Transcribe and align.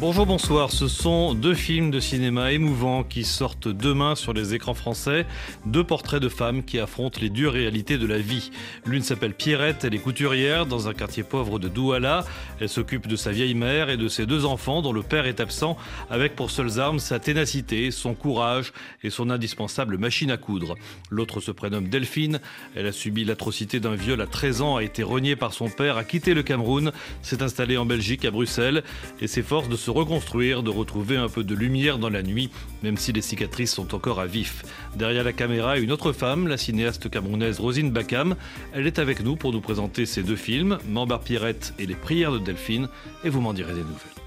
Bonjour, 0.00 0.26
bonsoir. 0.26 0.70
Ce 0.70 0.86
sont 0.86 1.34
deux 1.34 1.54
films 1.54 1.90
de 1.90 1.98
cinéma 1.98 2.52
émouvants 2.52 3.02
qui 3.02 3.24
sortent 3.24 3.66
demain 3.66 4.14
sur 4.14 4.32
les 4.32 4.54
écrans 4.54 4.72
français. 4.74 5.26
Deux 5.66 5.82
portraits 5.82 6.22
de 6.22 6.28
femmes 6.28 6.62
qui 6.62 6.78
affrontent 6.78 7.18
les 7.20 7.30
dures 7.30 7.54
réalités 7.54 7.98
de 7.98 8.06
la 8.06 8.18
vie. 8.18 8.52
L'une 8.86 9.02
s'appelle 9.02 9.34
Pierrette, 9.34 9.82
elle 9.82 9.96
est 9.96 9.98
couturière 9.98 10.66
dans 10.66 10.86
un 10.86 10.94
quartier 10.94 11.24
pauvre 11.24 11.58
de 11.58 11.66
Douala. 11.66 12.24
Elle 12.60 12.68
s'occupe 12.68 13.08
de 13.08 13.16
sa 13.16 13.32
vieille 13.32 13.56
mère 13.56 13.90
et 13.90 13.96
de 13.96 14.06
ses 14.06 14.24
deux 14.24 14.44
enfants 14.44 14.82
dont 14.82 14.92
le 14.92 15.02
père 15.02 15.26
est 15.26 15.40
absent, 15.40 15.76
avec 16.10 16.36
pour 16.36 16.52
seules 16.52 16.78
armes 16.78 17.00
sa 17.00 17.18
ténacité, 17.18 17.90
son 17.90 18.14
courage 18.14 18.72
et 19.02 19.10
son 19.10 19.30
indispensable 19.30 19.98
machine 19.98 20.30
à 20.30 20.36
coudre. 20.36 20.76
L'autre 21.10 21.40
se 21.40 21.50
prénomme 21.50 21.88
Delphine. 21.88 22.38
Elle 22.76 22.86
a 22.86 22.92
subi 22.92 23.24
l'atrocité 23.24 23.80
d'un 23.80 23.96
viol 23.96 24.20
à 24.20 24.28
13 24.28 24.62
ans, 24.62 24.76
a 24.76 24.84
été 24.84 25.02
reniée 25.02 25.34
par 25.34 25.52
son 25.52 25.68
père, 25.68 25.96
a 25.96 26.04
quitté 26.04 26.34
le 26.34 26.44
Cameroun, 26.44 26.92
s'est 27.20 27.42
installée 27.42 27.76
en 27.76 27.84
Belgique, 27.84 28.24
à 28.24 28.30
Bruxelles, 28.30 28.84
et 29.20 29.26
s'efforce 29.26 29.68
de 29.68 29.74
se 29.74 29.87
reconstruire, 29.90 30.62
de 30.62 30.70
retrouver 30.70 31.16
un 31.16 31.28
peu 31.28 31.44
de 31.44 31.54
lumière 31.54 31.98
dans 31.98 32.08
la 32.08 32.22
nuit, 32.22 32.50
même 32.82 32.96
si 32.96 33.12
les 33.12 33.22
cicatrices 33.22 33.72
sont 33.72 33.94
encore 33.94 34.20
à 34.20 34.26
vif. 34.26 34.64
Derrière 34.96 35.24
la 35.24 35.32
caméra, 35.32 35.78
une 35.78 35.92
autre 35.92 36.12
femme, 36.12 36.48
la 36.48 36.56
cinéaste 36.56 37.10
camerounaise 37.10 37.60
Rosine 37.60 37.90
Bakam. 37.90 38.36
Elle 38.72 38.86
est 38.86 38.98
avec 38.98 39.22
nous 39.22 39.36
pour 39.36 39.52
nous 39.52 39.60
présenter 39.60 40.06
ces 40.06 40.22
deux 40.22 40.36
films, 40.36 40.78
Mambar 40.88 41.20
Pierrette 41.20 41.74
et 41.78 41.86
Les 41.86 41.94
prières 41.94 42.32
de 42.32 42.38
Delphine, 42.38 42.88
et 43.24 43.28
vous 43.28 43.40
m'en 43.40 43.52
direz 43.52 43.74
des 43.74 43.80
nouvelles. 43.80 44.18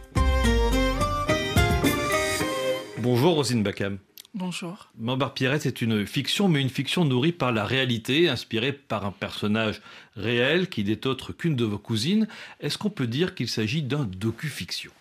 Bonjour 2.99 3.33
Rosine 3.33 3.63
Bakam. 3.63 3.97
Bonjour. 4.33 4.89
Mambar 4.97 5.33
Pierrette 5.33 5.65
est 5.65 5.81
une 5.81 6.05
fiction, 6.05 6.47
mais 6.47 6.61
une 6.61 6.69
fiction 6.69 7.03
nourrie 7.03 7.33
par 7.33 7.51
la 7.51 7.65
réalité, 7.65 8.29
inspirée 8.29 8.71
par 8.71 9.05
un 9.05 9.11
personnage 9.11 9.81
réel 10.15 10.69
qui 10.69 10.85
n'est 10.85 11.05
autre 11.05 11.33
qu'une 11.33 11.57
de 11.57 11.65
vos 11.65 11.77
cousines. 11.77 12.27
Est-ce 12.61 12.77
qu'on 12.77 12.89
peut 12.89 13.07
dire 13.07 13.35
qu'il 13.35 13.49
s'agit 13.49 13.81
d'un 13.81 14.05
docu-fiction? 14.05 14.91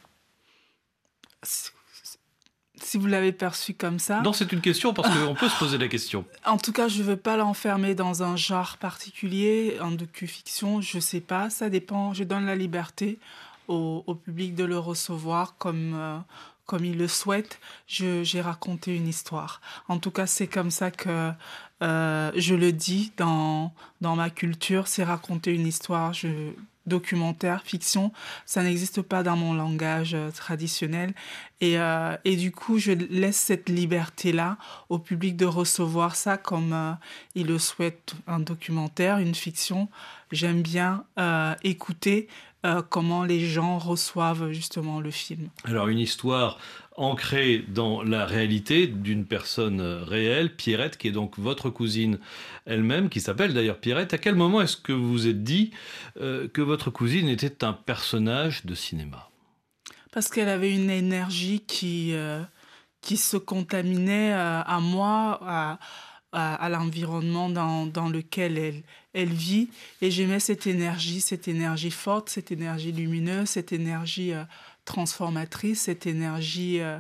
Si 1.42 2.98
vous 2.98 3.06
l'avez 3.06 3.33
perçu 3.33 3.74
comme 3.74 3.98
ça. 3.98 4.20
Non, 4.22 4.33
c'est 4.33 4.52
une 4.52 4.60
question 4.60 4.94
parce 4.94 5.08
qu'on 5.08 5.34
peut 5.34 5.48
se 5.48 5.58
poser 5.58 5.78
la 5.78 5.88
question. 5.88 6.24
En 6.44 6.56
tout 6.56 6.72
cas, 6.72 6.88
je 6.88 6.98
ne 6.98 7.05
veux 7.05 7.16
pas 7.16 7.36
l'enfermer 7.36 7.94
dans 7.94 8.22
un 8.22 8.36
genre 8.36 8.77
particulier, 8.78 9.77
en 9.80 9.91
docu-fiction, 9.91 10.80
je 10.80 10.96
ne 10.96 11.00
sais 11.00 11.20
pas, 11.20 11.50
ça 11.50 11.68
dépend. 11.68 12.14
Je 12.14 12.24
donne 12.24 12.46
la 12.46 12.56
liberté 12.56 13.18
au, 13.68 14.14
public 14.14 14.55
de 14.55 14.64
le 14.64 14.78
recevoir 14.78 15.56
comme, 15.56 15.94
euh, 15.94 16.18
comme 16.66 16.84
il 16.84 16.98
le 16.98 17.06
souhaite. 17.06 17.61
J'ai 17.86 18.41
raconté 18.41 18.96
une 18.96 19.06
histoire. 19.06 19.61
En 19.88 19.98
tout 19.98 20.11
cas, 20.11 20.27
c'est 20.27 20.48
comme 20.48 20.70
ça 20.70 20.91
que 20.91 21.30
euh, 21.83 22.33
je 22.34 22.55
le 22.55 22.72
dis 22.72 23.12
dans, 23.16 23.72
dans 24.00 24.16
ma 24.16 24.30
culture, 24.30 24.88
c'est 24.88 25.05
raconter 25.05 25.55
une 25.55 25.66
histoire. 25.66 26.12
Je, 26.12 26.52
documentaire, 26.86 27.62
fiction, 27.64 28.12
ça 28.47 28.62
n'existe 28.62 29.03
pas 29.03 29.23
dans 29.23 29.36
mon 29.36 29.55
langage 29.55 30.14
euh, 30.14 30.31
traditionnel. 30.31 31.12
Et, 31.61 31.78
euh, 31.78 32.17
et, 32.25 32.36
du 32.36 32.53
coup, 32.53 32.78
je 32.78 32.92
laisse 32.92 33.36
cette 33.36 33.69
liberté-là 33.69 34.56
au 34.89 34.98
public 34.98 35.36
de 35.36 35.45
recevoir 35.45 36.17
ça 36.17 36.36
comme 36.39 36.73
euh, 36.73 36.92
il 37.34 37.47
le 37.47 37.58
souhaite, 37.58 38.14
un 38.27 38.41
documentaire, 38.41 39.19
une 39.19 39.34
fiction. 39.34 39.89
J'aime 40.33 40.62
bien 40.62 41.05
écouter 41.64 42.28
comment 42.91 43.25
les 43.25 43.41
gens 43.41 43.78
reçoivent 43.78 44.53
justement 44.53 45.00
le 45.00 45.11
film. 45.11 45.48
Alors, 45.64 45.89
une 45.89 45.98
histoire 45.98 46.58
ancré 47.00 47.64
dans 47.69 48.02
la 48.02 48.27
réalité 48.27 48.86
d'une 48.86 49.25
personne 49.25 49.80
réelle, 49.80 50.55
Pierrette, 50.55 50.98
qui 50.98 51.08
est 51.08 51.12
donc 51.12 51.39
votre 51.39 51.70
cousine 51.70 52.19
elle-même, 52.67 53.08
qui 53.08 53.20
s'appelle 53.20 53.55
d'ailleurs 53.55 53.78
Pierrette. 53.78 54.12
À 54.12 54.19
quel 54.19 54.34
moment 54.34 54.61
est-ce 54.61 54.77
que 54.77 54.92
vous 54.92 55.11
vous 55.11 55.27
êtes 55.27 55.42
dit 55.42 55.70
euh, 56.20 56.46
que 56.48 56.61
votre 56.61 56.90
cousine 56.90 57.29
était 57.29 57.64
un 57.64 57.73
personnage 57.73 58.67
de 58.67 58.74
cinéma? 58.74 59.30
Parce 60.13 60.29
qu'elle 60.29 60.48
avait 60.48 60.74
une 60.74 60.90
énergie 60.90 61.61
qui, 61.61 62.13
euh, 62.13 62.42
qui 63.01 63.17
se 63.17 63.39
contaminait 63.39 64.34
euh, 64.34 64.61
à 64.63 64.80
moi, 64.80 65.40
à, 65.42 65.79
à, 66.33 66.68
l'environnement 66.68 67.48
dans, 67.48 67.86
dans, 67.86 68.08
lequel 68.08 68.57
elle, 68.57 68.83
elle 69.14 69.33
vit. 69.33 69.68
Et 70.01 70.11
j'aimais 70.11 70.41
cette 70.41 70.67
énergie, 70.67 71.20
cette 71.20 71.48
énergie 71.48 71.91
forte, 71.91 72.29
cette 72.29 72.52
énergie 72.52 72.92
lumineuse, 72.92 73.48
cette 73.48 73.73
énergie 73.73 74.33
transformatrice, 74.90 75.83
cette 75.83 76.07
énergie 76.07 76.80
euh, 76.80 76.98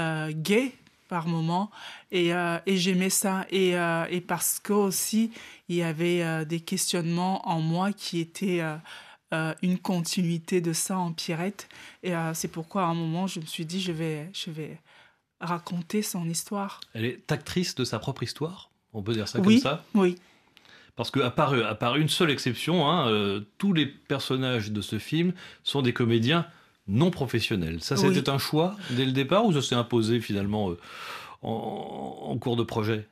euh, 0.00 0.32
gay 0.34 0.72
par 1.08 1.26
moment. 1.26 1.70
Et, 2.10 2.32
euh, 2.34 2.58
et 2.66 2.76
j'aimais 2.76 3.10
ça. 3.10 3.46
Et, 3.50 3.72
et, 4.10 4.20
parce 4.20 4.58
que 4.58 4.72
aussi 4.72 5.30
il 5.68 5.76
y 5.76 5.82
avait 5.82 6.46
des 6.46 6.60
questionnements 6.60 7.46
en 7.48 7.60
moi 7.60 7.92
qui 7.92 8.20
étaient 8.20 8.62
une 9.62 9.78
continuité 9.78 10.60
de 10.60 10.72
ça 10.72 10.98
en 10.98 11.12
Pierrette. 11.12 11.68
Et 12.02 12.12
c'est 12.34 12.48
pourquoi 12.48 12.82
à 12.82 12.86
un 12.86 12.94
moment 12.94 13.26
je 13.26 13.40
me 13.40 13.44
suis 13.44 13.66
dit 13.66 13.80
je 13.80 13.92
vais 13.92 14.30
je 14.32 14.50
vais 14.50 14.78
raconter 15.40 16.02
son 16.02 16.28
histoire. 16.28 16.80
Elle 16.94 17.04
est 17.04 17.32
actrice 17.32 17.74
de 17.74 17.84
sa 17.84 17.98
propre 17.98 18.22
histoire, 18.22 18.70
on 18.92 19.02
peut 19.02 19.12
dire 19.12 19.28
ça 19.28 19.40
comme 19.40 19.58
ça. 19.58 19.84
Oui. 19.94 20.16
Parce 20.96 21.10
qu'à 21.12 21.30
part, 21.30 21.54
à 21.54 21.74
part 21.76 21.96
une 21.96 22.08
seule 22.08 22.30
exception, 22.30 22.90
hein, 22.90 23.40
tous 23.56 23.72
les 23.72 23.86
personnages 23.86 24.72
de 24.72 24.80
ce 24.80 24.98
film 24.98 25.32
sont 25.62 25.80
des 25.80 25.92
comédiens 25.92 26.44
non 26.88 27.10
professionnel. 27.10 27.82
Ça, 27.82 27.96
c'était 27.96 28.30
un 28.30 28.38
choix 28.38 28.74
dès 28.90 29.04
le 29.04 29.12
départ 29.12 29.44
ou 29.44 29.52
ça 29.52 29.62
s'est 29.62 29.74
imposé 29.74 30.20
finalement 30.20 30.70
euh, 30.70 30.78
en, 31.42 32.36
cours 32.38 32.56
de 32.56 32.62
projet? 32.62 33.06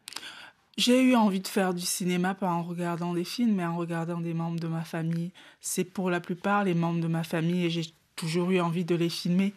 J'ai 0.78 1.02
eu 1.02 1.14
envie 1.14 1.40
de 1.40 1.48
faire 1.48 1.72
du 1.74 1.84
cinéma 1.84 2.34
pas 2.34 2.50
en 2.50 2.62
regardant 2.62 3.14
des 3.14 3.24
films, 3.24 3.54
mais 3.54 3.64
en 3.64 3.76
regardant 3.76 4.20
des 4.20 4.34
membres 4.34 4.60
de 4.60 4.66
ma 4.66 4.82
famille. 4.82 5.30
C'est 5.60 5.84
pour 5.84 6.10
la 6.10 6.20
plupart 6.20 6.64
les 6.64 6.74
membres 6.74 7.00
de 7.00 7.06
ma 7.06 7.22
famille 7.22 7.66
et 7.66 7.70
j'ai 7.70 7.86
toujours 8.14 8.50
eu 8.50 8.60
envie 8.60 8.84
de 8.84 8.94
les 8.94 9.08
filmer. 9.08 9.52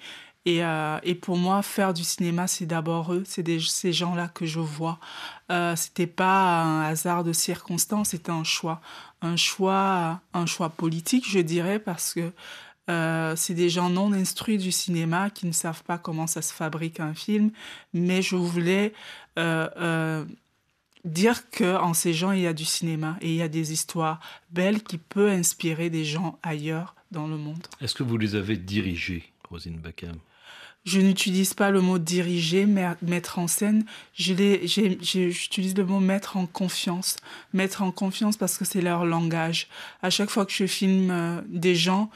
Et, 0.46 0.64
euh, 0.64 0.98
et, 1.04 1.16
pour 1.16 1.38
moi, 1.38 1.62
faire 1.62 1.94
du 1.94 2.04
cinéma, 2.04 2.48
c'est 2.48 2.66
d'abord 2.66 3.14
eux, 3.14 3.24
c'est 3.26 3.60
ces 3.60 3.94
gens-là 3.94 4.30
que 4.30 4.46
je 4.46 4.60
vois. 4.60 5.00
Euh, 5.52 5.76
c'était 5.76 6.08
pas 6.08 6.64
un 6.64 6.82
hasard 6.82 7.24
de 7.24 7.34
circonstances, 7.34 8.10
c'était 8.10 8.32
un 8.32 8.46
choix, 8.46 8.82
un 9.22 9.36
choix, 9.36 10.22
un 10.34 10.46
choix 10.46 10.70
politique, 10.70 11.30
je 11.30 11.40
dirais, 11.40 11.78
parce 11.78 12.14
que 12.14 12.32
euh, 12.90 13.36
c'est 13.36 13.54
des 13.54 13.70
gens 13.70 13.90
non 13.90 14.12
instruits 14.14 14.58
du 14.58 14.72
cinéma 14.72 15.30
qui 15.30 15.46
ne 15.46 15.52
savent 15.52 15.84
pas 15.84 15.98
comment 15.98 16.26
ça 16.26 16.42
se 16.42 16.54
fabrique 16.54 17.00
un 17.00 17.14
film, 17.14 17.52
mais 17.94 18.22
je 18.22 18.36
voulais 18.36 18.94
euh, 19.38 20.26
dire 21.06 21.50
que 21.52 21.78
en 21.78 21.94
ces 21.94 22.14
gens 22.14 22.32
il 22.32 22.42
y 22.42 22.48
a 22.48 22.54
du 22.54 22.66
cinéma 22.66 23.18
et 23.22 23.30
il 23.30 23.36
y 23.36 23.44
a 23.44 23.48
des 23.48 23.72
histoires 23.74 24.20
belles 24.50 24.82
qui 24.82 24.98
peuvent 24.98 25.30
inspirer 25.30 25.92
des 25.92 26.04
gens 26.04 26.40
ailleurs 26.42 26.96
dans 27.12 27.28
le 27.28 27.38
monde. 27.38 27.66
Est-ce 27.80 27.94
que 27.94 28.04
vous 28.04 28.18
les 28.18 28.36
avez 28.36 28.58
dirigés, 28.58 29.32
Rosine 29.50 29.82
je 30.86 31.02
n'utilise 31.02 31.54
pas 31.54 31.72
le 31.72 31.82
mot 31.82 32.00
diriger, 32.00 32.66
mettre 32.66 33.38
en 33.38 33.48
scène. 33.48 33.84
J'utilise 34.14 35.76
le 35.76 35.84
mot 35.84 36.00
mettre 36.00 36.38
en 36.38 36.46
confiance. 36.46 37.18
Mettre 37.54 37.84
en 37.84 37.92
confiance 37.92 38.38
parce 38.38 38.58
que 38.58 38.66
c'est 38.66 38.82
leur 38.82 39.06
langage. 39.06 39.68
À 40.02 40.10
chaque 40.10 40.30
fois 40.30 40.46
que 40.46 40.54
je 40.54 40.66
filme 40.66 41.44
des 41.48 41.76
gens, 41.76 42.10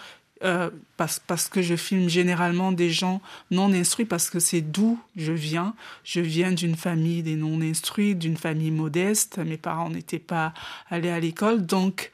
euh, 0.44 0.70
parce, 0.98 1.20
parce 1.20 1.48
que 1.50 1.62
je 1.62 1.76
filme 1.76 2.10
généralement 2.10 2.72
des 2.72 2.90
gens 2.90 3.22
non 3.52 3.72
instruits, 3.74 4.06
parce 4.06 4.30
que 4.30 4.40
c'est 4.40 4.62
d'où 4.62 5.00
je 5.16 5.32
viens. 5.32 5.76
Je 6.04 6.20
viens 6.20 6.52
d'une 6.52 6.76
famille 6.76 7.22
des 7.22 7.36
non 7.36 7.62
instruits, 7.62 8.16
d'une 8.16 8.38
famille 8.38 8.72
modeste. 8.72 9.38
Mes 9.38 9.58
parents 9.58 9.90
n'étaient 9.90 10.20
pas 10.20 10.54
allés 10.90 11.10
à 11.10 11.20
l'école. 11.20 11.66
Donc, 11.66 12.12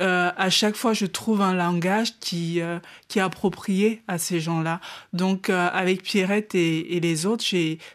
euh, 0.00 0.30
à 0.36 0.50
chaque 0.50 0.76
fois, 0.76 0.92
je 0.92 1.06
trouve 1.06 1.42
un 1.42 1.54
langage 1.54 2.18
qui, 2.20 2.60
euh, 2.60 2.78
qui 3.08 3.18
est 3.18 3.22
approprié 3.22 4.02
à 4.08 4.18
ces 4.18 4.40
gens-là. 4.40 4.80
Donc, 5.12 5.50
euh, 5.50 5.68
avec 5.72 6.02
Pierrette 6.02 6.54
et, 6.54 6.96
et 6.96 7.00
les 7.00 7.26
autres, 7.26 7.44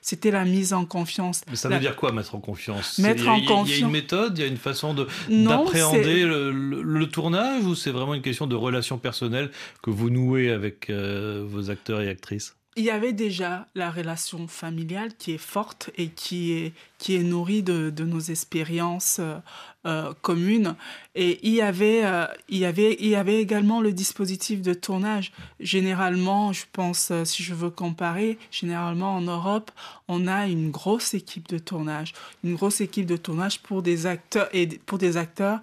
c'était 0.01 0.31
la 0.31 0.45
mise 0.45 0.73
en 0.73 0.85
confiance. 0.85 1.41
Mais 1.49 1.55
ça 1.55 1.69
veut 1.69 1.79
dire 1.79 1.95
quoi, 1.95 2.11
mettre 2.11 2.35
en 2.35 2.39
confiance? 2.39 2.99
Mettre 2.99 3.27
en 3.27 3.39
confiance. 3.41 3.69
Il 3.69 3.79
y 3.79 3.83
a 3.83 3.85
une 3.85 3.91
méthode, 3.91 4.37
il 4.37 4.41
y 4.41 4.43
a 4.43 4.47
une 4.47 4.57
façon 4.57 4.93
d'appréhender 4.93 6.23
le, 6.23 6.51
le, 6.51 7.09
tournage 7.09 7.63
ou 7.63 7.75
c'est 7.75 7.91
vraiment 7.91 8.13
une 8.13 8.21
question 8.21 8.47
de 8.47 8.55
relation 8.55 8.97
personnelle 8.97 9.51
que 9.81 9.89
vous 9.89 10.09
nouez 10.09 10.51
avec 10.51 10.91
vos 10.91 11.69
acteurs 11.69 12.01
et 12.01 12.09
actrices? 12.09 12.55
Il 12.77 12.83
y 12.83 12.89
avait 12.89 13.13
déjà 13.13 13.67
la 13.73 13.89
relation 13.89 14.47
familiale 14.47 15.15
qui 15.17 15.31
est 15.31 15.37
forte 15.37 15.91
et 15.95 16.09
qui 16.09 16.51
est, 16.51 16.73
qui 16.97 17.15
est 17.15 17.23
nourrie 17.23 17.63
de, 17.63 17.89
de 17.89 18.03
nos 18.03 18.19
expériences 18.19 19.17
euh, 19.19 19.37
euh 19.85 20.13
communes. 20.21 20.75
Et 21.15 21.39
il 21.43 21.53
y, 21.53 21.61
avait, 21.61 22.03
euh, 22.03 22.25
il, 22.49 22.57
y 22.57 22.65
avait, 22.65 22.97
il 22.99 23.07
y 23.07 23.15
avait 23.15 23.39
également 23.41 23.79
le 23.79 23.93
dispositif 23.93 24.61
de 24.61 24.73
tournage. 24.73 25.31
Généralement, 25.61 26.51
je 26.51 26.65
pense, 26.73 27.13
si 27.23 27.43
je 27.43 27.53
veux 27.53 27.69
comparer, 27.69 28.37
généralement 28.51 29.15
en 29.15 29.21
Europe, 29.21 29.71
on 30.09 30.27
a 30.27 30.47
une 30.47 30.69
grosse 30.69 31.13
équipe 31.13 31.47
de 31.47 31.59
tournage. 31.59 32.13
Une 32.43 32.55
grosse 32.55 32.81
équipe 32.81 33.05
de 33.05 33.17
tournage 33.17 33.61
pour 33.61 33.83
des 33.83 34.05
acteurs, 34.05 34.49
et 34.51 34.67
pour 34.67 34.97
des 34.97 35.15
acteurs 35.15 35.61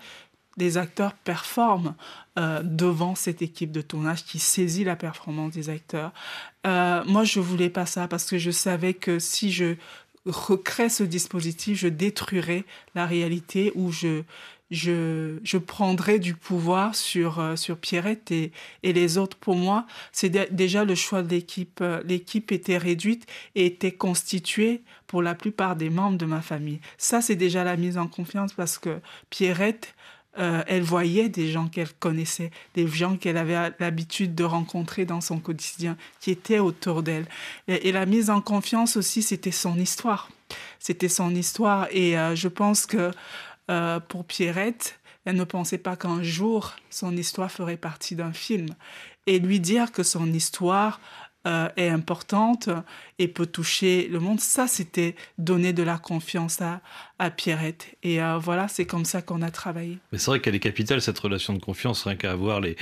des 0.56 0.76
acteurs 0.76 1.14
performent 1.14 1.94
euh, 2.38 2.62
devant 2.62 3.14
cette 3.14 3.42
équipe 3.42 3.72
de 3.72 3.82
tournage 3.82 4.24
qui 4.24 4.38
saisit 4.38 4.84
la 4.84 4.96
performance 4.96 5.52
des 5.52 5.70
acteurs. 5.70 6.12
Euh, 6.66 7.02
moi, 7.06 7.24
je 7.24 7.40
voulais 7.40 7.70
pas 7.70 7.86
ça 7.86 8.08
parce 8.08 8.28
que 8.28 8.38
je 8.38 8.50
savais 8.50 8.94
que 8.94 9.18
si 9.18 9.52
je 9.52 9.74
recrée 10.26 10.88
ce 10.88 11.02
dispositif, 11.02 11.78
je 11.78 11.88
détruirai 11.88 12.64
la 12.94 13.06
réalité 13.06 13.72
où 13.74 13.90
je, 13.90 14.22
je, 14.70 15.38
je 15.42 15.58
prendrai 15.58 16.18
du 16.18 16.34
pouvoir 16.34 16.94
sur, 16.94 17.40
euh, 17.40 17.56
sur 17.56 17.76
Pierrette 17.76 18.30
et, 18.30 18.52
et 18.82 18.92
les 18.92 19.18
autres. 19.18 19.36
Pour 19.36 19.56
moi, 19.56 19.86
c'est 20.12 20.54
déjà 20.54 20.84
le 20.84 20.94
choix 20.94 21.22
de 21.22 21.28
l'équipe. 21.28 21.82
L'équipe 22.04 22.52
était 22.52 22.78
réduite 22.78 23.26
et 23.54 23.66
était 23.66 23.92
constituée 23.92 24.82
pour 25.06 25.22
la 25.22 25.34
plupart 25.34 25.76
des 25.76 25.90
membres 25.90 26.18
de 26.18 26.26
ma 26.26 26.40
famille. 26.40 26.80
Ça, 26.98 27.20
c'est 27.20 27.36
déjà 27.36 27.64
la 27.64 27.76
mise 27.76 27.98
en 27.98 28.06
confiance 28.06 28.52
parce 28.52 28.78
que 28.78 29.00
Pierrette, 29.28 29.94
euh, 30.38 30.62
elle 30.66 30.82
voyait 30.82 31.28
des 31.28 31.50
gens 31.50 31.68
qu'elle 31.68 31.92
connaissait, 31.92 32.50
des 32.74 32.86
gens 32.86 33.16
qu'elle 33.16 33.36
avait 33.36 33.72
l'habitude 33.78 34.34
de 34.34 34.44
rencontrer 34.44 35.04
dans 35.04 35.20
son 35.20 35.38
quotidien, 35.38 35.96
qui 36.20 36.30
étaient 36.30 36.58
autour 36.58 37.02
d'elle. 37.02 37.26
Et, 37.68 37.92
la 37.92 38.06
mise 38.06 38.30
en 38.30 38.40
confiance 38.40 38.96
aussi, 38.96 39.22
c'était 39.22 39.50
son 39.50 39.78
histoire. 39.78 40.30
C'était 40.78 41.10
son 41.10 41.34
histoire. 41.34 41.86
Et 41.90 42.18
euh, 42.18 42.34
je 42.34 42.48
pense 42.48 42.86
que 42.86 43.10
euh, 43.70 44.00
pour 44.00 44.24
Pierrette, 44.24 44.98
elle 45.26 45.36
ne 45.36 45.44
pensait 45.44 45.78
pas 45.78 45.96
qu'un 45.96 46.22
jour, 46.22 46.72
son 46.88 47.14
histoire 47.14 47.50
ferait 47.50 47.76
partie 47.76 48.16
d'un 48.16 48.32
film. 48.32 48.68
Et 49.26 49.38
lui 49.38 49.60
dire 49.60 49.92
que 49.92 50.02
son 50.02 50.32
histoire 50.32 51.00
est 51.44 51.88
importante 51.88 52.68
et 53.18 53.26
peut 53.26 53.46
toucher 53.46 54.06
le 54.06 54.20
monde, 54.20 54.38
ça, 54.38 54.68
c'était 54.68 55.16
donner 55.38 55.72
de 55.72 55.82
la 55.82 55.98
confiance 55.98 56.62
à, 56.62 56.80
à 57.22 57.30
Pierrette. 57.30 57.86
Et 58.02 58.20
euh, 58.20 58.36
voilà, 58.38 58.66
c'est 58.66 58.84
comme 58.84 59.04
ça 59.04 59.22
qu'on 59.22 59.42
a 59.42 59.50
travaillé. 59.52 59.98
Mais 60.10 60.18
c'est 60.18 60.26
vrai 60.26 60.40
qu'elle 60.40 60.56
est 60.56 60.60
capitale, 60.60 61.00
cette 61.00 61.20
relation 61.20 61.52
de 61.52 61.60
confiance, 61.60 62.02
rien 62.02 62.16
qu'à 62.16 62.34
voir 62.34 62.60
les, 62.60 62.76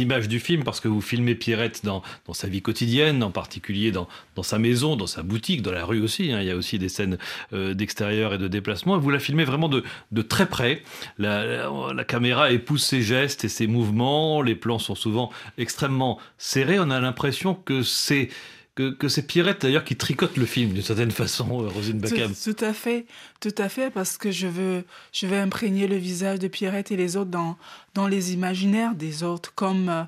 images 0.00 0.28
du 0.28 0.40
film, 0.40 0.64
parce 0.64 0.80
que 0.80 0.88
vous 0.88 1.02
filmez 1.02 1.34
Pierrette 1.34 1.84
dans, 1.84 2.02
sa 2.32 2.48
vie 2.48 2.62
quotidienne, 2.62 3.22
en 3.22 3.30
particulier 3.30 3.92
dans, 3.92 4.08
sa 4.42 4.58
maison, 4.58 4.96
dans 4.96 5.06
sa 5.06 5.22
boutique, 5.22 5.60
dans 5.60 5.72
la 5.72 5.84
rue 5.84 6.00
aussi. 6.00 6.32
Hein. 6.32 6.40
Il 6.40 6.46
y 6.46 6.50
a 6.50 6.56
aussi 6.56 6.78
des 6.78 6.88
scènes 6.88 7.18
euh, 7.52 7.74
d'extérieur 7.74 8.32
et 8.32 8.38
de 8.38 8.48
déplacement. 8.48 8.96
vous 8.98 9.10
la 9.10 9.18
filmez 9.18 9.44
vraiment 9.44 9.68
de, 9.68 9.84
de 10.10 10.22
très 10.22 10.46
près. 10.46 10.82
La, 11.18 11.68
la, 11.92 12.04
caméra 12.04 12.50
épouse 12.50 12.82
ses 12.82 13.02
gestes 13.02 13.44
et 13.44 13.50
ses 13.50 13.66
mouvements. 13.66 14.40
Les 14.40 14.54
plans 14.54 14.78
sont 14.78 14.94
souvent 14.94 15.30
extrêmement 15.58 16.18
serrés. 16.38 16.78
On 16.80 16.88
a 16.88 16.98
l'impression 16.98 17.54
que 17.54 17.82
c'est 17.82 18.30
que, 18.74 19.08
c'est 19.08 19.26
Pierrette 19.26 19.62
d'ailleurs 19.62 19.84
qui 19.84 19.96
tricote 19.96 20.36
le 20.36 20.46
film 20.46 20.72
d'une 20.72 20.82
certaine 20.82 21.10
façon, 21.10 21.62
euh, 21.62 21.68
Rosine 21.68 21.98
Bacam. 21.98 22.32
Tout, 22.34 22.54
tout, 22.54 22.64
à 22.64 22.72
fait, 22.72 23.06
tout 23.40 23.54
à 23.58 23.68
fait, 23.68 23.90
parce 23.90 24.16
que 24.16 24.30
je 24.30 24.46
veux, 24.46 24.84
je 25.12 25.26
veux 25.26 25.38
imprégner 25.38 25.86
le 25.86 25.96
visage 25.96 26.38
de 26.38 26.48
Pierrette 26.48 26.90
et 26.90 26.96
les 26.96 27.16
autres 27.16 27.30
dans, 27.30 27.56
dans 27.94 28.08
les 28.08 28.32
imaginaires 28.32 28.94
des 28.94 29.22
autres, 29.22 29.52
comme 29.54 29.88
euh, 29.88 30.02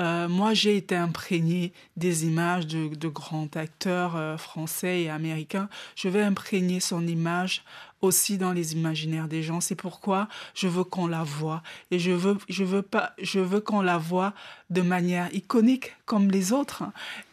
euh, 0.00 0.28
moi, 0.28 0.54
j'ai 0.54 0.76
été 0.76 0.94
imprégné 0.94 1.72
des 1.96 2.26
images 2.26 2.66
de, 2.66 2.94
de 2.94 3.08
grands 3.08 3.48
acteurs 3.54 4.38
français 4.38 5.02
et 5.02 5.10
américains. 5.10 5.70
Je 5.94 6.08
vais 6.08 6.22
imprégner 6.22 6.80
son 6.80 7.06
image 7.06 7.64
aussi 8.02 8.38
dans 8.38 8.52
les 8.52 8.72
imaginaires 8.72 9.28
des 9.28 9.42
gens. 9.42 9.60
C'est 9.60 9.74
pourquoi 9.74 10.28
je 10.54 10.68
veux 10.68 10.84
qu'on 10.84 11.06
la 11.06 11.22
voit 11.22 11.62
et 11.90 11.98
je 11.98 12.12
veux 12.12 12.36
je 12.48 12.64
veux 12.64 12.82
pas 12.82 13.12
je 13.20 13.40
veux 13.40 13.60
qu'on 13.60 13.80
la 13.80 13.98
voit 13.98 14.34
de 14.70 14.82
manière 14.82 15.32
iconique 15.34 15.96
comme 16.04 16.30
les 16.30 16.52
autres. 16.52 16.84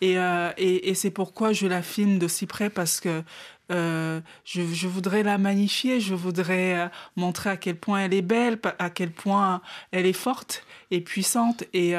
Et, 0.01 0.17
euh, 0.17 0.51
et, 0.57 0.89
et 0.89 0.93
c'est 0.95 1.11
pourquoi 1.11 1.53
je 1.53 1.67
la 1.67 1.81
filme 1.81 2.19
de 2.19 2.27
si 2.27 2.45
près 2.45 2.69
parce 2.69 2.99
que 2.99 3.23
euh, 3.71 4.19
je, 4.43 4.61
je, 4.61 4.87
voudrais 4.87 5.23
la 5.23 5.37
magnifier, 5.37 5.99
je 5.99 6.13
voudrais 6.13 6.75
euh, 6.75 6.87
montrer 7.15 7.49
à 7.49 7.57
quel 7.57 7.77
point 7.77 8.01
elle 8.01 8.13
est 8.13 8.21
belle, 8.21 8.59
à 8.77 8.89
quel 8.89 9.09
point 9.09 9.61
elle 9.91 10.05
est 10.05 10.13
forte 10.13 10.65
et 10.91 11.01
puissante. 11.01 11.63
Et, 11.73 11.93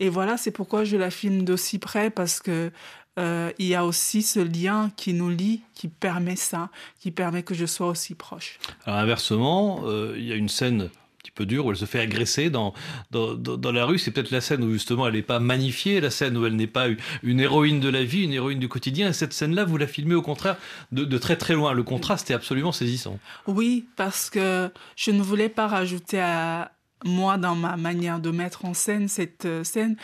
et 0.00 0.08
voilà, 0.08 0.36
c'est 0.36 0.50
pourquoi 0.50 0.84
je 0.84 0.96
la 0.96 1.10
filme 1.10 1.44
d'aussi 1.44 1.78
près 1.78 2.10
parce 2.10 2.40
que 2.40 2.72
euh, 3.18 3.50
il 3.58 3.66
y 3.66 3.74
a 3.74 3.84
aussi 3.84 4.22
ce 4.22 4.40
lien 4.40 4.90
qui 4.96 5.12
nous 5.12 5.30
lie, 5.30 5.62
qui 5.74 5.88
permet 5.88 6.36
ça, 6.36 6.70
qui 7.00 7.10
permet 7.10 7.42
que 7.42 7.54
je 7.54 7.66
sois 7.66 7.88
aussi 7.88 8.14
proche. 8.14 8.58
Alors 8.84 8.98
inversement, 8.98 9.82
euh, 9.84 10.14
il 10.16 10.24
y 10.24 10.32
a 10.32 10.36
une 10.36 10.50
scène 10.50 10.82
un 10.82 11.18
petit 11.18 11.30
peu 11.30 11.46
dure 11.46 11.66
où 11.66 11.70
elle 11.70 11.76
se 11.76 11.86
fait 11.86 12.00
agresser 12.00 12.50
dans, 12.50 12.74
dans, 13.10 13.34
dans 13.34 13.72
la 13.72 13.84
rue. 13.86 13.98
C'est 13.98 14.10
peut-être 14.10 14.30
la 14.30 14.40
scène 14.42 14.62
où 14.62 14.72
justement 14.72 15.08
elle 15.08 15.14
n'est 15.14 15.22
pas 15.22 15.40
magnifiée, 15.40 16.00
la 16.00 16.10
scène 16.10 16.36
où 16.36 16.44
elle 16.44 16.56
n'est 16.56 16.66
pas 16.66 16.88
une 17.22 17.40
héroïne 17.40 17.80
de 17.80 17.88
la 17.88 18.04
vie, 18.04 18.24
une 18.24 18.34
héroïne 18.34 18.58
du 18.58 18.68
quotidien. 18.68 19.08
Et 19.08 19.12
cette 19.12 19.32
scène-là, 19.32 19.64
vous 19.64 19.78
la 19.78 19.86
filmez 19.86 20.14
au 20.14 20.22
contraire 20.22 20.56
de, 20.92 21.04
de, 21.04 21.18
très 21.18 21.36
très 21.36 21.54
loin. 21.54 21.72
Le 21.72 21.82
contraste 21.82 22.30
est 22.30 22.34
absolument 22.34 22.72
saisissant. 22.72 23.18
Oui, 23.46 23.86
parce 23.96 24.30
que 24.30 24.70
je 24.94 25.10
ne 25.10 25.22
voulais 25.22 25.48
pas 25.48 25.66
rajouter 25.66 26.20
à, 26.20 26.70
moi, 27.04 27.36
dans 27.36 27.54
ma 27.54 27.76
manière 27.76 28.20
de 28.20 28.30
mettre 28.30 28.64
en 28.64 28.74
scène 28.74 29.08
cette 29.08 29.44
euh, 29.44 29.64
scène, 29.64 29.96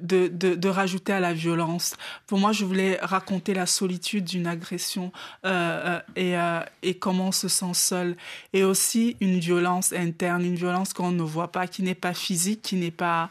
de, 0.00 0.28
de, 0.28 0.54
de, 0.54 0.68
rajouter 0.68 1.12
à 1.12 1.20
la 1.20 1.32
violence. 1.32 1.94
Pour 2.26 2.38
moi, 2.38 2.52
je 2.52 2.64
voulais 2.64 2.98
raconter 3.02 3.54
la 3.54 3.66
solitude 3.66 4.24
d'une 4.24 4.46
agression 4.46 5.12
euh, 5.44 5.50
euh, 5.52 6.00
et, 6.16 6.36
euh, 6.36 6.60
et 6.82 6.94
comment 6.94 7.28
on 7.28 7.32
se 7.32 7.48
sent 7.48 7.74
seul. 7.74 8.16
Et 8.52 8.64
aussi 8.64 9.16
une 9.20 9.38
violence 9.38 9.92
interne, 9.92 10.44
une 10.44 10.54
violence 10.54 10.92
qu'on 10.92 11.10
ne 11.10 11.22
voit 11.22 11.50
pas, 11.50 11.66
qui 11.66 11.82
n'est 11.82 11.94
pas 11.94 12.14
physique, 12.14 12.62
qui 12.62 12.76
n'est 12.76 12.90
pas 12.90 13.28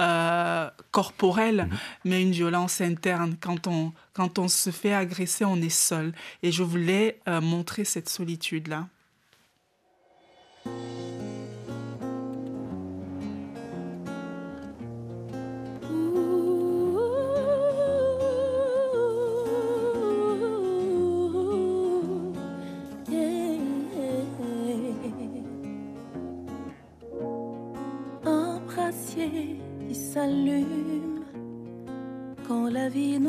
euh, 0.00 0.68
corporelle, 0.90 1.68
mmh. 1.70 1.76
mais 2.04 2.22
une 2.22 2.32
violence 2.32 2.80
interne. 2.80 3.36
Quand 3.40 3.66
on, 3.66 3.92
quand 4.14 4.38
on 4.38 4.48
se 4.48 4.70
fait 4.70 4.94
agresser, 4.94 5.44
on 5.44 5.56
est 5.56 5.68
seul. 5.68 6.12
Et 6.42 6.52
je 6.52 6.62
voulais 6.62 7.20
euh, 7.28 7.40
montrer 7.40 7.84
cette 7.84 8.08
solitude-là. 8.08 8.86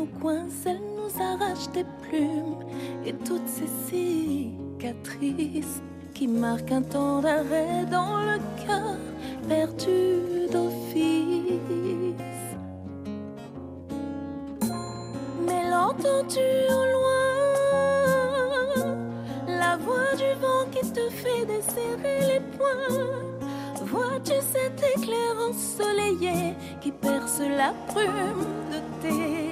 Nous 0.04 0.18
coince, 0.20 0.66
elle 0.66 0.80
nous 0.96 1.22
arrache 1.22 1.68
des 1.72 1.84
plumes 2.02 2.64
et 3.06 3.12
toutes 3.12 3.48
ces 3.48 3.68
cicatrices 3.88 5.80
qui 6.12 6.26
marquent 6.28 6.72
un 6.72 6.82
temps 6.82 7.20
d'arrêt 7.20 7.86
dans 7.90 8.18
le 8.20 8.38
cœur 8.64 8.96
perdu 9.48 10.48
d'office. 10.52 11.44
Mais 15.46 15.70
l'entends-tu 15.70 16.40
au 16.70 16.84
loin? 16.94 17.24
La 19.46 19.76
voix 19.76 20.14
du 20.16 20.32
vent 20.40 20.66
qui 20.70 20.80
te 20.92 21.08
fait 21.10 21.46
desserrer 21.46 22.20
les 22.34 22.40
poings? 22.56 23.12
Vois-tu 23.82 24.34
cet 24.52 24.82
éclair 24.96 25.32
ensoleillé 25.48 26.54
qui 26.80 26.90
perce 26.90 27.40
la 27.40 27.72
brume 27.92 28.46
de 28.70 28.80
tes 29.02 29.43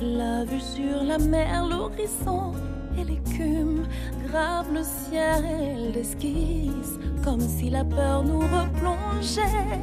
la 0.00 0.44
vue 0.44 0.60
sur 0.60 1.02
la 1.04 1.18
mer, 1.18 1.66
l'horizon 1.68 2.52
et 2.98 3.04
l'écume 3.04 3.86
grave 4.26 4.66
le 4.72 4.82
ciel 4.82 5.92
d'esquisse, 5.92 6.98
comme 7.24 7.40
si 7.40 7.70
la 7.70 7.84
peur 7.84 8.22
nous 8.24 8.40
replongeait 8.40 9.80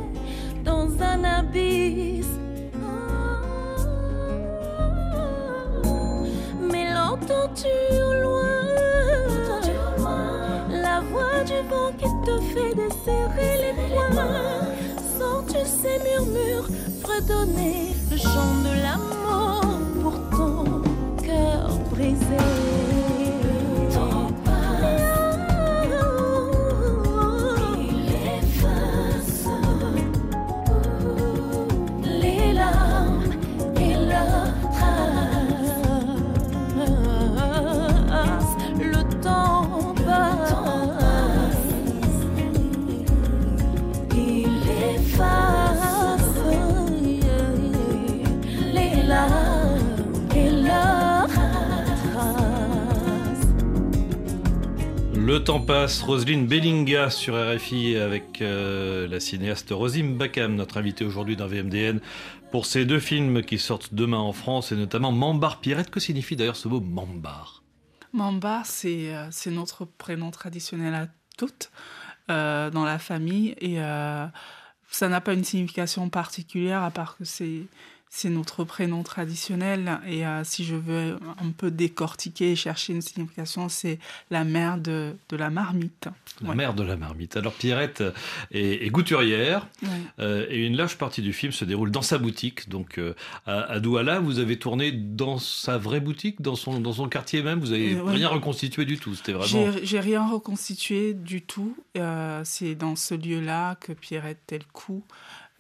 dans 0.64 0.88
un 1.02 1.24
abysse. 1.24 2.26
Mais 6.72 6.94
l'entends-tu 6.94 7.68
au 8.02 8.14
loin? 8.24 8.44
La 10.70 11.02
voix 11.02 11.44
du 11.46 11.60
vent 11.70 11.92
qui 11.98 12.10
te 12.26 12.40
fait 12.54 12.76
desserrer 12.76 13.58
les 13.64 13.74
poings. 13.88 14.32
Sens-tu 15.20 15.60
ces 15.66 16.00
murmures 16.10 16.70
le 17.22 18.18
chant 18.18 18.56
de 18.64 18.82
l'amour 18.82 19.62
pour 20.02 20.14
ton 20.32 20.82
cœur 21.24 21.70
brisé 21.92 22.73
passe, 55.64 56.02
Roselyne 56.02 56.46
Bellinga 56.46 57.10
sur 57.10 57.36
RFI 57.36 57.96
avec 57.96 58.42
euh, 58.42 59.08
la 59.08 59.20
cinéaste 59.20 59.70
Rosim 59.72 60.18
Bakam, 60.18 60.56
notre 60.56 60.78
invitée 60.78 61.06
aujourd'hui 61.06 61.38
dans 61.38 61.48
VMDN 61.48 62.02
pour 62.52 62.66
ces 62.66 62.86
deux 62.86 63.00
films 63.00 63.44
qui 63.44 63.58
sortent 63.58 63.94
demain 63.94 64.18
en 64.18 64.34
France 64.34 64.72
et 64.72 64.76
notamment 64.76 65.12
Mambar 65.12 65.62
Pirette. 65.62 65.90
Que 65.90 66.02
signifie 66.02 66.36
d'ailleurs 66.36 66.58
ce 66.58 66.68
mot 66.68 66.82
Mambar? 66.82 67.64
Mambar, 68.12 68.66
c'est 68.66 69.16
euh, 69.16 69.30
notre 69.48 69.86
prénom 69.86 70.32
traditionnel 70.32 70.94
à 70.94 71.08
toutes 71.38 71.72
euh, 72.30 72.70
dans 72.70 72.84
la 72.84 73.00
famille 73.00 73.56
et 73.60 73.82
euh, 73.82 74.26
ça 74.90 75.08
n'a 75.08 75.22
pas 75.22 75.34
une 75.34 75.46
signification 75.46 76.10
particulière 76.10 76.84
à 76.84 76.92
part 76.92 77.16
que 77.16 77.24
c'est 77.24 77.64
c'est 78.16 78.30
notre 78.30 78.64
prénom 78.64 79.02
traditionnel. 79.02 80.00
Et 80.06 80.24
euh, 80.24 80.44
si 80.44 80.64
je 80.66 80.76
veux 80.76 81.18
un 81.44 81.50
peu 81.50 81.72
décortiquer 81.72 82.52
et 82.52 82.56
chercher 82.56 82.94
une 82.94 83.02
signification, 83.02 83.70
c'est 83.70 83.98
la 84.30 84.44
mère 84.44 84.78
de, 84.78 85.16
de 85.30 85.36
la 85.36 85.50
marmite. 85.50 86.10
La 86.42 86.50
Ouais. 86.50 86.56
mère 86.56 86.76
de 86.76 86.84
la 86.84 86.96
marmite. 86.96 87.38
Alors 87.38 87.54
Pierrette 87.54 88.04
est, 88.52 88.86
est 88.86 88.90
gouturière 88.92 89.68
Ouais. 89.82 89.90
euh, 90.20 90.46
et 90.50 90.64
une 90.64 90.78
large 90.78 90.98
partie 91.00 91.24
du 91.24 91.34
film 91.34 91.52
se 91.52 91.66
déroule 91.66 91.90
dans 91.90 92.04
sa 92.04 92.20
boutique. 92.20 92.70
Donc 92.70 93.00
euh, 93.00 93.16
à, 93.48 93.62
à 93.62 93.80
Douala, 93.80 94.20
vous 94.20 94.38
avez 94.38 94.60
tourné 94.60 94.92
dans 94.92 95.40
sa 95.40 95.80
vraie 95.80 96.00
boutique, 96.00 96.40
dans 96.40 96.56
son, 96.56 96.80
dans 96.80 96.94
son 96.94 97.10
quartier 97.10 97.42
même? 97.42 97.60
Vous 97.60 97.72
avez 97.72 97.96
ouais. 98.00 98.12
rien 98.14 98.28
reconstitué 98.28 98.86
du 98.86 99.00
tout. 99.00 99.16
C'était 99.16 99.34
vraiment. 99.34 99.72
J'ai 99.82 100.00
rien 100.00 100.30
reconstitué 100.30 101.16
du 101.16 101.42
tout. 101.42 101.76
C'est 102.44 102.76
dans 102.76 102.96
ce 102.96 103.16
lieu-là 103.16 103.74
que 103.76 103.92
Pierrette 103.92 104.40
tel 104.46 104.64
coup. 104.66 105.04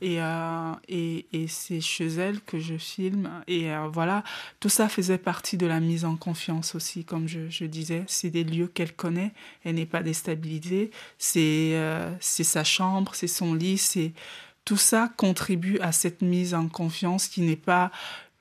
Et, 0.03 0.21
euh, 0.21 0.73
et, 0.89 1.25
et 1.31 1.47
c'est 1.47 1.79
chez 1.79 2.07
elle 2.07 2.41
que 2.41 2.59
je 2.59 2.77
filme. 2.77 3.29
Et 3.47 3.71
euh, 3.71 3.87
voilà, 3.87 4.25
tout 4.59 4.67
ça 4.67 4.89
faisait 4.89 5.17
partie 5.17 5.55
de 5.55 5.65
la 5.65 5.79
mise 5.79 6.03
en 6.03 6.17
confiance 6.17 6.75
aussi, 6.75 7.05
comme 7.05 7.29
je, 7.29 7.49
je 7.49 7.63
disais. 7.63 8.03
C'est 8.07 8.29
des 8.29 8.43
lieux 8.43 8.67
qu'elle 8.67 8.91
connaît, 8.91 9.31
elle 9.63 9.75
n'est 9.75 9.85
pas 9.85 10.03
déstabilisée. 10.03 10.91
C'est 11.17 11.71
euh, 11.75 12.11
c'est 12.19 12.43
sa 12.43 12.65
chambre, 12.65 13.15
c'est 13.15 13.27
son 13.27 13.53
lit, 13.53 13.77
c'est 13.77 14.11
tout 14.65 14.77
ça 14.77 15.09
contribue 15.15 15.79
à 15.79 15.93
cette 15.93 16.21
mise 16.21 16.53
en 16.53 16.67
confiance 16.67 17.29
qui 17.29 17.39
n'est 17.39 17.55
pas 17.55 17.89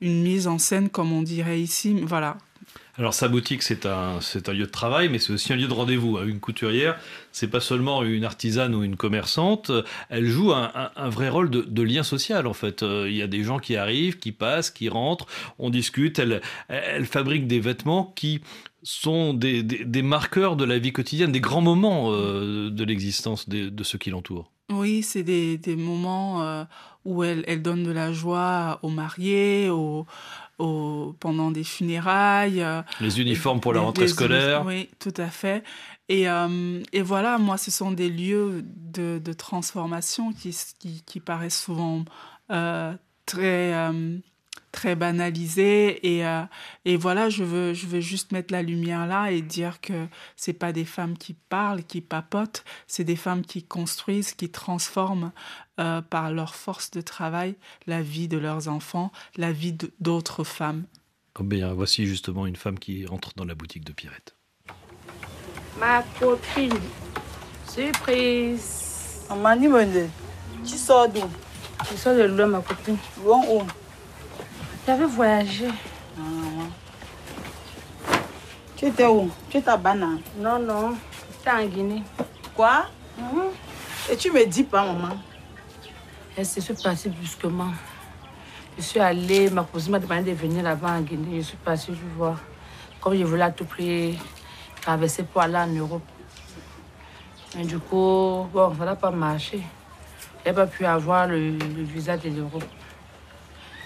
une 0.00 0.20
mise 0.20 0.48
en 0.48 0.58
scène 0.58 0.88
comme 0.88 1.12
on 1.12 1.22
dirait 1.22 1.60
ici. 1.60 1.94
Voilà, 2.02 2.38
Alors 2.98 3.14
sa 3.14 3.28
boutique, 3.28 3.62
c'est 3.62 3.86
un, 3.86 4.20
c'est 4.20 4.50
un 4.50 4.52
lieu 4.52 4.66
de 4.66 4.70
travail, 4.70 5.08
mais 5.08 5.18
c'est 5.18 5.32
aussi 5.32 5.52
un 5.52 5.56
lieu 5.56 5.66
de 5.66 5.72
rendez-vous. 5.72 6.18
Une 6.18 6.40
couturière, 6.40 6.98
c'est 7.32 7.48
pas 7.48 7.60
seulement 7.60 8.02
une 8.02 8.24
artisane 8.24 8.74
ou 8.74 8.84
une 8.84 8.96
commerçante, 8.96 9.72
elle 10.10 10.26
joue 10.26 10.52
un, 10.52 10.90
vrai 11.08 11.30
rôle 11.30 11.48
de, 11.48 11.82
lien 11.82 12.02
social 12.02 12.46
en 12.46 12.52
fait. 12.52 12.82
Euh, 12.82 13.08
Il 13.08 13.16
y 13.16 13.22
a 13.22 13.26
des 13.26 13.44
gens 13.44 13.58
qui 13.58 13.76
arrivent, 13.76 14.18
qui 14.18 14.32
passent, 14.32 14.70
qui 14.70 14.90
rentrent, 14.90 15.26
on 15.58 15.70
discute, 15.70 16.18
elle, 16.18 16.42
fabrique 17.06 17.46
des 17.46 17.60
vêtements 17.60 18.12
qui 18.14 18.42
sont 18.82 19.32
des, 19.32 19.62
des- 19.62 20.02
marqueurs 20.02 20.56
de 20.56 20.64
la 20.64 20.78
vie 20.78 20.92
quotidienne, 20.92 21.32
des 21.32 21.40
grands 21.40 21.60
moments 21.60 22.12
euh, 22.12 22.68
de 22.68 22.84
l'existence 22.84 23.48
de 23.48 23.84
ceux 23.84 23.98
qui 23.98 24.10
l'entourent. 24.10 24.52
Oui, 24.72 25.02
c'est 25.02 25.22
des, 25.22 25.58
des 25.58 25.76
moments 25.76 26.42
euh, 26.42 26.64
où 27.04 27.24
elle, 27.24 27.44
elle 27.46 27.62
donne 27.62 27.82
de 27.84 27.90
la 27.90 28.12
joie 28.12 28.78
aux 28.82 28.88
mariés, 28.88 29.68
aux, 29.68 30.06
pendant 31.18 31.50
des 31.50 31.64
funérailles. 31.64 32.62
euh, 32.62 32.82
Les 33.00 33.20
uniformes 33.20 33.60
pour 33.60 33.72
la 33.72 33.80
rentrée 33.80 34.04
les- 34.04 34.08
scolaire. 34.08 34.64
Oui, 34.66 34.88
tout 34.98 35.14
à 35.16 35.28
fait. 35.28 35.62
Et, 36.08 36.28
euh, 36.28 36.82
et 36.92 37.02
voilà, 37.02 37.38
moi, 37.38 37.56
ce 37.58 37.70
sont 37.70 37.90
des 37.92 38.10
lieux 38.10 38.64
de, 38.64 39.20
de 39.24 39.32
transformation 39.32 40.32
qui, 40.32 40.56
qui, 40.78 41.02
qui 41.06 41.20
paraissent 41.20 41.62
souvent 41.62 42.04
euh, 42.50 42.92
très, 43.26 43.72
euh, 43.74 44.18
très 44.82 44.96
banalisés. 44.96 46.04
Et, 46.16 46.26
euh, 46.26 46.42
et 46.84 46.96
voilà, 46.96 47.30
je 47.30 47.44
veux, 47.44 47.72
je 47.72 47.86
veux 47.86 48.00
juste 48.00 48.32
mettre 48.32 48.52
la 48.52 48.62
lumière 48.62 49.06
là 49.06 49.30
et 49.30 49.40
dire 49.40 49.80
que 49.80 50.06
c'est 50.34 50.52
pas 50.52 50.72
des 50.72 50.84
femmes 50.84 51.16
qui 51.16 51.34
parlent, 51.34 51.84
qui 51.84 52.00
papotent, 52.00 52.64
c'est 52.88 53.04
des 53.04 53.14
femmes 53.14 53.42
qui 53.42 53.62
construisent, 53.62 54.34
qui 54.34 54.50
transforment 54.50 55.30
euh, 55.78 56.02
par 56.02 56.32
leur 56.32 56.56
force 56.56 56.90
de 56.90 57.00
travail 57.00 57.54
la 57.86 58.02
vie 58.02 58.26
de 58.26 58.38
leurs 58.38 58.66
enfants, 58.66 59.12
la 59.36 59.52
vie 59.52 59.72
de- 59.72 59.92
d'autres 60.00 60.42
femmes. 60.42 60.84
Oh 61.38 61.44
bien, 61.44 61.72
voici 61.72 62.04
justement 62.06 62.44
une 62.46 62.56
femme 62.56 62.78
qui 62.78 63.06
entre 63.08 63.30
dans 63.36 63.44
la 63.44 63.54
boutique 63.54 63.84
de 63.84 63.92
Pierrette. 63.92 64.34
Ma 65.78 66.02
copine. 66.18 66.74
Surprise. 67.68 69.26
Dis-moi, 69.60 69.84
tu 70.66 70.76
sors 70.76 71.08
d'où? 71.08 71.22
Je 71.90 71.96
sors 71.96 72.14
de 72.16 72.24
loin, 72.24 72.48
ma 72.48 72.60
copine. 72.60 72.96
Loin 73.24 73.42
où? 73.48 73.62
J'avais 74.86 75.06
voyagé. 75.06 75.68
Tu 78.76 78.86
étais 78.86 79.06
où? 79.06 79.30
Tu 79.48 79.58
étais 79.58 79.70
à 79.70 79.76
Bana? 79.76 80.08
Non, 80.36 80.58
non. 80.58 80.94
J'étais 81.30 81.50
en 81.50 81.66
Guinée. 81.66 82.02
Quoi? 82.54 82.86
Mhm. 83.16 83.42
Et 84.10 84.16
tu 84.16 84.32
me 84.32 84.44
dis 84.44 84.64
pas, 84.64 84.84
maman 84.84 85.16
je 86.36 86.42
suis 86.42 86.74
partie 86.74 87.08
brusquement. 87.10 87.72
Je 88.76 88.82
suis 88.82 89.00
allée, 89.00 89.50
ma 89.50 89.64
cousine 89.64 89.92
m'a 89.92 89.98
demandé 89.98 90.32
de 90.32 90.36
venir 90.36 90.62
là-bas 90.62 90.92
en 90.92 91.00
Guinée. 91.02 91.42
Je 91.42 91.48
suis 91.48 91.56
partie, 91.58 91.92
je 91.92 92.16
voir. 92.16 92.38
Comme 93.00 93.16
je 93.16 93.24
voulais 93.24 93.42
à 93.42 93.50
tout 93.50 93.64
prix 93.64 94.18
traverser 94.80 95.24
pour 95.24 95.42
aller 95.42 95.56
en 95.56 95.66
Europe. 95.66 96.02
Et 97.58 97.64
du 97.64 97.78
coup, 97.78 98.46
bon, 98.52 98.74
ça 98.78 98.84
n'a 98.84 98.96
pas 98.96 99.10
marché. 99.10 99.60
Je 100.42 100.50
n'ai 100.50 100.54
pas 100.54 100.66
pu 100.66 100.86
avoir 100.86 101.26
le, 101.28 101.50
le 101.50 101.82
visa 101.82 102.16
de 102.16 102.30
l'Europe. 102.30 102.64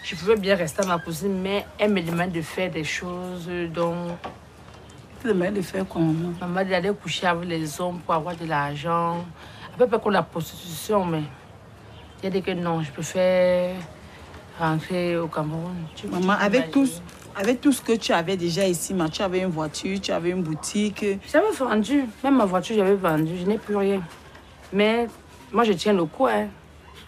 Je 0.09 0.15
pouvais 0.15 0.37
bien 0.37 0.55
rester 0.55 0.83
à 0.85 0.87
ma 0.87 0.99
cousine, 0.99 1.41
mais 1.43 1.67
elle 1.79 1.93
me 1.93 2.01
demande 2.01 2.31
de 2.31 2.41
faire 2.41 2.71
des 2.71 2.85
choses 2.85 3.49
dont 3.75 4.17
Tu 5.21 5.27
demandais 5.27 5.51
de 5.51 5.63
faire 5.63 5.85
quoi, 5.85 6.01
maman? 6.01 6.33
Maman 6.41 6.65
d'aller 6.65 6.93
coucher 6.93 7.27
avec 7.27 7.49
les 7.49 7.81
hommes 7.81 7.99
pour 7.99 8.15
avoir 8.15 8.37
de 8.37 8.47
l'argent. 8.47 9.25
À 9.75 9.77
peu 9.77 9.89
près 9.89 9.99
comme 9.99 10.13
la 10.13 10.23
prostitution, 10.23 11.05
mais 11.05 11.23
j'ai 12.23 12.31
dit 12.31 12.41
que 12.41 12.53
non, 12.53 12.83
je 12.85 12.93
préfère 12.93 13.75
rentrer 14.61 15.17
au 15.17 15.27
Cameroun. 15.27 15.75
Tu- 15.97 16.07
Maman, 16.07 16.35
avec 16.35 16.71
tout, 16.71 16.87
avec 17.35 17.61
tout 17.61 17.73
ce 17.73 17.83
que 17.83 17.97
tu 17.97 18.13
avais 18.13 18.37
déjà 18.37 18.65
ici, 18.65 18.95
ma- 18.95 19.09
tu 19.09 19.23
avais 19.23 19.41
une 19.41 19.51
voiture, 19.51 20.01
tu 20.01 20.13
avais 20.13 20.31
une 20.31 20.43
boutique. 20.45 21.05
J'avais 21.33 21.51
vendu, 21.51 22.05
même 22.23 22.37
ma 22.37 22.45
voiture, 22.45 22.77
j'avais 22.77 22.95
vendu, 22.95 23.33
je 23.41 23.45
n'ai 23.45 23.59
plus 23.59 23.75
rien. 23.77 24.01
Mais 24.73 25.09
moi, 25.53 25.65
je 25.65 25.73
tiens 25.73 25.93
le 25.95 26.05
coup, 26.05 26.27
hein. 26.29 26.47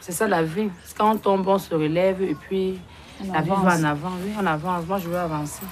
C'est 0.00 0.12
ça 0.12 0.26
la 0.28 0.42
vie. 0.42 0.70
Quand 0.96 1.12
on 1.12 1.18
tombe, 1.18 1.46
on 1.48 1.58
se 1.58 1.74
relève 1.74 2.22
et 2.22 2.34
puis 2.34 2.78
On 3.20 3.32
la 3.32 3.42
vie 3.42 3.50
avance. 3.50 3.64
va 3.64 3.76
en 3.78 3.84
avant. 3.84 4.12
Oui, 4.24 4.30
on 4.40 4.46
avance. 4.46 4.86
Moi, 4.86 4.98
je 4.98 5.08
veux 5.08 5.18
avancer. 5.18 5.62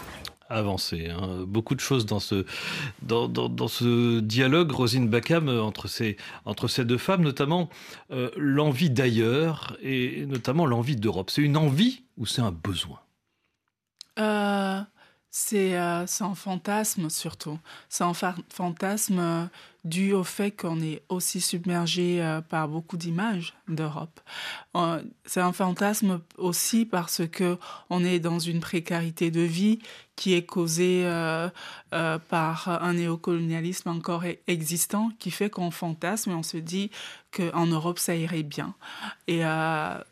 avancer. 0.49 1.09
hein. 1.11 1.45
Beaucoup 1.47 1.75
de 1.75 1.81
choses 1.81 2.07
dans 2.07 2.21
ce, 2.21 2.45
dans, 3.03 3.29
dans- 3.29 3.49
dans 3.49 3.67
ce 3.69 4.21
dialogue, 4.21 4.71
Rosine 4.73 5.09
Bakam, 5.09 5.49
euh, 5.49 5.63
entre 5.63 5.89
ces, 5.89 6.17
entre 6.45 6.69
ces 6.69 6.85
deux 6.85 6.99
femmes, 6.99 7.23
notamment 7.23 7.69
euh, 8.13 8.31
l'envie 8.37 8.91
d'ailleurs 8.91 9.77
et 9.83 10.25
notamment 10.27 10.67
l'envie 10.67 10.97
d'Europe. 10.97 11.31
C'est 11.31 11.43
une 11.43 11.57
envie 11.57 12.03
ou 12.17 12.27
c'est 12.27 12.43
un 12.43 12.53
besoin? 12.53 13.01
Euh, 14.19 14.81
c'est 15.39 15.77
euh, 15.79 16.07
c'est 16.07 16.25
un 16.25 16.35
fantasme 16.35 17.11
surtout. 17.11 17.59
C'est 17.91 18.05
un 18.05 18.15
fa- 18.15 18.35
fantasme 18.51 19.19
euh, 19.19 19.45
dû 19.85 20.15
au 20.15 20.25
fait 20.25 20.51
qu'on 20.51 20.81
est 20.81 21.03
aussi 21.11 21.43
submergé 21.43 22.23
euh, 22.23 22.41
par 22.41 22.69
beaucoup 22.69 22.97
d'images 22.97 23.53
d'Europe. 23.69 24.19
C'est 25.27 25.41
un 25.41 25.53
fantasme 25.53 26.21
aussi 26.39 26.87
parce 26.87 27.23
que 27.29 27.59
on 27.91 28.03
est 28.05 28.19
dans 28.19 28.39
une 28.39 28.61
précarité 28.61 29.31
de 29.31 29.41
vie 29.43 29.79
qui 30.17 30.33
est 30.35 30.45
causée 30.47 31.05
par 31.91 32.69
un 32.83 32.95
néocolonialisme 32.95 33.89
encore 33.91 34.25
e- 34.25 34.37
existant 34.47 35.11
qui 35.19 35.31
fait 35.31 35.51
qu'on 35.51 35.71
fantasme 35.71 36.31
et 36.31 36.35
on 36.35 36.43
se 36.43 36.57
dit 36.59 36.91
qu'en 37.31 37.67
Europe 37.67 37.99
ça 37.99 38.15
irait 38.17 38.43
bien. 38.43 38.75
Et 39.29 39.43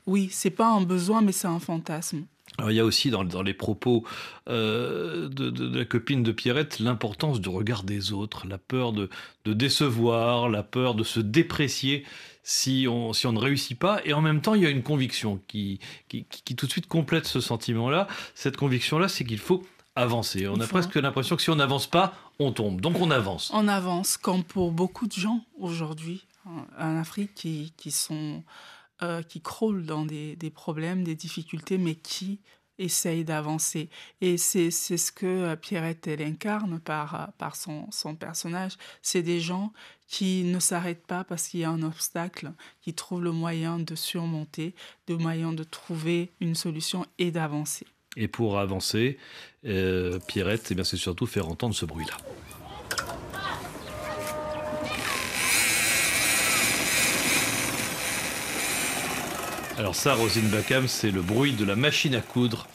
oui, 0.06 0.28
c'est 0.32 0.50
pas 0.50 0.68
un 0.68 0.82
besoin 0.82 1.22
mais 1.22 1.32
c'est 1.32 1.48
un 1.48 1.60
fantasme. 1.60 2.24
Alors, 2.58 2.70
il 2.70 2.74
y 2.76 2.80
a 2.80 2.84
aussi 2.84 3.10
dans, 3.10 3.24
dans 3.24 3.42
les 3.42 3.54
propos 3.54 4.04
euh, 4.48 5.28
de, 5.28 5.50
de- 5.50 5.68
de 5.68 5.78
la 5.78 5.84
copine 5.84 6.22
de 6.22 6.30
Pierrette 6.32 6.78
l'importance 6.78 7.40
du 7.40 7.48
regard 7.48 7.82
des 7.82 8.12
autres, 8.12 8.46
la 8.46 8.58
peur 8.58 8.92
de, 8.92 9.08
de 9.44 9.52
décevoir, 9.52 10.48
la 10.48 10.62
peur 10.62 10.94
de 10.94 11.02
se 11.04 11.18
déprécier 11.20 12.04
si 12.44 12.86
on, 12.88 13.12
si 13.12 13.26
on 13.26 13.32
ne 13.32 13.38
réussit 13.40 13.78
pas. 13.78 14.00
Et 14.04 14.12
en 14.12 14.20
même 14.20 14.40
temps, 14.40 14.54
il 14.54 14.62
y 14.62 14.66
a 14.66 14.70
une 14.70 14.82
conviction 14.82 15.40
qui, 15.48 15.80
qui, 16.08 16.24
qui- 16.24 16.42
qui 16.42 16.54
tout 16.56 16.66
de 16.66 16.70
suite 16.70 16.86
complète 16.86 17.26
ce 17.26 17.40
sentiment-là. 17.40 18.06
Cette 18.34 18.56
conviction-là, 18.56 19.08
c'est 19.08 19.24
qu'il 19.24 19.38
faut 19.38 19.64
avancer. 19.96 20.46
On 20.48 20.60
a 20.60 20.66
presque 20.66 20.94
l'impression 20.96 21.36
que 21.36 21.42
si 21.42 21.50
on 21.50 21.56
n'avance 21.56 21.86
pas, 21.88 22.14
on 22.38 22.52
tombe. 22.52 22.80
Donc 22.80 23.00
on 23.00 23.10
avance. 23.10 23.50
On 23.54 23.66
avance, 23.68 24.16
comme 24.16 24.44
pour 24.44 24.70
beaucoup 24.72 25.06
de 25.06 25.12
gens 25.12 25.44
aujourd'hui 25.58 26.24
en, 26.46 26.64
en 26.78 26.98
Afrique 27.00 27.34
qui, 27.34 27.72
qui 27.76 27.90
sont 27.90 28.42
euh, 29.02 29.22
qui 29.22 29.40
crôlent 29.40 29.86
dans 29.86 30.04
des, 30.04 30.36
des 30.36 30.50
problèmes, 30.50 31.02
des 31.02 31.16
difficultés, 31.16 31.78
mais 31.78 31.96
qui 31.96 32.40
essayent 32.78 33.24
d'avancer. 33.24 33.88
Et 34.20 34.36
c'est 34.36 34.70
ce 34.70 35.10
que 35.12 35.26
euh, 35.26 35.56
Pierrette 35.56 36.06
elle 36.06 36.22
incarne 36.22 36.78
par, 36.78 37.14
euh, 37.14 37.26
par 37.38 37.56
son, 37.56 37.90
son 37.90 38.14
personnage. 38.14 38.76
C'est 39.02 39.22
des 39.22 39.40
gens 39.40 39.72
qui 40.06 40.44
ne 40.44 40.60
s'arrêtent 40.60 41.06
pas 41.06 41.24
parce 41.24 41.48
qu'il 41.48 41.60
y 41.60 41.64
a 41.64 41.70
un 41.70 41.82
obstacle, 41.82 42.52
qui 42.82 42.94
trouvent 42.94 43.22
le 43.22 43.32
moyen 43.32 43.78
de 43.78 43.94
surmonter, 43.94 44.74
le 45.08 45.16
moyen 45.16 45.52
de 45.52 45.64
trouver 45.64 46.32
une 46.40 46.54
solution 46.54 47.04
et 47.18 47.30
d'avancer. 47.30 47.86
Et 48.16 48.28
pour 48.28 48.60
avancer, 48.60 49.18
Pierrette, 49.62 50.70
eh 50.70 50.84
c'est 50.84 50.96
surtout 50.96 51.26
faire 51.26 51.48
entendre 51.48 51.74
ce 51.74 51.84
bruit-là. 51.84 52.16
Alors 59.76 59.96
ça, 59.96 60.14
Rosine 60.14 60.48
Bacam, 60.50 60.86
c'est 60.86 61.10
le 61.10 61.20
bruit 61.20 61.52
de 61.52 61.64
la 61.64 61.74
machine 61.74 62.14
à 62.14 62.20
coudre 62.20 62.68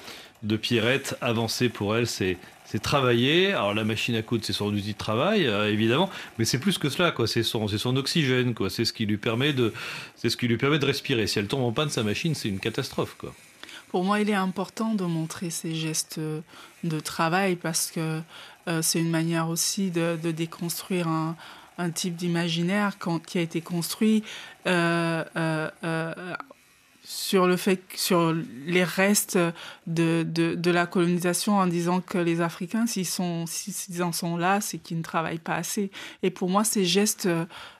de 0.43 0.57
Pierrette. 0.57 1.15
Avancer 1.21 1.69
pour 1.69 1.95
elle, 1.95 2.07
c'est 2.07 2.37
travailler. 2.81 3.53
Alors 3.53 3.73
la 3.73 3.85
machine 3.85 4.15
à 4.15 4.21
coudre, 4.21 4.43
c'est 4.43 4.53
son 4.53 4.65
outil 4.65 4.91
de 4.93 4.97
travail, 4.97 5.47
euh, 5.47 5.71
évidemment, 5.71 6.09
mais 6.37 6.43
c'est 6.45 6.59
plus 6.59 6.77
que 6.77 6.89
cela, 6.89 7.11
quoi. 7.11 7.25
C'est 7.25 7.43
son, 7.43 7.95
oxygène, 7.95 8.53
quoi. 8.53 8.69
C'est 8.69 8.83
ce 8.83 8.91
qui 8.91 9.05
lui 9.05 9.17
permet 9.17 9.53
de, 9.53 9.73
respirer. 10.21 11.27
Si 11.27 11.39
elle 11.39 11.47
tombe 11.47 11.63
en 11.63 11.71
panne 11.71 11.89
sa 11.89 12.03
machine, 12.03 12.35
c'est 12.35 12.49
une 12.49 12.59
catastrophe, 12.59 13.15
quoi. 13.17 13.33
Pour 13.87 14.03
moi, 14.03 14.19
il 14.19 14.29
est 14.29 14.35
important 14.35 14.93
de 14.93 15.05
montrer 15.05 15.49
ces 15.49 15.73
gestes 15.73 16.19
de 16.83 16.99
travail 16.99 17.55
parce 17.55 17.91
que 17.91 18.21
euh, 18.67 18.81
c'est 18.81 18.99
une 18.99 19.09
manière 19.09 19.49
aussi 19.49 19.89
de, 19.89 20.15
déconstruire 20.31 21.07
un, 21.07 21.35
type 21.95 22.17
d'imaginaire 22.17 22.97
qui 23.25 23.37
a 23.37 23.41
été 23.41 23.61
construit 23.61 24.21
euh, 24.67 25.23
euh, 25.37 25.69
euh, 25.83 26.13
sur 27.09 27.47
le 27.47 27.57
fait 27.57 27.81
sur 27.95 28.35
les 28.67 28.83
restes 28.83 29.39
de, 29.87 30.21
de, 30.21 30.71
la 30.71 30.85
colonisation 30.85 31.57
en 31.57 31.65
disant 31.65 32.01
que 32.01 32.19
les 32.19 32.39
Africains 32.39 32.85
s'ils 32.85 33.07
sont 33.07 33.45
s'ils 33.47 34.03
en 34.03 34.11
sont 34.11 34.37
là 34.37 34.61
c'est 34.61 34.77
qu'ils 34.77 34.99
ne 34.99 35.01
travaillent 35.01 35.39
pas 35.39 35.55
assez 35.55 35.89
et 36.21 36.29
pour 36.29 36.51
moi 36.51 36.63
ces 36.63 36.85
gestes 36.85 37.27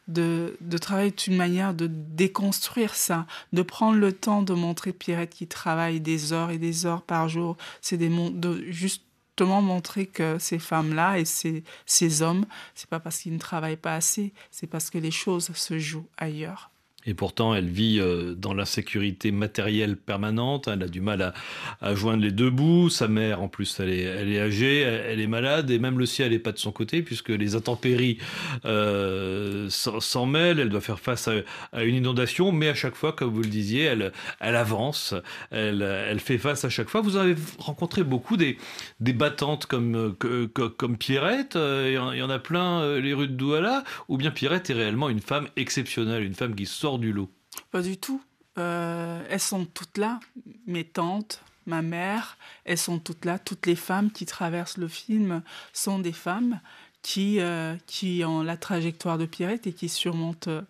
de, 0.08 0.58
de 0.62 0.78
travail 0.80 1.08
est 1.08 1.28
une 1.28 1.36
manière 1.36 1.76
de 1.76 1.86
déconstruire 1.86 2.96
ça 2.96 3.28
de 3.54 3.62
prendre 3.62 4.00
le 4.00 4.14
temps 4.14 4.42
de 4.42 4.56
montrer 4.56 4.94
Pierrette 4.94 5.36
qui 5.36 5.46
travaille 5.46 6.00
des 6.02 6.34
heures 6.34 6.50
et 6.50 6.58
des 6.58 6.88
heures 6.88 7.04
par 7.04 7.30
jour 7.30 7.56
c'est 7.82 7.98
des 7.98 8.10
de 8.10 8.66
juste 8.72 9.04
montrer 9.46 10.06
que 10.06 10.38
ces 10.40 10.60
femmes-là 10.60 11.20
et 11.20 11.26
ces, 11.26 11.64
ces 11.86 12.22
hommes, 12.22 12.46
c'est 12.76 12.90
pas 12.90 13.00
parce 13.00 13.20
qu'ils 13.20 13.34
ne 13.34 13.40
travaillent 13.40 13.78
pas 13.78 13.96
assez, 13.96 14.34
c'est 14.52 14.68
parce 14.68 14.90
que 14.90 14.98
les 14.98 15.12
choses 15.12 15.52
se 15.54 15.80
jouent 15.80 16.08
ailleurs. 16.18 16.72
Et 17.06 17.14
pourtant, 17.14 17.56
elle 17.56 17.70
vit 17.70 18.00
euh, 18.00 18.36
dans 18.36 18.54
l'insécurité 18.54 19.32
matérielle 19.32 19.96
permanente. 19.96 20.68
Elle 20.68 20.84
a 20.84 20.88
du 20.88 21.00
mal 21.00 21.34
à, 21.82 21.96
joindre 21.96 22.22
les 22.24 22.32
deux 22.32 22.50
bouts. 22.50 22.90
Sa 22.90 23.08
mère, 23.08 23.42
en 23.42 23.48
plus, 23.48 23.80
elle 23.80 23.90
est, 23.90 24.40
âgée, 24.40 24.82
elle, 24.82 25.22
est 25.22 25.28
malade, 25.28 25.72
et 25.72 25.80
même 25.80 25.98
le 25.98 26.06
ciel 26.06 26.32
n'est 26.32 26.40
pas 26.40 26.52
de 26.52 26.58
son 26.58 26.74
côté, 26.74 27.02
puisque 27.02 27.30
les 27.30 27.56
intempéries 27.56 28.18
euh, 28.66 29.70
s'en 29.70 30.26
mêlent. 30.26 30.60
Elle 30.60 30.70
doit 30.70 30.82
faire 30.82 31.00
face 31.00 31.30
à, 31.30 31.84
une 31.84 31.96
inondation, 31.96 32.52
mais 32.52 32.68
à 32.68 32.76
chaque 32.76 32.96
fois, 32.96 33.14
comme 33.14 33.30
vous 33.30 33.44
le 33.44 33.50
disiez, 33.50 33.84
elle, 33.84 34.12
avance, 34.42 35.16
elle, 35.52 36.20
fait 36.20 36.38
face 36.38 36.66
à 36.66 36.70
chaque 36.70 36.90
fois. 36.90 37.00
Vous 37.00 37.16
avez 37.16 37.36
rencontré 37.60 38.04
beaucoup 38.04 38.36
des, 38.36 38.58
battantes 39.00 39.68
comme, 39.68 40.16
comme 40.16 40.98
Pierrette. 40.98 41.56
Il 41.56 41.94
y 41.94 42.22
en 42.22 42.30
a 42.30 42.40
plein, 42.40 42.82
euh, 42.82 43.00
les 43.00 43.14
rues 43.14 43.28
de 43.28 43.34
Douala, 43.34 43.86
ou 44.10 44.18
bien 44.18 44.32
Pierrette 44.32 44.70
est 44.70 44.74
réellement 44.74 45.08
une 45.08 45.22
femme 45.22 45.48
exceptionnelle, 45.56 46.24
une 46.24 46.36
femme 46.36 46.56
qui 46.56 46.66
sort 46.66 46.89
du 46.98 47.14
lot 47.14 47.30
Pas 47.72 47.82
du 47.82 47.98
tout. 47.98 48.22
Euh, 48.58 49.24
elles 49.30 49.40
sont 49.40 49.66
toutes 49.66 49.98
là, 49.98 50.20
mes 50.66 50.84
tantes, 50.84 51.42
ma 51.66 51.82
mère, 51.82 52.38
elles 52.66 52.78
sont 52.78 53.00
toutes 53.00 53.26
là. 53.26 53.40
Toutes 53.40 53.66
les 53.66 53.76
femmes 53.76 54.12
qui 54.12 54.26
traversent 54.26 54.78
le 54.78 54.88
film 54.88 55.44
sont 55.72 56.00
des 56.00 56.12
femmes 56.12 56.60
qui, 57.02 57.40
euh, 57.40 57.76
qui 57.88 58.24
ont 58.26 58.44
la 58.44 58.58
trajectoire 58.58 59.18
de 59.18 59.26
Pierrette 59.26 59.68
et 59.68 59.74
qui 59.74 59.88
surmontent 59.88 60.52
euh, 60.52 60.62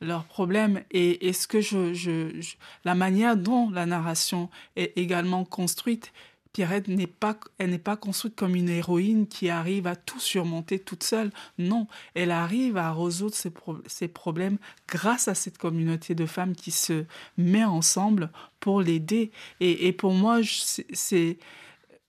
leurs 0.00 0.24
problèmes. 0.24 0.82
Et, 0.90 1.28
et 1.28 1.32
ce 1.32 1.46
que 1.46 1.60
je, 1.60 1.92
je, 1.92 2.40
je, 2.40 2.54
la 2.84 2.94
manière 2.94 3.36
dont 3.36 3.70
la 3.70 3.86
narration 3.86 4.48
est 4.76 4.96
également 4.96 5.44
construite, 5.44 6.12
Pierrette 6.54 6.86
n'est 6.86 7.08
pas, 7.08 7.36
elle 7.58 7.70
n'est 7.70 7.78
pas 7.78 7.96
construite 7.96 8.36
comme 8.36 8.54
une 8.54 8.68
héroïne 8.68 9.26
qui 9.26 9.50
arrive 9.50 9.88
à 9.88 9.96
tout 9.96 10.20
surmonter 10.20 10.78
toute 10.78 11.02
seule. 11.02 11.32
Non, 11.58 11.88
elle 12.14 12.30
arrive 12.30 12.76
à 12.76 12.92
résoudre 12.92 13.34
ses, 13.34 13.50
pro 13.50 13.76
ses 13.86 14.06
problèmes 14.06 14.58
grâce 14.88 15.26
à 15.26 15.34
cette 15.34 15.58
communauté 15.58 16.14
de 16.14 16.26
femmes 16.26 16.54
qui 16.54 16.70
se 16.70 17.06
met 17.36 17.64
ensemble 17.64 18.30
pour 18.60 18.80
l'aider. 18.80 19.32
Et 19.58 19.92
pour 19.92 20.12
moi, 20.12 20.38
c'est 20.92 21.38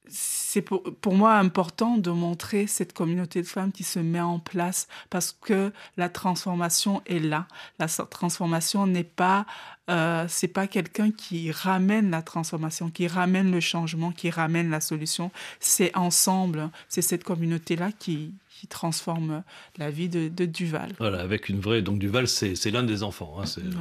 c'est 0.08 0.62
pour, 0.62 0.84
pour 0.84 1.14
moi 1.16 1.36
important 1.36 1.98
de 1.98 2.12
montrer 2.12 2.68
cette 2.68 2.94
communauté 2.94 3.42
de 3.42 3.48
femmes 3.48 3.72
qui 3.72 3.84
se 3.84 4.00
met 4.00 4.22
en 4.22 4.40
place 4.40 4.88
parce 5.10 5.38
que 5.42 5.72
la 5.98 6.10
transformation 6.10 7.02
est 7.06 7.20
là. 7.20 7.48
La 7.80 7.88
transformation 7.88 8.88
n'est 8.88 9.04
pas 9.04 9.46
euh, 9.90 10.26
c'est 10.28 10.48
pas 10.48 10.66
quelqu'un 10.66 11.12
qui 11.12 11.52
ramène 11.52 12.10
la 12.10 12.24
transformation, 12.24 12.90
qui 12.90 13.08
ramène 13.08 13.52
le 13.52 13.60
changement, 13.60 14.12
qui 14.12 14.32
ramène 14.32 14.72
la 14.72 14.82
solution. 14.82 15.32
C'est 15.60 15.96
ensemble, 15.96 16.70
c'est 16.90 17.04
cette 17.04 17.24
communauté-là 17.24 17.92
qui, 17.92 18.34
qui 18.60 18.68
transforme 18.68 19.44
la 19.78 19.92
vie 19.92 20.08
de, 20.08 20.30
de, 20.30 20.46
Duval. 20.46 20.94
Voilà, 20.98 21.20
avec 21.20 21.50
une 21.50 21.60
vraie. 21.60 21.82
Donc 21.82 22.00
Duval, 22.00 22.28
c'est 22.28 22.72
l'un 22.72 22.84
des 22.84 23.04
enfants, 23.04 23.38
hein, 23.40 23.46
c'est 23.46 23.62
le, 23.62 23.72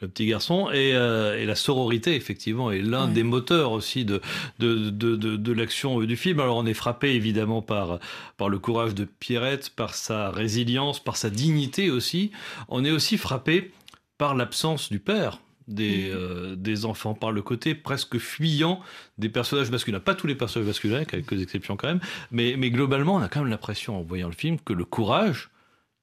le, 0.00 0.08
petit 0.08 0.26
garçon. 0.26 0.70
Et, 0.70 0.94
euh, 0.94 1.38
et 1.38 1.44
la 1.44 1.54
sororité, 1.54 2.14
effectivement, 2.14 2.70
est 2.70 2.80
l'un 2.80 3.08
des 3.08 3.22
moteurs 3.22 3.72
aussi 3.72 4.04
de, 4.04 4.22
de, 4.58 4.90
de, 4.90 5.16
de, 5.16 5.36
de 5.36 5.52
l'action 5.52 6.00
du 6.00 6.16
film. 6.16 6.40
Alors 6.40 6.56
on 6.56 6.64
est 6.66 6.74
frappé 6.74 7.10
évidemment 7.10 7.60
par, 7.60 7.98
par 8.38 8.48
le 8.48 8.58
courage 8.58 8.94
de 8.94 9.04
Pierrette, 9.04 9.70
par 9.70 9.94
sa 9.94 10.30
résilience, 10.30 11.02
par 11.02 11.16
sa 11.16 11.28
dignité 11.28 11.90
aussi. 11.90 12.30
On 12.68 12.84
est 12.84 12.90
aussi 12.90 13.18
frappé 13.18 13.72
par 14.16 14.34
l'absence 14.34 14.90
du 14.90 14.98
père 14.98 15.40
des, 15.68 16.10
mmh. 16.10 16.14
euh, 16.14 16.56
des 16.56 16.84
enfants, 16.84 17.14
par 17.14 17.32
le 17.32 17.42
côté 17.42 17.74
presque 17.74 18.18
fuyant 18.18 18.80
des 19.18 19.28
personnages 19.28 19.70
masculins. 19.70 20.00
Pas 20.00 20.14
tous 20.14 20.26
les 20.26 20.34
personnages 20.34 20.68
masculins, 20.68 21.04
quelques 21.04 21.40
exceptions 21.40 21.76
quand 21.76 21.88
même, 21.88 22.00
mais, 22.30 22.56
mais 22.56 22.70
globalement, 22.70 23.16
on 23.16 23.22
a 23.22 23.28
quand 23.28 23.40
même 23.40 23.50
l'impression, 23.50 23.98
en 23.98 24.02
voyant 24.02 24.28
le 24.28 24.34
film, 24.34 24.58
que 24.60 24.72
le 24.72 24.84
courage, 24.84 25.50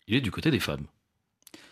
il 0.07 0.15
est 0.15 0.21
du 0.21 0.31
côté 0.31 0.51
des 0.51 0.59
femmes. 0.59 0.85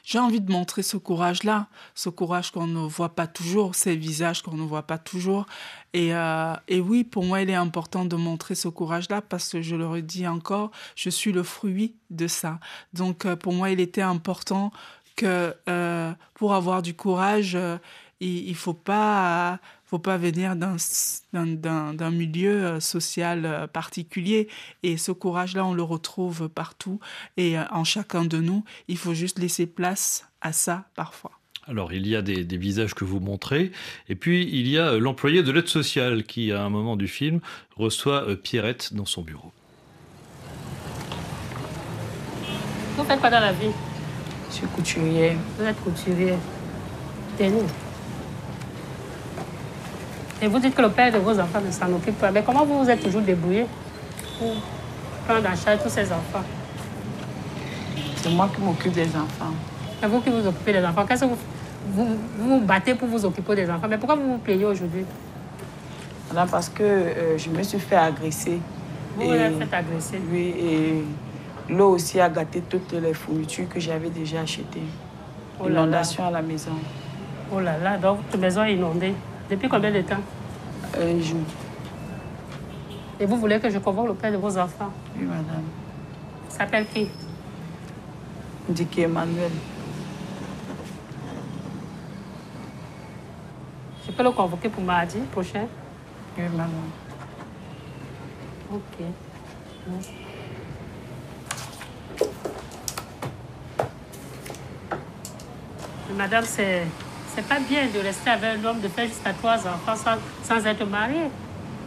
J'ai 0.04 0.20
envie 0.20 0.42
de 0.42 0.52
montrer 0.52 0.82
ce 0.82 0.98
courage-là, 0.98 1.68
ce 1.94 2.10
courage 2.10 2.52
qu'on 2.52 2.68
ne 2.68 2.88
voit 2.88 3.16
pas 3.16 3.28
toujours, 3.28 3.76
ces 3.76 3.96
visages 3.96 4.42
qu'on 4.42 4.56
ne 4.56 4.64
voit 4.64 4.88
pas 4.88 4.98
toujours. 4.98 5.46
Et, 5.94 6.14
euh, 6.14 6.56
et 6.68 6.80
oui, 6.80 7.04
pour 7.04 7.24
moi, 7.24 7.42
il 7.42 7.50
est 7.50 7.56
important 7.56 8.06
de 8.06 8.16
montrer 8.16 8.56
ce 8.56 8.68
courage-là 8.68 9.22
parce 9.22 9.50
que, 9.50 9.62
je 9.62 9.76
le 9.76 9.88
redis 9.88 10.28
encore, 10.28 10.72
je 10.96 11.10
suis 11.10 11.32
le 11.32 11.44
fruit 11.44 11.96
de 12.10 12.28
ça. 12.28 12.60
Donc, 12.94 13.26
euh, 13.26 13.36
pour 13.36 13.54
moi, 13.54 13.70
il 13.70 13.80
était 13.80 14.02
important 14.02 14.72
que 15.16 15.56
euh, 15.70 16.12
pour 16.34 16.54
avoir 16.54 16.82
du 16.82 16.94
courage, 16.94 17.56
euh, 17.56 17.78
il 18.20 18.50
ne 18.50 18.54
faut 18.54 18.74
pas, 18.74 19.60
faut 19.84 19.98
pas 19.98 20.18
venir 20.18 20.56
d'un 20.56 22.12
milieu 22.12 22.80
social 22.80 23.68
particulier. 23.74 24.48
Et 24.84 24.98
ce 24.98 25.12
courage-là, 25.12 25.66
on 25.66 25.74
le 25.74 25.82
retrouve 25.82 26.48
partout 26.48 27.00
et 27.36 27.58
en 27.58 27.84
chacun 27.84 28.24
de 28.24 28.38
nous. 28.38 28.64
Il 28.88 28.98
faut 28.98 29.16
juste 29.16 29.40
laisser 29.40 29.66
place 29.66 30.28
à 30.40 30.54
ça 30.54 30.86
parfois. 30.96 31.32
Alors, 31.68 31.94
il 31.94 32.08
y 32.08 32.16
a 32.16 32.22
des, 32.22 32.44
des, 32.44 32.58
visages 32.58 32.94
que 32.94 33.06
vous 33.06 33.20
montrez, 33.20 33.72
et 34.08 34.16
puis 34.16 34.48
il 34.52 34.68
y 34.68 34.78
a 34.78 34.98
l'employé 34.98 35.42
de 35.42 35.52
l'aide 35.52 35.68
sociale 35.68 36.24
qui, 36.24 36.52
à 36.52 36.64
un 36.64 36.70
moment 36.70 36.98
du 36.98 37.08
film, 37.08 37.40
reçoit 37.76 38.36
Pierrette 38.36 38.94
dans 38.94 39.06
son 39.06 39.24
bureau. 39.24 39.52
Vous 42.98 43.04
faites 43.04 43.20
quoi 43.20 43.30
dans 43.30 43.40
la 43.40 43.54
vie 43.54 43.72
je 44.52 44.58
suis 44.58 44.68
couturier. 44.68 45.38
Vous 45.58 45.66
êtes 45.66 45.82
couturier. 45.82 46.34
Tenez. 47.38 47.64
Et 50.42 50.48
vous 50.48 50.60
dites 50.60 50.76
que 50.76 50.82
le 50.82 50.90
père 50.90 51.12
de 51.12 51.20
vos 51.20 51.40
enfants 51.40 51.62
ne 51.66 51.72
s'en 51.72 51.92
occupe 51.94 52.20
pas. 52.20 52.32
Mais 52.32 52.44
comment 52.44 52.66
vous 52.66 52.84
vous 52.84 52.90
êtes 52.90 53.02
toujours 53.02 53.22
débrouillé 53.22 53.66
pour 54.38 54.56
prendre 55.28 55.48
en 55.50 55.56
charge 55.56 55.84
tous 55.84 55.90
ces 55.90 56.06
enfants? 56.12 56.44
C'est 58.18 58.30
moi 58.30 58.50
qui 58.54 58.62
m'occupe 58.62 58.94
des 58.94 59.08
enfants. 59.08 59.54
C'est 60.02 60.08
vous 60.08 60.20
qui 60.20 60.30
vous 60.30 60.46
occupez 60.46 60.74
des 60.74 60.86
enfants. 60.86 61.06
Qu'est-ce 61.08 61.22
que 61.22 61.30
vous, 61.30 61.38
vous, 61.94 62.08
vous 62.38 62.60
vous 62.60 62.66
battez 62.66 62.96
pour 62.96 63.08
vous 63.08 63.24
occuper 63.24 63.56
des 63.56 63.70
enfants? 63.70 63.88
Mais 63.90 63.98
pourquoi 63.98 64.16
vous 64.16 64.34
vous 64.34 64.38
plaignez 64.40 64.66
aujourd'hui? 64.66 65.06
Parce 66.34 66.70
que 66.70 66.84
euh, 66.84 67.38
je 67.38 67.50
me 67.50 67.62
suis 67.64 67.80
fait 67.80 67.96
agresser. 67.96 68.60
Vous 69.16 69.28
vous 69.28 69.34
êtes 69.34 69.58
fait 69.58 69.76
agresser 69.76 70.22
Oui, 70.32 70.54
et 70.58 71.04
l'eau 71.72 71.92
aussi 71.96 72.20
a 72.20 72.30
gâté 72.30 72.62
toutes 72.62 72.92
les 72.92 73.14
fournitures 73.14 73.68
que 73.70 73.80
j'avais 73.80 74.10
déjà 74.10 74.42
achetées. 74.42 74.84
Oh 75.60 75.68
Inondation 75.68 76.28
à 76.28 76.32
la 76.32 76.42
maison. 76.42 76.72
Oh 77.54 77.60
là 77.60 77.78
là, 77.78 77.98
donc 77.98 78.18
votre 78.18 78.38
maison 78.38 78.64
est 78.64 78.74
inondée. 78.76 79.14
Depuis 79.50 79.70
combien 79.70 79.92
de 79.92 80.02
temps? 80.02 80.22
Un 80.98 81.20
jour. 81.22 81.40
Et 83.20 83.26
vous 83.26 83.38
voulez 83.38 83.60
que 83.60 83.70
je 83.70 83.78
convoque 83.78 84.08
le 84.08 84.14
père 84.16 84.32
de 84.32 84.38
vos 84.38 84.58
enfants? 84.58 84.92
Oui, 85.16 85.26
madame. 85.26 85.64
S'appelle 86.50 86.86
qui? 86.88 87.08
Dicky 88.68 89.02
Emmanuel. 89.02 89.52
Je 94.06 94.12
peux 94.12 94.24
le 94.24 94.32
convoquer 94.32 94.70
pour 94.70 94.84
mardi 94.84 95.20
prochain? 95.32 95.68
Oui, 96.38 96.44
madame. 96.52 96.70
Ok. 98.74 99.06
Merci. 99.88 100.31
Madame, 106.18 106.44
c'est 106.46 106.84
c'est 107.34 107.48
pas 107.48 107.60
bien 107.60 107.88
de 107.88 108.00
rester 108.00 108.30
avec 108.30 108.60
un 108.60 108.66
homme, 108.66 108.82
de 108.82 108.90
faire 108.90 109.08
jusqu'à 109.08 109.32
trois 109.32 109.56
enfants 109.56 109.96
sans, 109.96 110.18
sans 110.44 110.66
être 110.66 110.86
marié. 110.86 111.30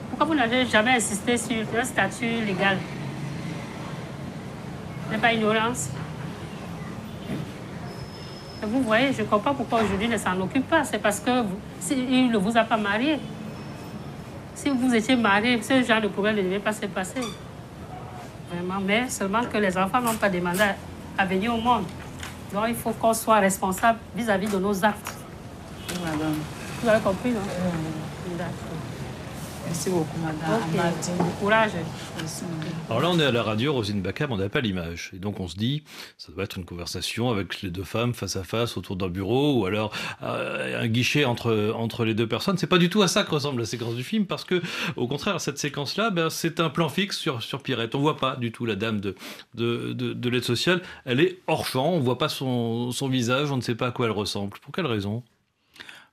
Pourquoi 0.09 0.27
vous 0.27 0.35
n'avez 0.35 0.65
jamais 0.65 0.93
insisté 0.93 1.37
sur 1.37 1.57
un 1.79 1.85
statut 1.85 2.41
légal? 2.47 2.79
N'est 5.11 5.19
pas 5.19 5.33
ignorance. 5.35 5.91
vous 8.63 8.83
voyez, 8.83 9.13
je 9.13 9.21
ne 9.21 9.27
comprends 9.27 9.51
pas 9.51 9.55
pourquoi 9.55 9.83
aujourd'hui 9.83 10.09
ne 10.09 10.17
s'en 10.17 10.41
occupe 10.41 10.67
pas. 10.67 10.83
C'est 10.85 10.99
parce 10.99 11.21
qu'il 11.21 12.31
ne 12.31 12.39
vous 12.39 12.57
a 12.57 12.65
pas 12.65 12.79
marié. 12.79 13.19
Si 14.55 14.71
vous 14.71 14.95
étiez 14.95 15.17
marié, 15.17 15.61
ce 15.61 15.83
genre 15.83 16.01
de 16.01 16.09
problème 16.09 16.37
ne 16.37 16.43
devait 16.43 16.59
pas 16.59 16.73
se 16.73 16.87
passer. 16.87 17.21
Vraiment, 18.51 18.81
mais 18.81 19.11
seulement 19.11 19.43
que 19.45 19.59
les 19.59 19.77
enfants 19.77 20.01
n'ont 20.01 20.15
pas 20.15 20.31
demandé 20.31 20.65
à 21.19 21.27
venir 21.27 21.55
au 21.55 21.61
monde. 21.61 21.85
Donc 22.55 22.67
il 22.69 22.77
faut 22.77 22.93
qu'on 22.93 23.13
soit 23.13 23.41
responsable 23.41 23.99
vis-à-vis 24.15 24.47
de 24.47 24.59
nos 24.59 24.85
actes. 24.85 25.13
Vous 26.83 26.89
avez 26.89 27.01
compris, 27.03 27.33
non? 27.33 27.41
D'accord. 27.41 27.94
Merci 29.67 29.91
beaucoup, 29.91 30.19
madame. 30.21 30.61
Ok. 30.61 31.17
Bon 31.19 31.25
courage. 31.41 31.73
Merci. 32.19 32.45
Alors 32.89 33.03
là, 33.03 33.11
on 33.11 33.19
est 33.19 33.25
à 33.25 33.33
la 33.33 33.43
radio, 33.43 33.73
Rosine 33.73 34.03
Bacam, 34.03 34.31
on 34.31 34.37
n'a 34.37 34.49
pas 34.49 34.61
l'image. 34.61 35.11
Et 35.15 35.19
donc 35.19 35.41
on 35.41 35.49
se 35.49 35.57
dit, 35.57 35.83
ça 36.17 36.33
doit 36.33 36.45
être 36.45 36.59
une 36.59 36.65
conversation 36.65 37.31
avec 37.31 37.63
les 37.63 37.71
deux 37.71 37.83
femmes 37.83 38.15
face 38.15 38.37
à 38.37 38.45
face 38.45 38.77
autour 38.77 38.97
d'un 38.97 39.09
bureau, 39.09 39.61
ou 39.61 39.67
alors 39.67 39.93
euh, 40.23 40.83
un 40.83 40.87
guichet 40.87 41.25
entre, 41.25 41.73
entre 41.77 42.05
les 42.05 42.15
deux 42.15 42.29
personnes. 42.29 42.57
C'est 42.59 42.67
pas 42.67 42.79
du 42.79 42.91
tout 42.91 43.03
à 43.03 43.09
ça 43.09 43.25
que 43.25 43.31
ressemble 43.31 43.61
la 43.61 43.67
séquence 43.67 43.95
du 43.95 44.05
film, 44.05 44.27
parce 44.27 44.45
que 44.45 44.63
au 44.97 45.09
contraire, 45.09 45.41
cette 45.41 45.59
séquence-là, 45.59 46.11
ben, 46.11 46.31
c'est 46.31 46.61
un 46.61 46.71
plan 46.71 46.89
fixe 46.89 47.19
sur, 47.19 47.43
sur 47.43 47.63
Pierrette. 47.63 47.95
On 47.95 48.01
voit 48.01 48.19
pas 48.19 48.37
du 48.37 48.53
tout 48.53 48.67
la 48.67 48.77
dame 48.77 49.01
de, 49.01 49.17
de, 49.55 49.93
de, 49.93 50.13
de 50.13 50.29
l'aide 50.29 50.45
sociale. 50.45 50.83
Elle 51.05 51.21
est 51.21 51.41
hors 51.47 51.67
champ, 51.67 51.91
on 51.91 52.01
voit 52.01 52.19
pas 52.19 52.29
son, 52.29 52.93
son 52.93 53.09
visage, 53.09 53.51
on 53.51 53.57
ne 53.57 53.63
sait 53.63 53.75
pas 53.75 53.89
à 53.89 53.91
quoi 53.91 54.07
elle 54.07 54.13
ressemble. 54.13 54.59
Pour 54.61 54.73
quelle 54.73 54.87
raison? 54.87 55.23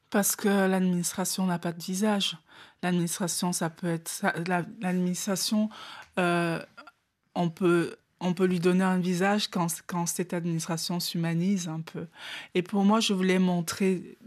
Parce 0.10 0.36
que 0.36 0.68
l'administration 0.68 1.46
n'a 1.46 1.60
pas 1.60 1.72
de 1.72 1.82
visage. 1.82 2.38
L'administration, 2.84 3.54
ça 3.54 3.70
peut 3.70 3.88
être 3.88 4.26
l'administration. 4.82 5.70
euh, 6.20 6.60
on 7.36 7.50
peut 7.50 7.96
on 8.22 8.34
peut 8.34 8.46
lui 8.46 8.60
donner 8.60 8.84
un 8.84 9.00
visage 9.00 9.48
quand, 9.48 9.68
quand 9.88 10.06
cette 10.06 10.34
administration 10.34 11.00
s'humanise 11.00 11.68
un 11.68 11.82
peu. 11.82 12.06
Et 12.54 12.62
pour 12.62 12.84
moi, 12.86 13.00
je 13.00 13.14
voulais 13.14 13.40
montrer 13.40 14.18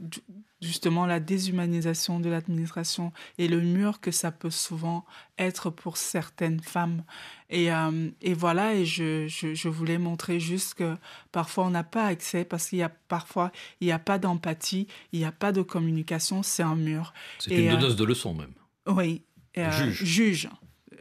justement 0.64 1.06
la 1.06 1.20
déshumanisation 1.20 2.20
de 2.20 2.28
l'administration 2.28 3.12
et 3.38 3.48
le 3.48 3.60
mur 3.60 4.00
que 4.00 4.10
ça 4.10 4.32
peut 4.32 4.50
souvent 4.50 5.04
être 5.38 5.70
pour 5.70 5.96
certaines 5.96 6.60
femmes. 6.60 7.04
Et, 7.50 7.72
euh, 7.72 8.10
et 8.22 8.34
voilà, 8.34 8.74
et 8.74 8.84
je, 8.84 9.28
je, 9.28 9.54
je 9.54 9.68
voulais 9.68 9.98
montrer 9.98 10.40
juste 10.40 10.74
que 10.74 10.96
parfois 11.30 11.66
on 11.66 11.70
n'a 11.70 11.84
pas 11.84 12.06
accès 12.06 12.44
parce 12.44 12.68
qu'il 12.68 12.78
y 12.78 12.82
a 12.82 12.88
parfois 12.88 13.52
il 13.80 13.86
n'y 13.86 13.92
a 13.92 13.98
pas 13.98 14.18
d'empathie, 14.18 14.86
il 15.12 15.20
n'y 15.20 15.24
a 15.24 15.32
pas 15.32 15.52
de 15.52 15.62
communication, 15.62 16.42
c'est 16.42 16.62
un 16.62 16.76
mur. 16.76 17.12
C'est 17.38 17.54
une 17.54 17.68
euh, 17.68 17.72
donneuse 17.72 17.96
de 17.96 18.04
leçons 18.04 18.34
même. 18.34 18.54
Oui, 18.86 19.22
euh, 19.58 19.70
Juge. 19.70 20.04
juge. 20.04 20.48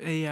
Et, 0.01 0.25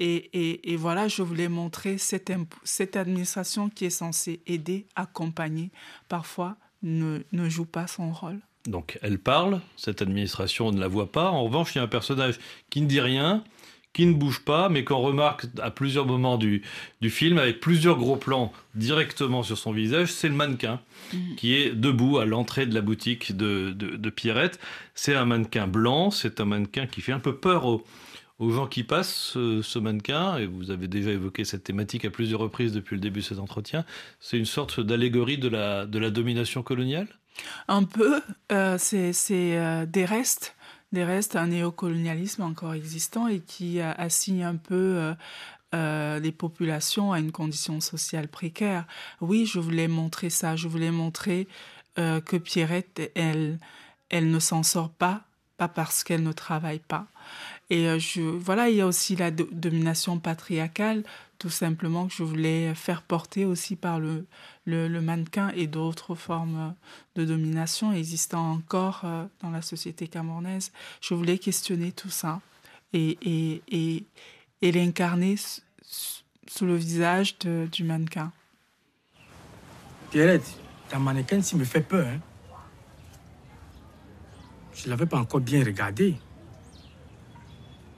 et, 0.00 0.16
et, 0.32 0.72
et 0.72 0.76
voilà, 0.76 1.08
je 1.08 1.22
voulais 1.22 1.48
montrer 1.48 1.98
cette, 1.98 2.32
cette 2.64 2.96
administration 2.96 3.68
qui 3.68 3.84
est 3.84 3.90
censée 3.90 4.40
aider, 4.46 4.86
accompagner, 4.96 5.70
parfois 6.08 6.56
ne, 6.82 7.22
ne 7.32 7.48
joue 7.48 7.64
pas 7.66 7.86
son 7.86 8.12
rôle. 8.12 8.40
Donc 8.68 8.98
elle 9.02 9.18
parle, 9.18 9.60
cette 9.76 10.02
administration 10.02 10.68
on 10.68 10.72
ne 10.72 10.80
la 10.80 10.88
voit 10.88 11.10
pas. 11.10 11.30
En 11.30 11.44
revanche, 11.44 11.74
il 11.74 11.78
y 11.78 11.80
a 11.80 11.84
un 11.84 11.88
personnage 11.88 12.38
qui 12.70 12.82
ne 12.82 12.86
dit 12.86 13.00
rien, 13.00 13.42
qui 13.94 14.04
ne 14.06 14.12
bouge 14.12 14.44
pas, 14.44 14.68
mais 14.68 14.84
qu'on 14.84 14.98
remarque 14.98 15.46
à 15.60 15.70
plusieurs 15.70 16.06
moments 16.06 16.36
du, 16.36 16.62
du 17.00 17.10
film, 17.10 17.38
avec 17.38 17.58
plusieurs 17.60 17.96
gros 17.96 18.16
plans 18.16 18.52
directement 18.74 19.42
sur 19.42 19.56
son 19.56 19.72
visage, 19.72 20.12
c'est 20.12 20.28
le 20.28 20.34
mannequin 20.34 20.80
qui 21.38 21.54
est 21.54 21.74
debout 21.74 22.18
à 22.18 22.26
l'entrée 22.26 22.66
de 22.66 22.74
la 22.74 22.82
boutique 22.82 23.36
de, 23.36 23.72
de, 23.74 23.96
de 23.96 24.10
Pierrette. 24.10 24.60
C'est 24.94 25.14
un 25.14 25.24
mannequin 25.24 25.66
blanc, 25.66 26.10
c'est 26.10 26.40
un 26.40 26.44
mannequin 26.44 26.86
qui 26.86 27.00
fait 27.00 27.12
un 27.12 27.18
peu 27.18 27.34
peur 27.36 27.64
aux, 27.64 27.82
aux 28.38 28.50
gens 28.50 28.66
qui 28.66 28.84
passent, 28.84 29.32
ce, 29.32 29.62
ce 29.62 29.78
mannequin, 29.78 30.36
et 30.36 30.46
vous 30.46 30.70
avez 30.70 30.86
déjà 30.86 31.10
évoqué 31.10 31.44
cette 31.44 31.64
thématique 31.64 32.04
à 32.04 32.10
plusieurs 32.10 32.40
reprises 32.40 32.72
depuis 32.72 32.94
le 32.94 33.00
début 33.00 33.20
de 33.20 33.24
cet 33.24 33.38
entretien, 33.38 33.84
c'est 34.20 34.38
une 34.38 34.44
sorte 34.44 34.80
d'allégorie 34.80 35.38
de 35.38 35.48
la, 35.48 35.86
de 35.86 35.98
la 35.98 36.10
domination 36.10 36.62
coloniale? 36.62 37.08
Un 37.68 37.84
peu, 37.84 38.20
euh, 38.52 38.78
c'est 38.78 39.12
euh, 39.30 39.86
des 39.86 40.04
restes, 40.04 40.54
des 40.92 41.04
restes, 41.04 41.36
un 41.36 41.48
néocolonialisme 41.48 42.42
encore 42.42 42.74
existant 42.74 43.28
et 43.28 43.40
qui 43.40 43.80
assigne 43.80 44.44
un 44.44 44.56
peu 44.56 45.14
euh, 45.74 46.18
les 46.18 46.32
populations 46.32 47.12
à 47.12 47.18
une 47.18 47.32
condition 47.32 47.80
sociale 47.80 48.28
précaire. 48.28 48.86
Oui, 49.20 49.46
je 49.46 49.58
voulais 49.58 49.88
montrer 49.88 50.30
ça, 50.30 50.56
je 50.56 50.68
voulais 50.68 50.90
montrer 50.90 51.46
que 51.96 52.36
Pierrette, 52.36 53.10
elle, 53.16 53.58
elle 54.08 54.30
ne 54.30 54.38
s'en 54.38 54.62
sort 54.62 54.90
pas, 54.90 55.22
pas 55.56 55.66
parce 55.66 56.04
qu'elle 56.04 56.22
ne 56.22 56.30
travaille 56.30 56.78
pas. 56.78 57.08
Et 57.70 57.98
je, 57.98 58.22
voilà, 58.22 58.70
il 58.70 58.76
y 58.76 58.80
a 58.80 58.86
aussi 58.86 59.16
la 59.16 59.32
do- 59.32 59.48
domination 59.50 60.18
patriarcale, 60.20 61.02
tout 61.38 61.50
simplement 61.50 62.08
que 62.08 62.14
je 62.14 62.24
voulais 62.24 62.74
faire 62.74 63.02
porter 63.02 63.44
aussi 63.44 63.76
par 63.76 64.00
le, 64.00 64.26
le, 64.64 64.88
le 64.88 65.00
mannequin 65.00 65.50
et 65.54 65.66
d'autres 65.68 66.14
formes 66.16 66.74
de 67.14 67.24
domination 67.24 67.92
existant 67.92 68.50
encore 68.52 69.02
euh, 69.04 69.24
dans 69.40 69.50
la 69.50 69.62
société 69.62 70.08
camerounaise. 70.08 70.72
Je 71.00 71.14
voulais 71.14 71.38
questionner 71.38 71.92
tout 71.92 72.10
ça 72.10 72.40
et, 72.92 73.16
et, 73.22 73.62
et, 73.68 74.04
et 74.62 74.72
l'incarner 74.72 75.36
sous 75.86 76.66
le 76.66 76.74
visage 76.74 77.38
de- 77.38 77.68
du 77.70 77.84
mannequin. 77.84 78.32
Pierrette, 80.10 80.58
ta 80.88 80.98
mannequin 80.98 81.40
s'il 81.42 81.58
me 81.58 81.64
fait 81.64 81.82
peur. 81.82 82.06
Hein. 82.08 82.20
Je 84.74 84.86
ne 84.86 84.90
l'avais 84.90 85.06
pas 85.06 85.18
encore 85.18 85.40
bien 85.40 85.62
regardée. 85.64 86.16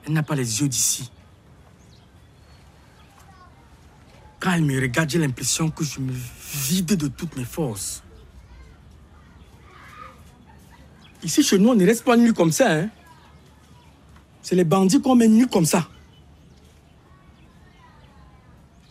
Elle 0.07 0.13
n'a 0.15 0.23
pas 0.23 0.35
les 0.35 0.61
yeux 0.61 0.69
d'ici. 0.69 1.11
Quand 4.41 4.53
elle 4.55 4.65
me 4.65 4.81
regarde, 4.81 5.11
j'ai 5.11 5.19
l'impression 5.19 5.71
que 5.71 5.85
je 5.85 6.01
me 6.01 6.13
vide 6.55 6.97
de 6.97 7.09
toutes 7.09 7.37
mes 7.37 7.45
forces. 7.45 8.03
Ici, 11.23 11.43
chez 11.43 11.59
nous, 11.59 11.69
on 11.69 11.75
ne 11.75 11.85
reste 11.85 12.05
pas 12.05 12.17
nu 12.17 12.33
comme 12.33 12.51
ça. 12.51 12.73
Hein. 12.73 12.89
C'est 14.41 14.55
les 14.55 14.65
bandits 14.65 15.03
qu'on 15.03 15.15
met 15.15 15.29
nus 15.29 15.47
comme 15.47 15.67
ça. 15.67 15.87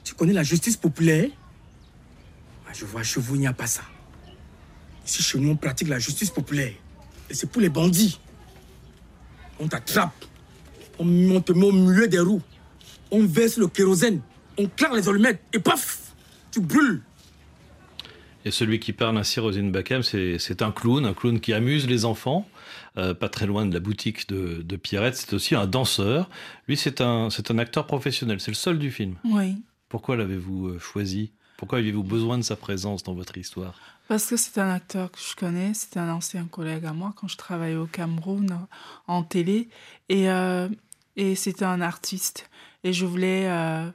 Tu 0.03 0.13
connais 0.13 0.33
la 0.33 0.43
justice 0.43 0.77
populaire? 0.77 1.29
Ah, 2.67 2.71
Je 2.73 2.85
vois 2.85 3.01
chez 3.01 3.19
vous, 3.19 3.33
il 3.33 3.41
n'y 3.41 3.47
a 3.47 3.53
pas 3.53 3.65
ça. 3.65 3.81
Ici, 5.07 5.23
chez 5.23 5.39
nous, 5.39 5.49
on 5.49 5.55
pratique 5.55 5.87
la 5.87 5.97
justice 5.97 6.29
populaire. 6.29 6.73
Et 7.27 7.33
c'est 7.33 7.47
pour 7.47 7.63
les 7.63 7.69
bandits. 7.69 8.19
On 9.59 9.67
t'attrape. 9.67 10.13
On, 10.99 11.07
on 11.31 11.41
te 11.41 11.53
met 11.53 11.65
au 11.65 11.71
milieu 11.71 12.07
des 12.07 12.19
roues. 12.19 12.43
On 13.09 13.25
verse 13.25 13.57
le 13.57 13.67
kérosène. 13.67 14.21
On 14.59 14.67
claque 14.67 14.93
les 14.93 15.07
allumettes. 15.07 15.41
Et 15.53 15.59
paf 15.59 16.13
Tu 16.51 16.59
brûles. 16.59 17.01
Et 18.43 18.51
celui 18.51 18.79
qui 18.79 18.91
parle 18.91 19.17
ainsi, 19.17 19.39
Rosine 19.39 19.71
Bacam, 19.71 20.03
c'est 20.03 20.61
un 20.61 20.71
clown, 20.71 21.05
un 21.05 21.13
clown 21.13 21.39
qui 21.39 21.53
amuse 21.53 21.87
les 21.87 22.03
enfants, 22.03 22.47
euh, 22.97 23.13
pas 23.13 23.29
très 23.29 23.45
loin 23.45 23.65
de 23.65 23.73
la 23.73 23.79
boutique 23.79 24.27
de, 24.29 24.61
de 24.61 24.75
Pierrette. 24.75 25.15
C'est 25.15 25.33
aussi 25.33 25.55
un 25.55 25.65
danseur. 25.65 26.29
Lui, 26.67 26.75
c'est 26.75 26.99
un, 26.99 27.29
c'est 27.29 27.51
un 27.51 27.57
acteur 27.57 27.87
professionnel. 27.87 28.39
C'est 28.41 28.51
le 28.51 28.55
seul 28.55 28.79
du 28.79 28.91
film. 28.91 29.15
Oui, 29.23 29.55
Pourquoi 29.87 30.17
l'avez-vous 30.17 30.67
euh, 30.67 30.79
choisi? 30.79 31.31
Pourquoi 31.57 31.79
aviez-vous 31.79 32.03
besoin 32.03 32.37
de 32.37 32.43
sa 32.43 32.55
présence 32.55 33.03
dans 33.03 33.13
votre 33.13 33.37
histoire? 33.37 33.75
Parce 34.09 34.25
que 34.25 34.35
c'est 34.37 34.57
un 34.59 34.69
acteur 34.69 35.11
que 35.11 35.19
je 35.19 35.35
connais, 35.35 35.73
c'est 35.73 35.97
un 35.97 36.09
ancien 36.09 36.45
collègue 36.45 36.85
à 36.85 36.93
moi 36.93 37.13
quand 37.15 37.27
je 37.27 37.37
travaillais 37.37 37.75
au 37.75 37.85
Cameroun 37.85 38.51
euh, 38.51 38.55
en 39.07 39.23
télé. 39.23 39.69
Et, 40.09 40.29
euh, 40.29 40.67
et 41.15 41.35
c'était 41.35 41.65
un 41.65 41.81
artiste. 41.81 42.49
Et 42.85 42.93
je 42.93 43.05
voulais, 43.05 43.47
euh, 43.49 43.89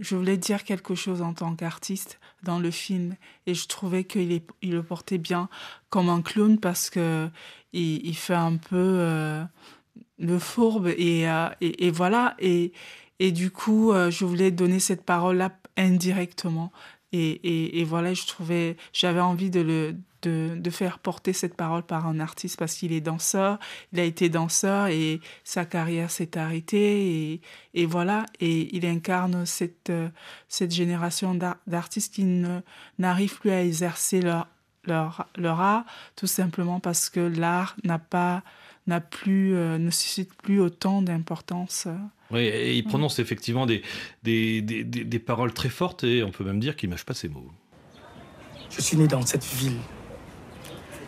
je 0.00 0.16
voulais 0.16 0.38
dire 0.38 0.64
quelque 0.64 0.94
chose 0.94 1.22
en 1.22 1.34
tant 1.34 1.54
qu'artiste 1.54 2.18
dans 2.42 2.58
le 2.58 2.70
film. 2.70 3.14
Et 3.46 3.54
je 3.54 3.68
trouvais 3.68 4.04
qu'il 4.04 4.42
le 4.62 4.82
portait 4.82 5.18
bien 5.18 5.48
comme 5.90 6.08
un 6.08 6.22
clown 6.22 6.58
parce 6.58 6.90
que 6.90 7.28
il, 7.72 8.16
fait 8.16 8.34
un 8.34 8.56
peu 8.56 8.76
euh, 8.76 9.44
le 10.18 10.38
fourbe. 10.38 10.88
Et, 10.96 11.28
euh, 11.28 11.48
et, 11.60 11.86
et 11.86 11.90
voilà. 11.90 12.34
Et, 12.38 12.72
et 13.18 13.30
du 13.30 13.50
coup, 13.50 13.92
euh, 13.92 14.10
je 14.10 14.24
voulais 14.24 14.50
donner 14.50 14.80
cette 14.80 15.04
parole-là 15.04 15.52
indirectement. 15.76 16.72
Et, 17.12 17.30
et, 17.30 17.80
et 17.80 17.84
voilà, 17.84 18.14
je 18.14 18.26
trouvais, 18.26 18.76
j'avais 18.92 19.20
envie 19.20 19.50
de, 19.50 19.60
le, 19.60 19.96
de, 20.22 20.54
de 20.56 20.70
faire 20.70 20.98
porter 20.98 21.32
cette 21.32 21.54
parole 21.56 21.82
par 21.82 22.06
un 22.06 22.20
artiste 22.20 22.58
parce 22.58 22.74
qu'il 22.74 22.92
est 22.92 23.00
danseur, 23.00 23.58
il 23.92 24.00
a 24.00 24.04
été 24.04 24.28
danseur 24.28 24.86
et 24.88 25.20
sa 25.44 25.64
carrière 25.64 26.10
s'est 26.10 26.36
arrêtée. 26.36 27.32
Et, 27.32 27.40
et 27.74 27.86
voilà, 27.86 28.26
et 28.40 28.74
il 28.76 28.84
incarne 28.86 29.46
cette, 29.46 29.90
euh, 29.90 30.08
cette 30.48 30.72
génération 30.72 31.34
d'ar- 31.34 31.56
d'artistes 31.66 32.14
qui 32.14 32.24
ne- 32.24 32.60
n'arrivent 32.98 33.38
plus 33.38 33.50
à 33.50 33.62
exercer 33.64 34.20
leur, 34.20 34.46
leur, 34.84 35.26
leur 35.36 35.60
art, 35.60 35.84
tout 36.16 36.26
simplement 36.26 36.80
parce 36.80 37.10
que 37.10 37.20
l'art 37.20 37.76
n'a 37.84 37.98
pas 37.98 38.42
n'a 38.86 38.98
plus 39.00 39.54
euh, 39.54 39.78
ne 39.78 39.90
suscite 39.90 40.34
plus 40.42 40.58
autant 40.60 41.02
d'importance. 41.02 41.86
Oui, 42.32 42.40
et 42.40 42.74
il 42.76 42.82
prononce 42.84 43.18
effectivement 43.18 43.66
des, 43.66 43.82
des, 44.22 44.62
des, 44.62 44.82
des- 44.84 45.04
des 45.04 45.18
paroles 45.18 45.52
très 45.52 45.68
fortes 45.68 46.02
et 46.02 46.24
on 46.24 46.30
peut 46.30 46.44
même 46.44 46.58
dire 46.60 46.74
qu'il 46.76 46.88
mâche 46.88 47.04
pas 47.04 47.14
ses 47.14 47.28
mots. 47.28 47.46
Je 48.70 48.80
suis 48.80 48.96
né 48.96 49.06
dans 49.06 49.24
cette 49.26 49.44
ville. 49.44 49.76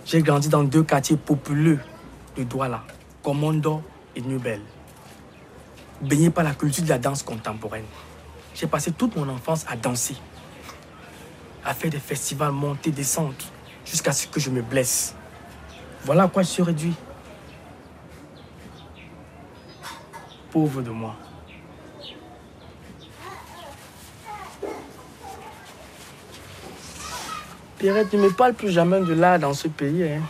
J'ai 0.04 0.20
grandi 0.20 0.48
dans 0.48 0.64
deux 0.64 0.82
quartiers 0.82 1.16
populeux 1.16 1.78
de 2.36 2.42
Douala, 2.42 2.82
Commando 3.22 3.82
et 4.16 4.20
Nubel. 4.20 4.60
Baigné 6.00 6.30
par 6.30 6.42
la 6.42 6.54
culture 6.54 6.82
de 6.82 6.88
la 6.88 6.98
danse 6.98 7.22
contemporaine. 7.22 7.84
J'ai 8.54 8.66
passé 8.66 8.90
toute 8.90 9.16
mon 9.16 9.28
enfance 9.28 9.64
à 9.68 9.76
danser, 9.76 10.16
à 11.64 11.72
faire 11.72 11.90
des 11.90 12.00
festivals 12.00 12.50
montées, 12.50 12.90
descentes, 12.90 13.50
jusqu'à 13.84 14.12
ce 14.12 14.26
que 14.26 14.40
je 14.40 14.50
me 14.50 14.60
blesse. 14.60 15.14
Voilà 16.04 16.24
à 16.24 16.28
quoi 16.28 16.42
je 16.42 16.48
suis 16.48 16.62
réduit. 16.62 16.94
Pauvre 20.50 20.82
de 20.82 20.90
moi. 20.90 21.16
Pierrette, 27.82 28.12
ne 28.12 28.18
me 28.20 28.30
parle 28.30 28.54
plus 28.54 28.70
jamais 28.70 29.00
de 29.00 29.12
l'art 29.12 29.40
dans 29.40 29.54
ce 29.54 29.66
pays. 29.66 30.04
hein. 30.04 30.22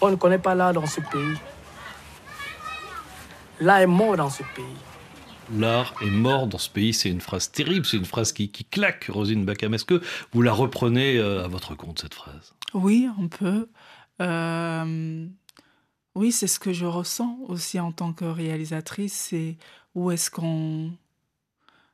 On 0.00 0.10
ne 0.10 0.16
connaît 0.16 0.38
pas 0.38 0.54
l'art 0.54 0.72
dans 0.72 0.86
ce 0.86 1.02
pays. 1.02 1.36
L'art 3.60 3.80
est 3.80 3.86
mort 3.86 4.16
dans 4.16 4.30
ce 4.30 4.42
pays. 4.54 4.64
L'art 5.54 5.92
est 6.00 6.08
mort 6.08 6.46
dans 6.46 6.56
ce 6.56 6.70
pays, 6.70 6.94
c'est 6.94 7.10
une 7.10 7.20
phrase 7.20 7.50
terrible, 7.52 7.84
c'est 7.84 7.98
une 7.98 8.06
phrase 8.06 8.32
qui, 8.32 8.50
qui 8.50 8.64
claque, 8.64 9.10
Rosine 9.10 9.44
Bacam. 9.44 9.74
Est-ce 9.74 9.84
que 9.84 10.00
vous 10.32 10.40
la 10.40 10.54
reprenez 10.54 11.18
euh, 11.18 11.44
à 11.44 11.48
votre 11.48 11.74
compte, 11.74 11.98
cette 12.00 12.14
phrase? 12.14 12.54
Oui, 12.72 13.06
on 13.18 13.28
peut. 13.28 13.68
Euh, 14.22 15.26
oui, 16.14 16.32
c'est 16.32 16.46
ce 16.46 16.58
que 16.58 16.72
je 16.72 16.86
ressens 16.86 17.36
aussi 17.48 17.78
en 17.80 17.92
tant 17.92 18.14
que 18.14 18.24
réalisatrice. 18.24 19.12
C'est 19.12 19.58
où 19.94 20.10
est-ce 20.10 20.30
qu'on. 20.30 20.90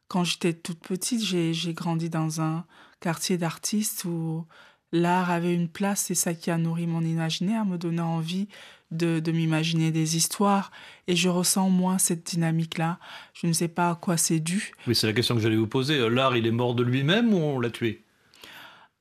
Quand 0.06 0.22
j'étais 0.22 0.52
toute 0.52 0.78
petite, 0.78 1.24
j'ai 1.24 1.52
j'ai 1.52 1.74
grandi 1.74 2.10
dans 2.10 2.40
un 2.40 2.64
quartier 3.00 3.38
d'artistes 3.38 4.04
où 4.04 4.46
l'art 4.92 5.30
avait 5.30 5.54
une 5.54 5.68
place. 5.68 6.04
C'est 6.06 6.14
ça 6.14 6.34
qui 6.34 6.50
a 6.50 6.58
nourri 6.58 6.86
mon 6.86 7.02
imaginaire, 7.02 7.64
me 7.64 7.76
donnant 7.76 8.14
envie 8.16 8.48
de, 8.90 9.20
de 9.20 9.32
m'imaginer 9.32 9.90
des 9.90 10.16
histoires. 10.16 10.70
Et 11.06 11.16
je 11.16 11.28
ressens 11.28 11.68
moins 11.70 11.98
cette 11.98 12.24
dynamique-là. 12.26 12.98
Je 13.34 13.46
ne 13.46 13.52
sais 13.52 13.68
pas 13.68 13.90
à 13.90 13.94
quoi 13.94 14.16
c'est 14.16 14.40
dû. 14.40 14.72
Oui, 14.86 14.94
c'est 14.94 15.06
la 15.06 15.12
question 15.12 15.34
que 15.34 15.40
j'allais 15.40 15.56
vous 15.56 15.66
poser. 15.66 16.08
L'art, 16.08 16.36
il 16.36 16.46
est 16.46 16.50
mort 16.52 16.74
de 16.74 16.82
lui-même 16.82 17.32
ou 17.34 17.38
on 17.38 17.60
l'a 17.60 17.70
tué? 17.70 18.02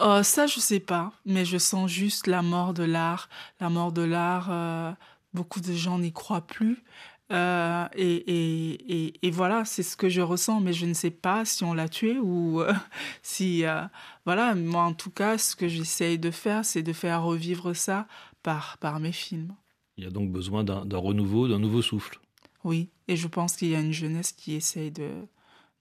Euh, 0.02 0.22
ça, 0.24 0.46
je 0.46 0.60
sais 0.60 0.80
pas, 0.80 1.12
mais 1.26 1.44
je 1.44 1.58
sens 1.58 1.90
juste 1.90 2.28
la 2.28 2.42
mort 2.42 2.74
de 2.74 2.84
l'art. 2.84 3.30
La 3.60 3.70
mort 3.70 3.92
de 3.92 4.04
l'art, 4.04 4.50
euh, 4.52 4.92
beaucoup 5.34 5.60
de 5.60 5.74
gens 5.74 5.98
n'y 6.00 6.14
croient 6.14 6.46
plus. 6.46 6.84
Euh, 7.32 7.88
et, 7.94 8.16
et, 8.16 9.06
et, 9.08 9.28
et 9.28 9.32
voilà, 9.32 9.66
c'est 9.66 9.84
ce 9.84 9.98
que 9.98 10.08
je 10.08 10.22
ressens, 10.22 10.62
mais 10.62 10.72
je 10.72 10.86
ne 10.86 10.94
sais 10.94 11.12
pas 11.12 11.44
si 11.44 11.64
on 11.66 11.74
l'a 11.74 11.90
tué 11.90 12.18
ou 12.20 12.62
euh, 12.62 12.74
si... 13.22 13.66
euh, 13.66 13.82
voilà, 14.26 14.56
moi 14.56 14.84
en 14.84 14.94
tout 14.94 15.12
cas, 15.12 15.38
ce 15.38 15.56
que 15.56 15.68
j'essaye 15.68 16.18
de 16.20 16.32
faire, 16.32 16.64
c'est 16.66 16.84
de 16.84 16.94
faire 16.94 17.24
revivre 17.24 17.76
ça 17.76 18.08
par, 18.44 18.78
par 18.78 19.00
mes 19.00 19.12
films. 19.12 19.54
Il 19.98 20.04
y 20.04 20.08
a 20.08 20.10
donc 20.12 20.32
besoin 20.32 20.64
d'un 20.64 20.86
d'un 20.86 20.98
renouveau, 20.98 21.48
d'un 21.48 21.60
nouveau 21.60 21.82
souffle. 21.82 22.20
Oui, 22.64 22.90
et 23.08 23.16
je 23.16 23.28
pense 23.28 23.56
qu'il 23.56 23.70
y 23.70 23.76
a 23.76 23.80
une 23.80 23.94
jeunesse 23.94 24.32
qui 24.32 24.54
essaye 24.54 24.92
de, 24.92 25.10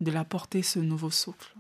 de 0.01 0.11
l'apporter, 0.11 0.63
ce 0.63 0.79
nouveau 0.79 1.11
souffle. 1.11 1.56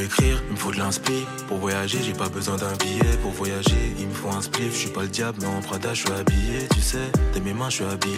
Pour 0.00 0.06
écrire, 0.06 0.42
il 0.46 0.52
me 0.52 0.56
faut 0.56 0.72
de 0.72 0.78
l'inspi. 0.78 1.26
Pour 1.46 1.58
voyager, 1.58 1.98
j'ai 2.02 2.14
pas 2.14 2.30
besoin 2.30 2.56
d'un 2.56 2.74
billet. 2.76 3.18
Pour 3.20 3.32
voyager, 3.32 3.94
il 3.98 4.08
me 4.08 4.14
faut 4.14 4.30
un 4.30 4.40
spliff. 4.40 4.72
Je 4.72 4.78
suis 4.78 4.88
pas 4.88 5.02
le 5.02 5.08
diable, 5.08 5.36
mais 5.42 5.46
en 5.46 5.60
Prada, 5.60 5.92
je 5.92 6.06
suis 6.06 6.12
habillé. 6.12 6.68
Tu 6.72 6.80
sais, 6.80 7.12
de 7.34 7.40
mes 7.40 7.52
mains, 7.52 7.68
je 7.68 7.74
suis 7.76 7.84
habillé. 7.84 8.16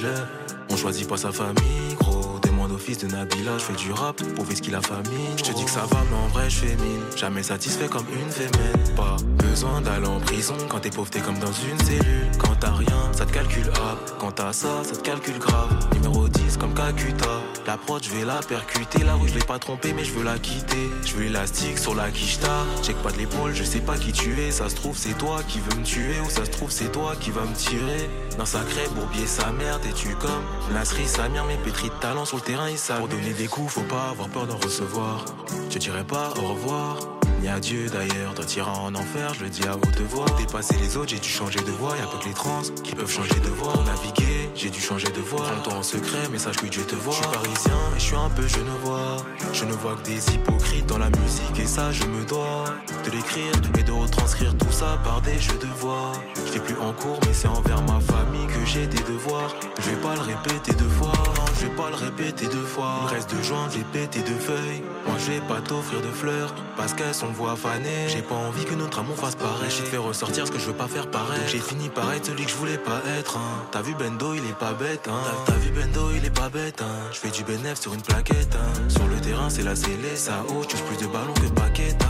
On 0.70 0.76
choisit 0.76 1.08
pas 1.08 1.16
sa 1.16 1.32
famille, 1.32 1.96
gros. 1.98 2.38
Fils 2.82 2.98
de 2.98 3.06
Nabila. 3.06 3.58
Je 3.58 3.64
fais 3.64 3.72
du 3.74 3.92
rap, 3.92 4.20
prouver 4.34 4.56
ce 4.56 4.62
qu'il 4.62 4.74
a 4.74 4.80
famille. 4.80 5.30
Je 5.36 5.44
te 5.44 5.52
dis 5.52 5.64
que 5.64 5.70
ça 5.70 5.86
va, 5.86 5.98
mais 6.10 6.16
en 6.16 6.26
vrai, 6.28 6.50
je 6.50 6.56
fais 6.56 6.74
mine. 6.76 7.02
Jamais 7.16 7.42
satisfait 7.42 7.86
comme 7.88 8.06
une 8.12 8.30
fémène. 8.30 8.94
Pas 8.96 9.16
besoin 9.38 9.80
d'aller 9.80 10.08
en 10.08 10.18
prison. 10.18 10.56
Quand 10.68 10.80
t'es 10.80 10.90
pauvre, 10.90 11.08
t'es 11.08 11.20
comme 11.20 11.38
dans 11.38 11.52
une 11.52 11.78
cellule. 11.84 12.30
Quand 12.38 12.56
t'as 12.58 12.72
rien, 12.72 13.12
ça 13.12 13.24
te 13.24 13.32
calcule 13.32 13.68
up. 13.68 14.10
Quand 14.18 14.32
t'as 14.32 14.52
ça, 14.52 14.82
ça 14.82 14.96
te 14.96 15.02
calcule 15.02 15.38
grave. 15.38 15.70
Numéro 15.94 16.28
10 16.28 16.56
comme 16.56 16.74
Kakuta. 16.74 17.40
La 17.66 17.76
prod, 17.76 18.02
je 18.02 18.10
vais 18.10 18.24
la 18.24 18.40
percuter. 18.40 19.04
La 19.04 19.14
rue, 19.14 19.28
je 19.28 19.34
l'ai 19.34 19.44
pas 19.44 19.60
trompée, 19.60 19.92
mais 19.92 20.04
je 20.04 20.12
veux 20.12 20.24
la 20.24 20.38
quitter. 20.38 20.90
Je 21.06 21.14
veux 21.14 21.22
l'élastique 21.22 21.78
sur 21.78 21.94
la 21.94 22.10
quicheta. 22.10 22.64
Check 22.82 22.96
pas 22.96 23.12
de 23.12 23.18
l'épaule, 23.18 23.54
je 23.54 23.62
sais 23.62 23.80
pas 23.80 23.96
qui 23.96 24.12
tu 24.12 24.40
es. 24.40 24.50
Ça 24.50 24.68
se 24.68 24.74
trouve, 24.74 24.96
c'est 24.96 25.16
toi 25.16 25.40
qui 25.46 25.60
veux 25.60 25.78
me 25.78 25.84
tuer. 25.84 26.20
Ou 26.26 26.30
ça 26.30 26.44
se 26.44 26.50
trouve, 26.50 26.72
c'est 26.72 26.90
toi 26.90 27.14
qui 27.20 27.30
va 27.30 27.42
me 27.42 27.54
tirer. 27.54 28.10
Dans 28.38 28.46
sacré 28.46 28.82
bourbier, 28.94 29.26
sa 29.26 29.52
mère, 29.52 29.80
t'es-tu 29.80 30.16
comme 30.16 30.42
Nasri, 30.72 31.06
Samir, 31.06 31.44
mes 31.44 31.56
pétris 31.56 31.90
de 31.90 31.94
talent 32.00 32.24
sur 32.24 32.38
le 32.38 32.42
terrain, 32.42 32.66
Pour 32.98 33.08
donner 33.08 33.34
des 33.34 33.48
coups, 33.48 33.70
faut 33.70 33.82
pas 33.82 34.10
avoir 34.10 34.28
peur 34.28 34.46
d'en 34.46 34.56
recevoir. 34.56 35.26
Je 35.68 35.78
dirais 35.78 36.04
pas 36.04 36.32
au 36.42 36.48
revoir. 36.48 36.96
Ni 37.42 37.48
adieu 37.48 37.86
d'ailleurs, 37.88 38.34
toi 38.34 38.44
t'iras 38.46 38.72
en 38.72 38.94
enfer, 38.94 39.34
je 39.34 39.44
le 39.44 39.50
dis 39.50 39.66
à 39.66 39.76
haute 39.76 40.00
voix. 40.08 40.24
Dépasser 40.38 40.76
les 40.78 40.96
autres, 40.96 41.10
j'ai 41.10 41.18
dû 41.18 41.28
changer 41.28 41.60
de 41.60 41.70
voix. 41.70 41.94
Y'a 41.98 42.06
pas 42.06 42.16
que 42.16 42.28
les 42.28 42.34
trans 42.34 42.62
qui 42.82 42.94
peuvent 42.94 43.10
changer 43.10 43.40
de 43.40 43.48
voix. 43.48 43.74
Pour 43.74 43.84
naviguer, 43.84 44.41
j'ai 44.54 44.70
dû 44.70 44.80
changer 44.80 45.08
de 45.08 45.20
voix. 45.20 45.42
Prends-toi 45.44 45.74
en 45.74 45.82
secret, 45.82 46.28
message 46.30 46.56
que 46.56 46.66
Dieu 46.66 46.82
te 46.84 46.94
voit. 46.94 47.12
Je 47.14 47.18
suis 47.18 47.26
parisien, 47.32 47.78
mais 47.92 47.98
je 47.98 48.04
suis 48.04 48.16
un 48.16 48.30
peu 48.30 48.46
genevois. 48.46 49.16
Je 49.52 49.64
ne 49.64 49.72
vois 49.72 49.94
que 49.96 50.02
des 50.02 50.34
hypocrites 50.34 50.86
dans 50.86 50.98
la 50.98 51.10
musique, 51.10 51.58
et 51.58 51.66
ça, 51.66 51.92
je 51.92 52.04
me 52.04 52.24
dois 52.24 52.64
de 53.04 53.10
l'écrire 53.10 53.52
et 53.78 53.82
de 53.82 53.92
retranscrire 53.92 54.56
tout 54.56 54.70
ça 54.70 54.98
par 55.04 55.20
des 55.20 55.38
jeux 55.38 55.58
de 55.60 55.66
voix. 55.78 56.12
Je 56.52 56.58
plus 56.58 56.76
en 56.80 56.92
cours, 56.92 57.18
mais 57.26 57.32
c'est 57.32 57.48
envers 57.48 57.82
ma 57.82 58.00
famille 58.00 58.46
que 58.46 58.64
j'ai 58.66 58.86
des 58.86 59.02
devoirs. 59.02 59.54
Je 59.80 59.90
vais 59.90 59.96
pas 59.96 60.14
le 60.14 60.20
répéter 60.20 60.72
deux 60.74 60.88
fois, 60.88 61.12
non, 61.36 61.44
je 61.58 61.66
vais 61.66 61.74
pas 61.74 61.88
le 61.90 61.96
répéter 61.96 62.46
deux 62.46 62.62
fois. 62.64 62.98
Il 63.00 63.04
me 63.06 63.10
reste 63.10 63.30
deux 63.34 63.42
joints, 63.42 63.68
j'ai 63.72 63.84
pété 63.92 64.20
deux 64.20 64.38
feuilles. 64.38 64.82
Moi, 65.06 65.16
je 65.18 65.32
vais 65.32 65.40
pas 65.40 65.60
t'offrir 65.60 66.00
de 66.00 66.08
fleurs, 66.08 66.54
parce 66.76 66.92
qu'elles 66.94 67.14
sont 67.14 67.32
voix 67.32 67.56
fanées. 67.56 68.08
J'ai 68.08 68.22
pas 68.22 68.34
envie 68.34 68.64
que 68.64 68.74
notre 68.74 69.00
amour 69.00 69.16
fasse 69.16 69.34
pareil. 69.34 69.70
J'ai 69.70 69.84
fait 69.84 69.96
ressortir 69.96 70.46
ce 70.46 70.52
que 70.52 70.58
je 70.58 70.66
veux 70.66 70.72
pas 70.72 70.88
faire 70.88 71.10
pareil. 71.10 71.40
J'ai 71.48 71.58
fini 71.58 71.88
par 71.88 72.12
être 72.12 72.26
celui 72.26 72.44
que 72.44 72.50
je 72.50 72.56
voulais 72.56 72.78
pas 72.78 73.00
être. 73.18 73.36
hein. 73.36 73.64
T'as 73.72 73.82
vu 73.82 73.94
Bendo, 73.94 74.34
il 74.34 74.41
est 74.48 74.58
pas 74.58 74.72
bête. 74.72 75.08
Hein. 75.08 75.22
T'as 75.46 75.54
vu 75.54 75.70
Bendo, 75.70 76.10
il 76.16 76.24
est 76.24 76.30
pas 76.30 76.48
bête. 76.48 76.80
Hein. 76.82 77.10
Je 77.12 77.18
fais 77.18 77.30
du 77.30 77.44
bénéf 77.44 77.80
sur 77.80 77.94
une 77.94 78.02
plaquette. 78.02 78.54
Hein. 78.54 78.88
Sur 78.88 79.06
le 79.06 79.20
terrain, 79.20 79.48
c'est 79.50 79.62
la 79.62 79.76
scellée, 79.76 80.16
ça 80.16 80.44
haut. 80.48 80.64
Touche 80.64 80.82
plus 80.82 80.96
de 80.96 81.06
ballons 81.06 81.34
que 81.34 81.48
Paqueta. 81.48 82.06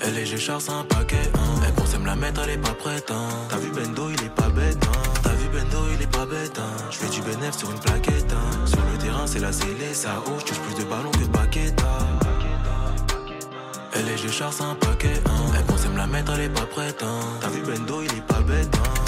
Elle 0.00 0.18
est 0.18 0.26
j'ai 0.26 0.38
charge 0.38 0.68
un 0.70 0.84
paquet. 0.84 1.16
Hein. 1.34 1.60
Elle 1.66 1.74
pensait 1.74 1.98
me 1.98 2.06
la 2.06 2.16
mettre, 2.16 2.40
elle 2.44 2.50
est 2.50 2.58
pas 2.58 2.74
prête. 2.74 3.10
Hein. 3.10 3.28
T'as 3.48 3.58
vu 3.58 3.70
Bendo, 3.70 4.10
il 4.10 4.24
est 4.24 4.34
pas 4.34 4.48
bête. 4.48 4.78
Hein. 4.82 5.20
T'as 5.22 5.34
vu 5.34 5.48
Bendo, 5.48 5.78
il 5.94 6.02
est 6.02 6.10
pas 6.10 6.26
bête. 6.26 6.58
Hein. 6.58 6.84
Je 6.90 6.96
fais 6.96 7.08
du 7.08 7.20
bénéf 7.22 7.56
sur 7.56 7.70
une 7.70 7.78
plaquette. 7.78 8.32
Hein. 8.32 8.66
Sur 8.66 8.80
le 8.92 8.98
terrain, 8.98 9.26
c'est 9.26 9.40
la 9.40 9.52
scellée, 9.52 9.94
ça 9.94 10.22
haut. 10.26 10.40
Touche 10.40 10.58
plus 10.60 10.82
de 10.82 10.88
ballons 10.88 11.10
que 11.10 11.24
Paqueta. 11.26 11.98
Elle 13.94 14.08
est 14.08 14.16
j'ai 14.16 14.28
charge 14.28 14.60
un 14.60 14.74
paquet. 14.74 15.20
Hein. 15.26 15.52
Elle 15.56 15.64
pensait 15.64 15.88
me 15.88 15.96
la 15.96 16.06
mettre, 16.06 16.32
elle 16.32 16.42
est 16.42 16.48
pas 16.48 16.66
prête. 16.66 17.02
Hein. 17.02 17.20
T'as 17.40 17.48
vu 17.48 17.60
Bendo, 17.62 18.02
il 18.02 18.12
est 18.12 18.26
pas 18.26 18.40
bête. 18.40 18.74
Hein. 18.76 19.07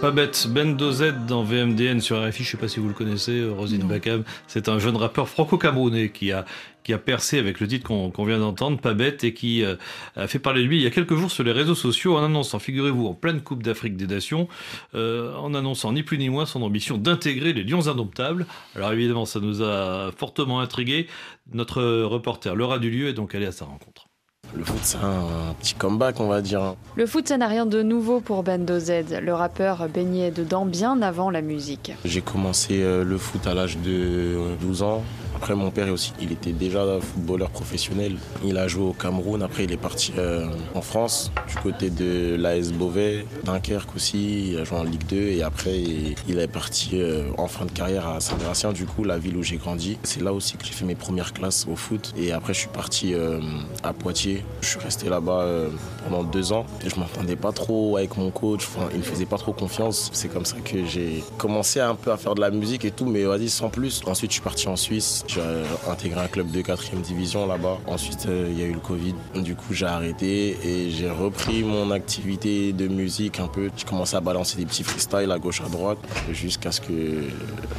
Pas 0.00 0.12
bête, 0.12 0.48
Bendo 0.48 0.92
Z 0.92 1.26
dans 1.28 1.42
VMDN 1.42 2.00
sur 2.00 2.26
RFI, 2.26 2.42
je 2.42 2.52
sais 2.52 2.56
pas 2.56 2.68
si 2.68 2.80
vous 2.80 2.88
le 2.88 2.94
connaissez, 2.94 3.40
euh, 3.40 3.52
Rosine 3.52 3.86
Bakam, 3.86 4.24
c'est 4.46 4.70
un 4.70 4.78
jeune 4.78 4.96
rappeur 4.96 5.28
franco-camerounais 5.28 6.08
qui 6.08 6.32
a, 6.32 6.46
qui 6.84 6.94
a 6.94 6.98
percé 6.98 7.38
avec 7.38 7.60
le 7.60 7.68
titre 7.68 7.86
qu'on 7.86 8.24
vient 8.24 8.38
d'entendre, 8.38 8.80
Pas 8.80 8.94
bête, 8.94 9.24
et 9.24 9.34
qui 9.34 9.62
euh, 9.62 9.76
a 10.16 10.26
fait 10.26 10.38
parler 10.38 10.62
de 10.62 10.68
lui 10.68 10.78
il 10.78 10.82
y 10.82 10.86
a 10.86 10.90
quelques 10.90 11.16
jours 11.16 11.30
sur 11.30 11.44
les 11.44 11.52
réseaux 11.52 11.74
sociaux 11.74 12.16
en 12.16 12.24
annonçant, 12.24 12.58
figurez-vous, 12.58 13.08
en 13.08 13.12
pleine 13.12 13.42
Coupe 13.42 13.62
d'Afrique 13.62 13.98
des 13.98 14.06
Nations, 14.06 14.48
euh, 14.94 15.36
en 15.36 15.52
annonçant 15.52 15.92
ni 15.92 16.02
plus 16.02 16.16
ni 16.16 16.30
moins 16.30 16.46
son 16.46 16.62
ambition 16.62 16.96
d'intégrer 16.96 17.52
les 17.52 17.62
Lions 17.62 17.86
Indomptables. 17.86 18.46
Alors 18.76 18.92
évidemment, 18.92 19.26
ça 19.26 19.38
nous 19.38 19.62
a 19.62 20.12
fortement 20.16 20.60
intrigué. 20.60 21.08
Notre 21.52 21.82
reporter 22.04 22.56
Laura 22.56 22.78
Dulieu 22.78 23.08
est 23.08 23.12
donc 23.12 23.34
allé 23.34 23.44
à 23.44 23.52
sa 23.52 23.66
rencontre. 23.66 24.09
Le 24.56 24.64
foot, 24.64 24.80
c'est 24.82 24.98
un 24.98 25.54
petit 25.60 25.74
comeback, 25.74 26.18
on 26.20 26.28
va 26.28 26.40
dire. 26.40 26.74
Le 26.96 27.06
foot, 27.06 27.28
ça 27.28 27.36
n'a 27.36 27.46
rien 27.46 27.66
de 27.66 27.82
nouveau 27.82 28.20
pour 28.20 28.42
Bendo 28.42 28.78
Z. 28.78 29.20
Le 29.22 29.32
rappeur 29.32 29.88
baignait 29.88 30.30
dedans 30.30 30.66
bien 30.66 31.00
avant 31.02 31.30
la 31.30 31.40
musique. 31.40 31.92
J'ai 32.04 32.20
commencé 32.20 32.82
euh, 32.82 33.04
le 33.04 33.16
foot 33.16 33.46
à 33.46 33.54
l'âge 33.54 33.78
de 33.78 33.90
euh, 33.90 34.54
12 34.60 34.82
ans. 34.82 35.02
Après, 35.36 35.54
mon 35.54 35.70
père 35.70 35.90
aussi, 35.90 36.12
il 36.20 36.32
était 36.32 36.52
déjà 36.52 36.84
footballeur 37.00 37.48
professionnel. 37.48 38.16
Il 38.44 38.58
a 38.58 38.68
joué 38.68 38.84
au 38.84 38.92
Cameroun. 38.92 39.42
Après, 39.42 39.64
il 39.64 39.72
est 39.72 39.78
parti 39.78 40.12
euh, 40.18 40.46
en 40.74 40.82
France, 40.82 41.32
du 41.48 41.54
côté 41.56 41.88
de 41.88 42.36
l'AS 42.38 42.72
Beauvais, 42.72 43.24
Dunkerque 43.44 43.96
aussi. 43.96 44.50
Il 44.50 44.58
a 44.58 44.64
joué 44.64 44.76
en 44.78 44.84
Ligue 44.84 45.06
2. 45.08 45.16
Et 45.16 45.42
après, 45.42 45.78
il 46.28 46.38
est 46.38 46.46
parti 46.46 46.90
euh, 46.94 47.30
en 47.38 47.46
fin 47.46 47.64
de 47.64 47.70
carrière 47.70 48.06
à 48.06 48.20
Saint-Gratien, 48.20 48.72
du 48.72 48.84
coup, 48.84 49.02
la 49.04 49.16
ville 49.16 49.36
où 49.36 49.42
j'ai 49.42 49.56
grandi. 49.56 49.98
C'est 50.02 50.22
là 50.22 50.34
aussi 50.34 50.58
que 50.58 50.66
j'ai 50.66 50.72
fait 50.72 50.84
mes 50.84 50.94
premières 50.94 51.32
classes 51.32 51.66
au 51.70 51.76
foot. 51.76 52.12
Et 52.18 52.32
après, 52.32 52.52
je 52.52 52.58
suis 52.58 52.68
parti 52.68 53.14
à 53.82 53.92
Poitiers. 53.94 54.39
Je 54.60 54.68
suis 54.68 54.80
resté 54.80 55.08
là-bas 55.08 55.40
euh, 55.40 55.68
pendant 56.04 56.22
deux 56.22 56.52
ans. 56.52 56.66
Et 56.84 56.90
je 56.90 56.98
m'entendais 56.98 57.36
pas 57.36 57.52
trop 57.52 57.96
avec 57.96 58.16
mon 58.16 58.30
coach. 58.30 58.66
Enfin, 58.66 58.88
il 58.92 58.98
me 58.98 59.02
faisait 59.02 59.26
pas 59.26 59.38
trop 59.38 59.52
confiance. 59.52 60.10
C'est 60.12 60.28
comme 60.28 60.44
ça 60.44 60.56
que 60.64 60.84
j'ai 60.84 61.22
commencé 61.38 61.80
un 61.80 61.94
peu 61.94 62.12
à 62.12 62.16
faire 62.16 62.34
de 62.34 62.40
la 62.40 62.50
musique 62.50 62.84
et 62.84 62.90
tout, 62.90 63.06
mais 63.06 63.24
vas-y, 63.24 63.48
sans 63.48 63.68
plus. 63.68 64.02
Ensuite, 64.06 64.30
je 64.30 64.34
suis 64.34 64.42
parti 64.42 64.68
en 64.68 64.76
Suisse. 64.76 65.24
J'ai 65.26 65.42
intégré 65.88 66.20
un 66.20 66.28
club 66.28 66.50
de 66.50 66.60
4 66.60 66.96
division 66.96 67.46
là-bas. 67.46 67.78
Ensuite, 67.86 68.26
il 68.26 68.58
y 68.58 68.62
a 68.62 68.66
eu 68.66 68.72
le 68.72 68.80
Covid. 68.80 69.14
Du 69.36 69.54
coup, 69.54 69.72
j'ai 69.72 69.86
arrêté 69.86 70.58
et 70.64 70.90
j'ai 70.90 71.10
repris 71.10 71.62
mon 71.62 71.90
activité 71.90 72.72
de 72.72 72.88
musique 72.88 73.40
un 73.40 73.48
peu. 73.48 73.70
J'ai 73.76 73.86
commencé 73.86 74.16
à 74.16 74.20
balancer 74.20 74.56
des 74.56 74.66
petits 74.66 74.82
freestyles 74.82 75.30
à 75.30 75.38
gauche, 75.38 75.60
à 75.60 75.68
droite, 75.68 75.98
jusqu'à 76.32 76.72
ce 76.72 76.80
que 76.80 77.24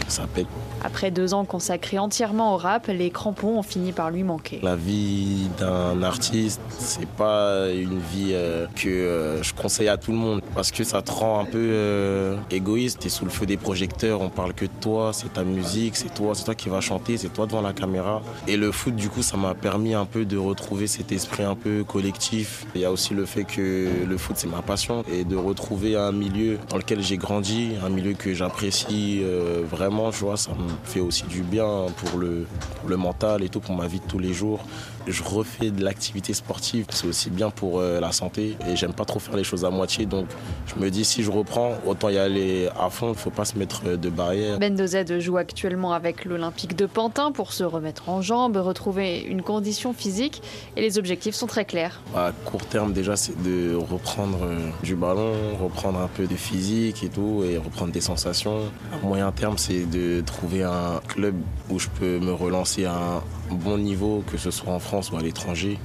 ça 0.08 0.24
pète. 0.34 0.48
Après 0.84 1.12
deux 1.12 1.34
ans 1.34 1.46
consacrés 1.46 2.00
entièrement 2.00 2.54
au 2.54 2.58
rap, 2.58 2.88
les 2.88 3.12
crampons 3.12 3.60
ont 3.60 3.64
fini 3.64 3.92
par 3.92 4.12
lui 4.12 4.24
manquer. 4.24 4.60
La 4.64 4.76
vie 4.76 5.48
d'un 5.60 6.02
artiste, 6.04 6.51
c'est 6.78 7.08
pas 7.08 7.70
une 7.70 8.00
vie 8.00 8.34
que 8.76 9.40
je 9.42 9.54
conseille 9.54 9.90
à 9.90 9.98
tout 9.98 10.12
le 10.12 10.18
monde 10.18 10.42
parce 10.56 10.72
que 10.72 10.84
ça 10.84 11.02
te 11.02 11.12
rend 11.12 11.40
un 11.40 11.46
peu 11.46 12.36
égoïste. 12.50 13.00
T'es 13.00 13.10
sous 13.10 13.26
le 13.26 13.32
feu 13.32 13.46
des 13.46 13.58
projecteurs, 13.58 14.22
on 14.22 14.30
parle 14.30 14.54
que 14.54 14.66
de 14.66 14.72
toi, 14.80 15.12
c'est 15.14 15.34
ta 15.34 15.44
musique, 15.44 15.96
c'est 15.96 16.14
toi, 16.14 16.34
c'est 16.36 16.46
toi 16.46 16.56
qui 16.56 16.70
vas 16.70 16.82
chanter, 16.82 17.18
c'est 17.18 17.30
toi 17.30 17.46
devant 17.46 17.62
la 17.62 17.74
caméra. 17.74 18.22
Et 18.48 18.58
le 18.58 18.72
foot, 18.72 18.96
du 18.96 19.10
coup, 19.10 19.22
ça 19.22 19.38
m'a 19.38 19.54
permis 19.54 19.94
un 19.94 20.06
peu 20.06 20.26
de 20.26 20.38
retrouver 20.38 20.88
cet 20.88 21.12
esprit 21.12 21.44
un 21.44 21.56
peu 21.56 21.84
collectif. 21.84 22.66
Il 22.76 22.82
y 22.82 22.86
a 22.86 22.92
aussi 22.92 23.14
le 23.14 23.26
fait 23.26 23.44
que 23.44 23.88
le 24.08 24.18
foot, 24.18 24.36
c'est 24.38 24.50
ma 24.50 24.62
passion 24.62 25.04
et 25.12 25.24
de 25.24 25.36
retrouver 25.36 25.96
un 25.96 26.12
milieu 26.12 26.58
dans 26.70 26.78
lequel 26.78 27.02
j'ai 27.02 27.18
grandi, 27.18 27.72
un 27.84 27.90
milieu 27.90 28.14
que 28.14 28.34
j'apprécie 28.34 29.22
vraiment, 29.70 30.10
vois, 30.10 30.38
ça 30.38 30.52
me 30.52 30.70
fait 30.84 31.00
aussi 31.00 31.24
du 31.24 31.42
bien 31.42 31.88
pour 31.98 32.20
le, 32.20 32.46
pour 32.80 32.90
le 32.90 32.98
mental 32.98 33.44
et 33.44 33.50
tout, 33.50 33.60
pour 33.60 33.76
ma 33.76 33.88
vie 33.88 34.00
de 34.00 34.06
tous 34.06 34.20
les 34.20 34.34
jours. 34.34 34.64
Je 35.08 35.24
refais 35.24 35.72
de 35.72 35.84
l'activité 35.84 36.34
sportive, 36.34 36.86
c'est 36.90 37.08
aussi 37.08 37.30
bien 37.30 37.50
pour 37.50 37.82
la 37.82 38.12
santé 38.12 38.56
et 38.68 38.76
j'aime 38.76 38.94
pas 38.94 39.06
trop 39.06 39.20
faire 39.20 39.36
les 39.36 39.44
choses 39.44 39.66
à 39.66 39.70
moitié. 39.70 40.06
Donc 40.06 40.28
je 40.68 40.82
me 40.82 40.90
dis 40.90 41.06
si 41.06 41.24
je 41.24 41.32
reprends, 41.32 41.74
autant 41.86 42.10
y 42.10 42.18
aller 42.18 42.70
à 42.80 42.90
fond, 42.90 43.14
il 43.14 43.18
faut 43.18 43.30
pas 43.30 43.46
se 43.46 43.58
mettre 43.58 43.98
de 43.98 44.10
barrières. 44.10 44.60
Bendozed 44.60 45.20
joue 45.20 45.38
actuellement 45.38 45.94
avec 45.94 46.26
l'Olympique 46.26 46.76
de 46.76 46.86
Pantin 46.86 47.32
pour 47.32 47.54
se 47.54 47.64
remettre 47.64 48.10
en 48.10 48.22
jambes, 48.22 48.58
retrouver 48.58 49.22
une 49.22 49.42
condition 49.42 49.94
physique 49.94 50.42
et 50.76 50.82
les 50.82 50.98
objectifs 50.98 51.36
sont 51.36 51.48
très 51.48 51.66
clairs. 51.66 52.02
À 52.16 52.32
court 52.46 52.66
terme 52.66 52.94
déjà 52.94 53.16
c'est 53.16 53.42
de 53.42 53.76
reprendre 53.76 54.40
du 54.84 54.96
ballon, 54.96 55.34
reprendre 55.62 56.00
un 56.00 56.08
peu 56.08 56.28
de 56.28 56.36
physique 56.36 57.04
et 57.04 57.10
tout 57.10 57.44
et 57.44 57.58
reprendre 57.58 57.92
des 57.92 58.02
sensations. 58.02 58.60
À 58.94 59.06
moyen 59.06 59.32
terme 59.32 59.58
c'est 59.58 59.90
de 59.90 60.22
trouver 60.22 60.64
un 60.64 61.02
club 61.08 61.36
où 61.70 61.80
je 61.80 61.88
peux 62.00 62.20
me 62.20 62.34
relancer 62.34 62.86
à 62.86 62.94
un 62.94 63.24
bon 63.56 63.78
niveau, 63.78 64.24
que 64.32 64.38
ce 64.38 64.52
soit 64.52 64.74
en 64.74 64.80
France 64.80 65.12
ou 65.12 65.18
à 65.18 65.22
l'étranger. 65.22 65.80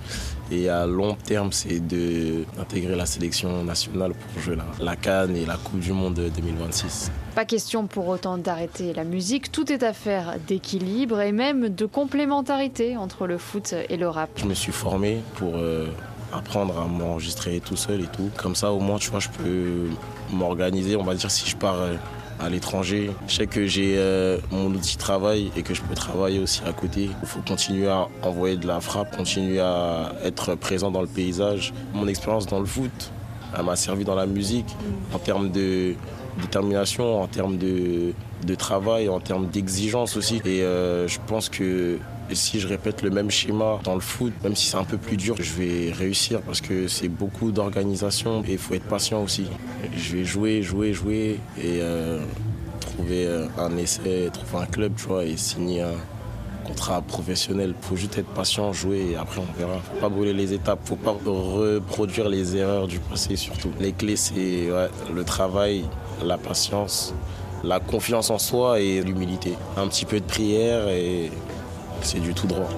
Et 0.51 0.69
à 0.69 0.87
long 0.87 1.15
terme, 1.15 1.51
c'est 1.53 1.81
d'intégrer 1.81 2.95
la 2.95 3.07
sélection 3.07 3.65
nationale 3.65 4.13
pour 4.13 4.43
jouer 4.43 4.57
la, 4.57 4.65
la 4.81 4.97
Cannes 4.97 5.37
et 5.37 5.45
la 5.45 5.57
Coupe 5.57 5.81
du 5.81 5.93
Monde 5.93 6.15
2026. 6.15 7.11
Pas 7.35 7.45
question 7.45 7.87
pour 7.87 8.09
autant 8.09 8.39
d'arrêter 8.39 8.93
la 8.95 9.05
musique, 9.05 9.51
tout 9.51 9.73
est 9.73 9.83
affaire 9.83 10.37
d'équilibre 10.47 11.21
et 11.21 11.33
même 11.33 11.69
de 11.69 11.85
complémentarité 11.85 12.97
entre 12.97 13.27
le 13.27 13.39
foot 13.39 13.75
et 13.89 13.97
le 13.97 14.09
rap. 14.09 14.31
Je 14.37 14.47
me 14.47 14.55
suis 14.55 14.73
formé 14.73 15.21
pour 15.35 15.57
euh, 15.57 15.89
apprendre 16.33 16.79
à 16.79 16.87
m'enregistrer 16.87 17.61
tout 17.61 17.77
seul 17.77 18.01
et 18.01 18.07
tout. 18.07 18.31
Comme 18.37 18.55
ça, 18.55 18.73
au 18.73 18.81
moins, 18.81 18.99
tu 18.99 19.11
vois, 19.11 19.21
je 19.21 19.29
peux 19.29 19.89
m'organiser. 20.33 20.97
On 20.97 21.05
va 21.05 21.15
dire 21.15 21.31
si 21.31 21.49
je 21.49 21.57
pars 21.57 21.81
à 22.41 22.49
l'étranger. 22.49 23.11
Je 23.29 23.35
sais 23.35 23.47
que 23.47 23.67
j'ai 23.67 23.95
euh, 23.97 24.39
mon 24.51 24.67
outil 24.67 24.97
de 24.97 25.01
travail 25.01 25.51
et 25.57 25.63
que 25.63 25.75
je 25.75 25.83
peux 25.83 25.95
travailler 25.95 26.39
aussi 26.39 26.61
à 26.67 26.73
côté. 26.73 27.11
Il 27.23 27.29
faut 27.29 27.41
continuer 27.47 27.89
à 27.89 28.09
envoyer 28.23 28.57
de 28.57 28.67
la 28.67 28.81
frappe, 28.81 29.17
continuer 29.17 29.61
à 29.61 30.13
être 30.25 30.55
présent 30.55 30.91
dans 30.91 31.01
le 31.01 31.07
paysage. 31.07 31.73
Mon 31.95 32.07
expérience 32.09 32.47
dans 32.47 32.61
le 32.61 32.67
foot, 32.67 33.11
elle 33.57 33.65
m'a 33.65 33.77
servi 33.77 34.05
dans 34.05 34.15
la 34.15 34.27
musique 34.27 34.77
en 35.15 35.19
termes 35.19 35.51
de 35.51 35.95
détermination, 36.41 37.23
en 37.23 37.27
termes 37.27 37.57
de, 37.57 38.13
travail, 38.59 39.09
en 39.09 39.21
termes 39.21 39.47
d'exigence 39.47 40.17
aussi. 40.17 40.43
Et 40.45 40.63
euh, 40.63 41.09
je 41.09 41.19
pense 41.27 41.49
que 41.49 41.99
si 42.33 42.61
je 42.61 42.69
répète 42.69 43.03
le 43.03 43.11
même 43.11 43.31
schéma 43.31 43.79
dans 43.85 43.95
le 43.95 44.01
foot, 44.01 44.33
même 44.43 44.57
si 44.57 44.67
c'est 44.67 44.77
un 44.77 44.85
peu 44.85 44.97
plus 44.97 45.17
dur, 45.17 45.37
je 45.39 45.53
vais 45.55 45.93
réussir 45.93 46.41
parce 46.43 46.61
que 46.61 46.89
c'est 46.89 47.09
beaucoup 47.09 47.53
d'organisation 47.53 48.43
et 48.47 48.53
il 48.53 48.59
faut 48.59 48.75
être 48.75 48.89
patient 48.89 49.23
aussi. 49.23 49.47
Je 49.97 50.17
vais 50.17 50.25
jouer, 50.25 50.63
jouer, 50.63 50.93
jouer 50.93 51.41
et 51.59 51.81
euh, 51.81 52.21
trouver 52.81 53.29
un 53.59 53.77
essai, 53.77 54.31
trouver 54.33 54.63
un 54.63 54.67
club, 54.67 54.93
tu 54.97 55.05
vois, 55.05 55.25
et 55.25 55.37
signer 55.37 55.83
un 55.83 55.95
contrat 56.67 57.01
professionnel. 57.03 57.75
Il 57.81 57.87
faut 57.87 57.97
juste 57.97 58.19
être 58.19 58.29
patient, 58.29 58.73
jouer 58.73 59.13
et 59.13 59.17
après 59.17 59.41
on 59.41 59.59
verra. 59.59 59.79
Faut 59.79 60.01
pas 60.01 60.09
brûler 60.09 60.33
les 60.33 60.53
étapes, 60.53 60.81
faut 60.85 60.97
pas 60.97 61.17
reproduire 61.25 62.29
les 62.29 62.57
erreurs 62.57 62.89
du 62.89 62.99
passé 62.99 63.37
surtout. 63.37 63.71
Les 63.81 63.93
clés 63.93 64.17
c'est 64.17 64.69
le 65.15 65.25
travail, 65.25 65.85
la 66.25 66.39
patience, 66.39 67.15
la 67.63 67.81
confiance 67.81 68.31
en 68.31 68.39
soi 68.39 68.81
et 68.81 69.01
l'humilité. 69.03 69.55
Un 69.77 69.87
petit 69.89 70.05
peu 70.05 70.21
de 70.21 70.25
prière 70.25 70.89
et 70.89 71.31
c'est 72.03 72.21
du 72.21 72.35
tout 72.35 72.47
droit. 72.47 72.69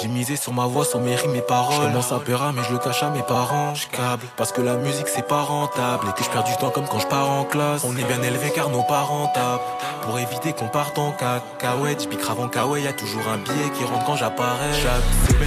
J'ai 0.00 0.08
misé 0.08 0.36
sur 0.36 0.52
ma 0.52 0.66
voix, 0.66 0.84
sur 0.84 1.00
mes 1.00 1.14
rimes, 1.14 1.32
mes 1.32 1.42
paroles. 1.42 1.74
Je 1.76 1.86
commence 1.88 2.12
à 2.12 2.18
peur, 2.18 2.52
mais 2.54 2.62
je 2.64 2.72
le 2.72 2.78
cache 2.78 3.02
à 3.02 3.10
mes 3.10 3.22
parents. 3.22 3.74
Je 3.74 3.86
câble 3.88 4.24
parce 4.36 4.50
que 4.50 4.62
la 4.62 4.76
musique 4.76 5.08
c'est 5.08 5.26
pas 5.26 5.42
rentable 5.42 6.08
et 6.08 6.12
que 6.12 6.24
je 6.24 6.30
perds 6.30 6.44
du 6.44 6.56
temps 6.56 6.70
comme 6.70 6.86
quand 6.86 6.98
je 6.98 7.06
pars 7.06 7.30
en 7.30 7.44
classe. 7.44 7.84
On 7.84 7.96
est 7.96 8.04
bien 8.04 8.22
élevé 8.22 8.50
car 8.54 8.70
nos 8.70 8.82
parents 8.82 9.30
tapent 9.34 9.60
pour 10.02 10.18
éviter 10.18 10.52
qu'on 10.54 10.68
parte 10.68 10.98
en 10.98 11.12
cacahuète. 11.12 12.02
Je 12.02 12.08
pique 12.08 12.20
en 12.28 12.48
kawaii, 12.48 12.84
y 12.84 12.88
a 12.88 12.92
toujours 12.92 13.28
un 13.28 13.38
billet 13.38 13.70
qui 13.76 13.84
rentre 13.84 14.04
quand 14.06 14.16
j'apparais. 14.16 14.72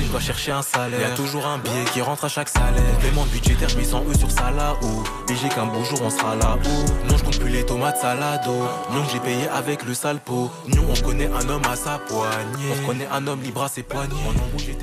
Je 0.04 0.10
dois 0.12 0.20
chercher 0.20 0.52
un 0.52 0.62
salaire. 0.62 1.00
Y 1.00 1.04
a 1.04 1.16
toujours 1.16 1.46
un 1.48 1.58
billet 1.58 1.86
qui 1.94 2.02
rentre 2.02 2.26
à 2.26 2.30
chaque 2.30 2.50
salaire. 2.50 2.84
Complément 2.94 3.26
budgétaire, 3.26 3.70
je 3.70 3.78
mets 3.78 3.84
100 3.84 4.04
E 4.10 4.18
sur 4.18 4.32
ça 4.32 4.52
là-haut. 4.52 5.04
BG 5.28 5.50
qu'un 5.50 5.66
beau 5.66 5.84
jour 5.84 6.02
on 6.04 6.10
sera 6.10 6.36
là-haut. 6.36 7.08
Non, 7.10 7.18
je 7.18 7.24
compte 7.24 7.40
plus 7.40 7.52
les 7.52 7.66
tomates 7.66 7.98
salado. 7.98 8.52
Non, 8.92 9.04
j'ai 9.12 9.20
payé 9.20 9.48
avec 9.54 9.86
le 9.86 9.94
sale 9.94 10.20
pot. 10.20 10.52
Nous, 10.68 10.84
on 10.90 11.06
connaît 11.06 11.28
un 11.28 11.50
homme 11.50 11.64
à 11.70 11.76
sa 11.76 11.98
poignée. 11.98 12.70
On 12.84 12.88
connaît 12.88 13.08
un 13.12 13.26
homme 13.28 13.42
libre 13.42 13.64
à 13.64 13.68
ses 13.70 13.84
poignets. 13.84 14.16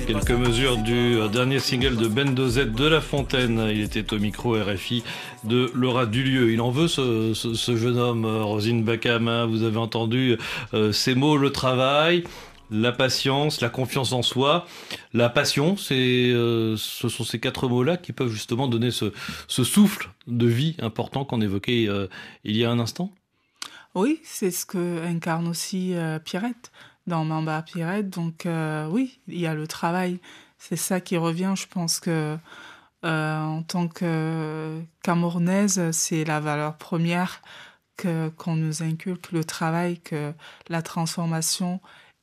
Quelques 0.07 0.31
mesures 0.31 0.77
du 0.77 1.17
dernier 1.31 1.59
single 1.59 1.95
de 1.95 2.07
Bendo 2.07 2.47
Z 2.49 2.73
de 2.73 2.87
La 2.87 3.01
Fontaine. 3.01 3.67
Il 3.71 3.81
était 3.81 4.13
au 4.13 4.19
micro 4.19 4.55
RFI 4.55 5.03
de 5.43 5.71
Laura 5.75 6.05
Dulieu. 6.05 6.51
Il 6.51 6.61
en 6.61 6.71
veut 6.71 6.87
ce, 6.87 7.33
ce, 7.33 7.53
ce 7.53 7.75
jeune 7.75 7.97
homme, 7.97 8.25
Rosine 8.25 8.83
Bakama. 8.83 9.45
Vous 9.45 9.63
avez 9.63 9.77
entendu 9.77 10.37
euh, 10.73 10.91
ces 10.91 11.15
mots, 11.15 11.37
le 11.37 11.51
travail, 11.51 12.23
la 12.73 12.91
patience, 12.91 13.61
la 13.61 13.69
confiance 13.69 14.11
en 14.11 14.21
soi, 14.21 14.65
la 15.13 15.29
passion. 15.29 15.75
Euh, 15.91 16.75
ce 16.77 17.07
sont 17.07 17.23
ces 17.23 17.39
quatre 17.39 17.69
mots-là 17.69 17.95
qui 17.97 18.11
peuvent 18.11 18.31
justement 18.31 18.67
donner 18.67 18.91
ce, 18.91 19.11
souffle 19.47 20.09
de 20.27 20.47
vie 20.47 20.75
important 20.79 21.23
qu'on 21.23 21.39
évoquait 21.39 21.87
euh, 21.87 22.07
il 22.43 22.57
y 22.57 22.65
a 22.65 22.71
un 22.71 22.79
instant. 22.79 23.11
Oui, 23.95 24.19
c'est 24.23 24.51
ce 24.51 24.65
que 24.65 25.05
incarne 25.05 25.47
aussi 25.47 25.93
Pierrette 26.25 26.71
dans 27.07 27.25
Mamba 27.25 27.61
Pirate. 27.61 28.09
Donc 28.09 28.45
euh, 28.45 28.87
oui, 28.87 29.19
il 29.27 29.39
y 29.39 29.47
a 29.47 29.53
le 29.53 29.67
travail. 29.67 30.19
C'est 30.57 30.75
ça 30.75 31.01
qui 31.01 31.17
revient. 31.17 31.53
Je 31.55 31.67
pense 31.67 31.99
que 31.99 32.37
euh, 33.05 33.39
en 33.39 33.63
tant 33.63 33.87
que 33.87 34.81
Camerounaise, 35.03 35.91
c'est 35.91 36.23
la 36.23 36.39
valeur 36.39 36.77
première 36.77 37.41
que 37.97 38.29
qu'on 38.29 38.55
nous 38.55 38.81
inculque, 38.81 39.31
le 39.31 39.43
travail, 39.43 39.99
que 39.99 40.33
la 40.69 40.81
transformation 40.81 41.79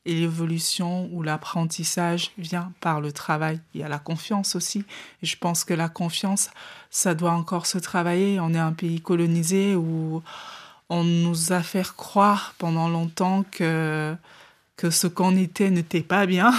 et 0.06 0.14
l'évolution 0.14 1.08
ou 1.12 1.22
l'apprentissage 1.22 2.32
vient 2.38 2.72
par 2.80 3.00
le 3.00 3.12
travail. 3.12 3.60
Il 3.74 3.80
y 3.80 3.84
a 3.84 3.88
la 3.88 3.98
confiance 3.98 4.56
aussi. 4.56 4.84
Je 5.22 5.36
pense 5.36 5.64
que 5.64 5.74
la 5.74 5.88
confiance, 5.88 6.50
ça 6.90 7.14
doit 7.14 7.32
encore 7.32 7.66
se 7.66 7.78
travailler. 7.78 8.40
On 8.40 8.54
est 8.54 8.58
un 8.58 8.72
pays 8.72 9.00
colonisé 9.00 9.74
où 9.74 10.22
on 10.88 11.04
nous 11.04 11.52
a 11.52 11.62
fait 11.62 11.86
croire 11.96 12.54
pendant 12.58 12.88
longtemps 12.88 13.44
que 13.50 14.16
que 14.80 14.88
ce 14.88 15.06
qu'on 15.06 15.36
était 15.36 15.68
n'était 15.68 16.00
pas 16.00 16.24
bien, 16.24 16.54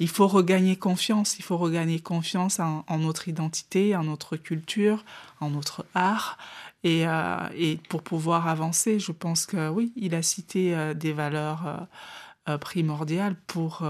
il 0.00 0.08
faut 0.08 0.26
regagner 0.26 0.74
confiance, 0.74 1.38
il 1.38 1.44
faut 1.44 1.56
regagner 1.56 2.00
confiance 2.00 2.58
en, 2.58 2.84
en 2.88 2.98
notre 2.98 3.28
identité, 3.28 3.94
en 3.94 4.02
notre 4.02 4.36
culture, 4.36 5.04
en 5.38 5.50
notre 5.50 5.86
art. 5.94 6.38
Et, 6.82 7.06
euh, 7.06 7.36
et, 7.56 7.78
pour 7.88 8.02
pouvoir 8.02 8.48
avancer, 8.48 8.98
je 8.98 9.12
pense 9.12 9.46
que 9.46 9.68
oui, 9.68 9.92
il 9.94 10.16
a 10.16 10.22
cité 10.22 10.74
euh, 10.74 10.92
des 10.92 11.12
valeurs 11.12 11.68
euh, 11.68 11.76
primordiales 12.60 13.36
pour, 13.46 13.86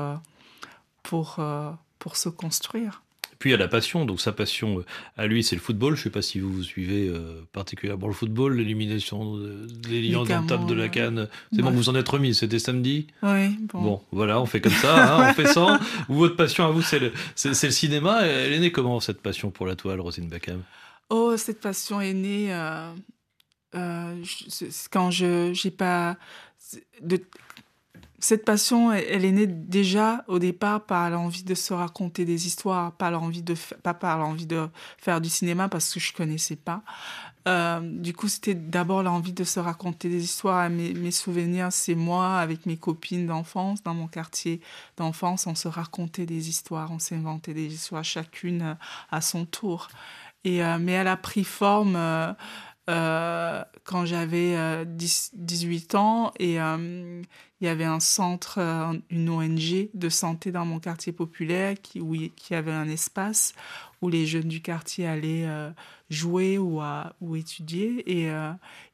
pour, 1.02 1.40
pour 1.98 2.16
se 2.16 2.28
construire. 2.28 3.02
Puis 3.42 3.50
il 3.50 3.54
y 3.54 3.56
a 3.56 3.58
la 3.58 3.66
passion, 3.66 4.04
donc 4.04 4.20
sa 4.20 4.30
passion 4.30 4.84
à 5.16 5.26
lui 5.26 5.42
c'est 5.42 5.56
le 5.56 5.60
football. 5.60 5.96
Je 5.96 6.00
ne 6.02 6.04
sais 6.04 6.10
pas 6.10 6.22
si 6.22 6.38
vous 6.38 6.62
suivez 6.62 7.08
euh, 7.08 7.42
particulièrement 7.50 8.06
le 8.06 8.12
football, 8.12 8.54
l'élimination 8.54 9.36
des 9.36 10.00
Lions 10.00 10.22
dans 10.22 10.42
le 10.42 10.46
table 10.46 10.66
de 10.66 10.74
la 10.74 10.88
Cannes. 10.88 11.26
C'est 11.50 11.56
ouais. 11.56 11.64
bon, 11.64 11.72
vous 11.72 11.88
en 11.88 11.96
êtes 11.96 12.08
remis, 12.08 12.36
c'était 12.36 12.60
samedi 12.60 13.08
Oui. 13.24 13.48
Bon. 13.62 13.82
bon. 13.82 14.02
voilà, 14.12 14.40
on 14.40 14.46
fait 14.46 14.60
comme 14.60 14.70
ça, 14.70 15.16
hein, 15.16 15.28
on 15.28 15.34
fait 15.34 15.48
ça. 15.48 15.80
Ou 16.08 16.14
votre 16.14 16.36
passion 16.36 16.66
à 16.66 16.70
vous 16.70 16.82
c'est 16.82 17.00
le, 17.00 17.10
le, 17.44 17.52
cinéma. 17.52 18.24
Elle 18.24 18.52
est 18.52 18.60
née 18.60 18.70
comment 18.70 19.00
cette 19.00 19.20
passion 19.20 19.50
pour 19.50 19.66
la 19.66 19.74
toile, 19.74 20.00
Rosine 20.00 20.28
Bakam 20.28 20.62
Oh, 21.10 21.36
cette 21.36 21.60
passion 21.60 22.00
est 22.00 22.14
née 22.14 22.54
euh, 22.54 22.92
euh, 23.74 24.22
je, 24.22 24.66
quand 24.88 25.10
je 25.10 25.50
n'ai 25.64 25.70
pas... 25.72 26.16
De, 27.00 27.20
cette 28.24 28.44
passion, 28.44 28.92
elle, 28.92 29.24
est 29.24 29.32
née 29.32 29.48
déjà 29.48 30.24
au 30.28 30.38
départ 30.38 30.86
par 30.86 31.10
l'envie 31.10 31.42
de 31.42 31.54
se 31.56 31.74
raconter 31.74 32.24
des 32.24 32.46
histoires, 32.46 32.92
pas 32.92 33.10
l'envie 33.10 33.42
de, 33.42 33.54
pas 33.82 33.94
par 33.94 34.16
l'envie 34.16 34.46
de 34.46 34.68
faire 34.98 35.20
du 35.20 35.28
cinéma 35.28 35.68
parce 35.68 35.92
que 35.92 35.98
je 35.98 36.12
connaissais 36.12 36.54
pas. 36.54 36.82
Euh, 37.48 37.80
du 37.82 38.12
coup, 38.12 38.28
c'était 38.28 38.54
d'abord 38.54 39.02
l'envie 39.02 39.32
de 39.32 39.42
se 39.42 39.58
raconter 39.58 40.08
des 40.08 40.22
histoires. 40.22 40.70
Mes, 40.70 40.94
mes 40.94 41.10
souvenirs, 41.10 41.72
c'est 41.72 41.96
moi 41.96 42.36
avec 42.38 42.64
mes 42.64 42.76
copines 42.76 43.26
d'enfance, 43.26 43.82
dans 43.82 43.94
mon 43.94 44.06
quartier 44.06 44.60
d'enfance, 44.96 45.48
on 45.48 45.56
se 45.56 45.66
racontait 45.66 46.24
des 46.26 46.48
histoires, 46.48 46.92
on 46.92 47.00
s'inventait 47.00 47.54
des 47.54 47.74
histoires 47.74 48.04
chacune 48.04 48.76
à 49.10 49.20
son 49.20 49.46
tour. 49.46 49.88
Et, 50.44 50.64
euh, 50.64 50.78
mais 50.80 50.92
elle 50.92 51.08
a 51.08 51.16
pris 51.16 51.44
forme 51.44 51.94
euh, 51.96 52.32
euh 52.90 53.64
quand 53.84 54.06
j'avais 54.06 54.84
18 54.86 55.96
ans 55.96 56.32
et 56.38 56.54
il 56.54 57.24
y 57.60 57.66
avait 57.66 57.84
un 57.84 57.98
centre, 57.98 58.60
une 59.10 59.28
ONG 59.28 59.88
de 59.92 60.08
santé 60.08 60.52
dans 60.52 60.64
mon 60.64 60.78
quartier 60.78 61.12
populaire 61.12 61.74
qui, 61.82 62.00
où, 62.00 62.14
qui 62.36 62.54
avait 62.54 62.72
un 62.72 62.88
espace 62.88 63.54
où 64.00 64.08
les 64.08 64.24
jeunes 64.24 64.48
du 64.48 64.62
quartier 64.62 65.08
allaient 65.08 65.48
jouer 66.10 66.58
ou, 66.58 66.80
à, 66.80 67.16
ou 67.20 67.34
étudier. 67.34 68.04
Et, 68.08 68.30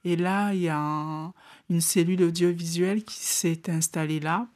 et 0.04 0.16
là, 0.16 0.54
il 0.54 0.60
y 0.60 0.68
a 0.70 1.32
une 1.68 1.80
cellule 1.82 2.22
audiovisuelle 2.22 3.04
qui 3.04 3.18
s'est 3.18 3.68
installée 3.68 4.20
là 4.20 4.48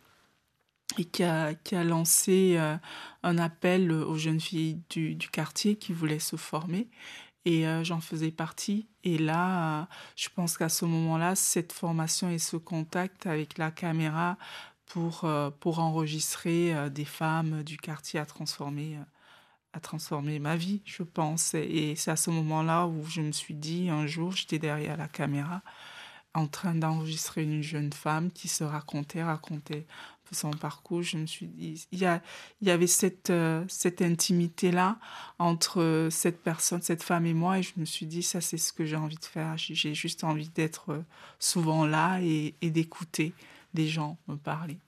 et 0.98 1.04
qui 1.04 1.22
a, 1.22 1.54
qui 1.54 1.74
a 1.74 1.84
lancé 1.84 2.54
euh, 2.56 2.76
un 3.22 3.38
appel 3.38 3.92
aux 3.92 4.16
jeunes 4.16 4.40
filles 4.40 4.80
du, 4.90 5.14
du, 5.14 5.28
quartier 5.28 5.76
qui 5.76 5.92
voulaient 5.92 6.18
se 6.18 6.36
former. 6.36 6.88
Et 7.44 7.66
euh, 7.66 7.82
j'en 7.84 8.00
faisais 8.00 8.30
partie. 8.30 8.88
Et 9.04 9.18
là, 9.18 9.82
euh, 9.82 9.84
je 10.16 10.28
pense 10.28 10.56
qu'à 10.56 10.68
ce 10.68 10.84
moment-là, 10.84 11.34
cette 11.34 11.72
formation 11.72 12.30
et 12.30 12.38
ce 12.38 12.56
contact 12.56 13.26
avec 13.26 13.58
la 13.58 13.70
caméra 13.70 14.38
pour, 14.86 15.26
pour 15.60 15.78
enregistrer 15.78 16.90
des 16.90 17.06
femmes 17.06 17.62
du 17.62 17.78
quartier 17.78 18.20
a 18.20 18.26
transformé, 18.26 18.98
a 19.72 19.80
transformé 19.80 20.38
ma 20.38 20.56
vie, 20.56 20.82
je 20.84 21.02
pense. 21.02 21.54
Et 21.54 21.94
c'est 21.96 22.10
à 22.10 22.16
ce 22.16 22.28
moment-là 22.30 22.86
où 22.86 23.02
je 23.06 23.22
me 23.22 23.32
suis 23.32 23.54
dit, 23.54 23.88
un 23.88 24.06
jour, 24.06 24.32
j'étais 24.32 24.58
derrière 24.58 24.98
la 24.98 25.08
caméra 25.08 25.62
en 26.34 26.46
train 26.46 26.74
d'enregistrer 26.74 27.42
une 27.42 27.62
jeune 27.62 27.92
femme 27.92 28.30
qui 28.30 28.48
se 28.48 28.64
racontait, 28.64 29.22
racontait 29.22 29.86
son 30.30 30.50
parcours, 30.50 31.02
je 31.02 31.18
me 31.18 31.26
suis 31.26 31.46
dit, 31.46 31.86
il 31.92 31.98
y, 31.98 32.06
a, 32.06 32.22
il 32.60 32.68
y 32.68 32.70
avait 32.70 32.86
cette, 32.86 33.30
euh, 33.30 33.64
cette 33.68 34.00
intimité-là 34.00 34.98
entre 35.38 35.82
euh, 35.82 36.10
cette 36.10 36.42
personne, 36.42 36.82
cette 36.82 37.02
femme 37.02 37.26
et 37.26 37.34
moi, 37.34 37.58
et 37.58 37.62
je 37.62 37.72
me 37.76 37.84
suis 37.84 38.06
dit, 38.06 38.22
ça 38.22 38.40
c'est 38.40 38.58
ce 38.58 38.72
que 38.72 38.84
j'ai 38.84 38.96
envie 38.96 39.16
de 39.16 39.24
faire. 39.24 39.56
J'ai 39.56 39.94
juste 39.94 40.24
envie 40.24 40.48
d'être 40.48 40.92
euh, 40.92 41.04
souvent 41.38 41.86
là 41.86 42.20
et, 42.22 42.54
et 42.62 42.70
d'écouter 42.70 43.34
des 43.74 43.88
gens 43.88 44.18
me 44.28 44.36
parler. 44.36 44.78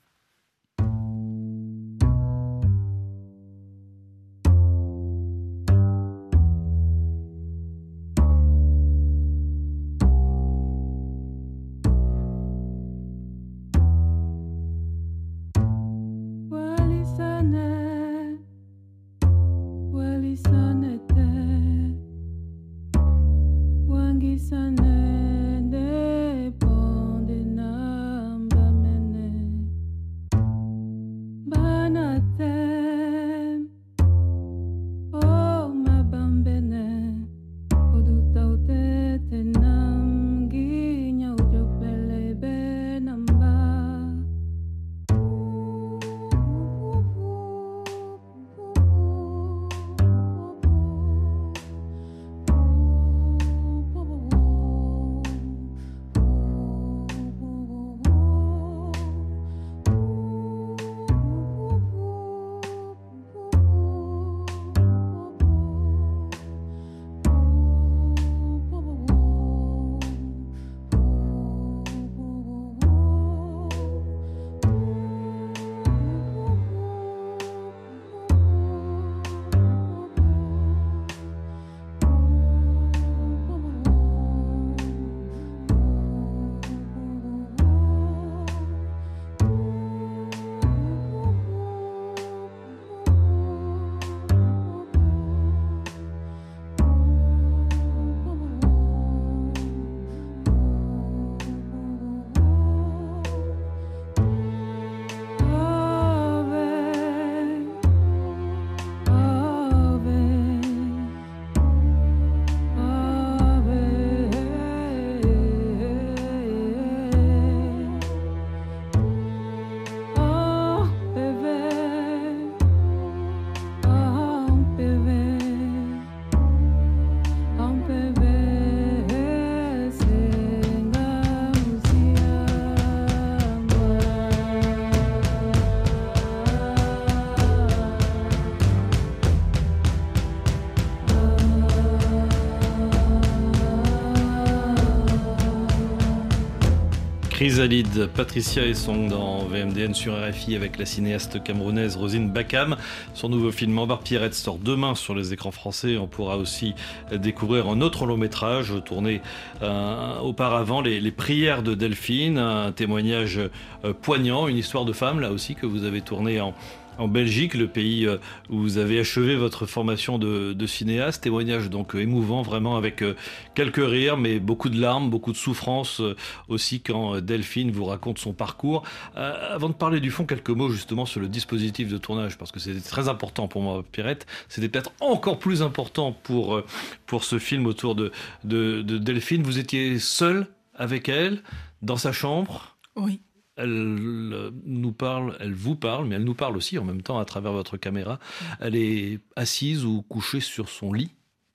Chrysalide, 147.45 148.07
Patricia 148.07 148.65
Essong 148.65 149.07
dans 149.07 149.45
VMDN 149.45 149.93
sur 149.93 150.15
RFI 150.15 150.57
avec 150.57 150.79
la 150.79 150.87
cinéaste 150.87 151.43
camerounaise 151.43 151.95
Rosine 151.95 152.31
Bakam. 152.31 152.75
Son 153.13 153.29
nouveau 153.29 153.53
film 153.53 153.79
En 153.79 153.87
Pierrette 153.99 154.33
sort 154.33 154.57
demain 154.57 154.95
sur 154.95 155.15
les 155.15 155.35
écrans 155.35 155.51
français. 155.51 155.99
On 155.99 156.07
pourra 156.07 156.39
aussi 156.39 156.75
découvrir 157.13 157.69
un 157.69 157.83
autre 157.83 158.07
long 158.07 158.17
métrage 158.17 158.73
tourné 158.87 159.21
euh, 159.61 160.19
auparavant, 160.21 160.81
les, 160.81 161.11
prières 161.11 161.63
de 161.63 161.75
Delphine, 161.75 162.39
un 162.39 162.73
témoignage 162.73 163.39
euh, 163.85 163.93
poignant, 163.93 164.49
une 164.49 164.57
histoire 164.57 164.87
de 164.87 164.95
femme 164.95 165.21
là 165.21 165.31
aussi 165.31 165.55
que 165.55 165.67
vous 165.67 165.85
avez 165.85 166.01
tourné 166.01 166.41
en, 166.41 166.55
en 166.99 167.09
Belgique, 167.09 167.55
le 167.55 167.69
pays 167.69 168.07
euh, 168.07 168.19
où 168.51 168.59
vous 168.59 168.79
avez 168.79 169.01
achevé 169.01 169.37
votre 169.37 169.67
formation 169.67 170.19
de, 170.19 170.67
cinéaste. 170.67 171.23
Témoignage 171.23 171.71
donc 171.71 171.95
euh, 171.95 172.01
émouvant, 172.01 172.43
vraiment 172.43 172.77
avec 172.77 173.03
euh, 173.03 173.15
quelques 173.55 173.85
rires, 173.85 174.17
mais 174.17 174.39
beaucoup 174.39 174.69
de 174.69 174.81
larmes, 174.81 175.11
beaucoup 175.11 175.33
de 175.33 175.37
souffrance 175.37 176.01
aussi 176.49 176.81
quand 176.81 177.21
Delphine 177.21 177.71
vous 177.71 177.85
raconte 177.85 178.19
son 178.19 178.33
parcours. 178.33 178.83
avant 179.15 179.69
de 179.69 179.75
parler 179.75 180.01
du 180.01 180.11
fond, 180.11 180.25
quelques 180.25 180.51
mots 180.51 180.71
justement 180.71 181.07
sur 181.07 181.21
le 181.21 181.29
dispositif 181.29 181.89
de 181.89 181.99
tournage, 181.99 182.39
parce 182.39 182.51
que 182.51 182.61
c'était 182.61 182.81
très 182.81 183.09
important 183.09 183.49
pour 183.49 183.63
moi, 183.63 183.85
Pirette. 183.93 184.27
C'était 184.49 184.69
peut-être 184.69 184.93
encore 185.01 185.39
plus 185.39 185.63
important 185.63 186.13
pour, 186.13 186.63
pour 187.07 187.25
ce 187.25 187.39
film 187.39 187.67
autour 187.67 187.95
de, 187.95 188.11
de, 188.45 188.83
de 188.83 188.99
Delphine. 188.99 189.43
Vous 189.43 189.59
étiez 189.59 189.99
seul 189.99 190.47
avec 190.75 191.09
elle, 191.09 191.43
dans 191.83 191.97
sa 191.97 192.13
chambre? 192.13 192.77
Oui 192.97 193.21
elle 193.57 194.51
nous 194.65 194.93
parle, 194.93 195.37
elle 195.41 195.55
vous 195.55 195.77
parle, 195.77 196.07
mais 196.07 196.17
elle 196.17 196.25
nous 196.25 196.35
parle 196.35 196.57
aussi 196.57 196.79
en 196.79 196.85
même 196.85 197.03
temps 197.03 197.19
à 197.19 197.25
travers 197.25 197.53
votre 197.53 197.77
caméra. 197.77 198.19
Elle 198.61 198.75
est 198.77 199.21
assise 199.37 199.85
ou 199.85 200.03
couchée 200.03 200.41
sur 200.41 200.69
son 200.69 200.93
lit. 200.93 201.11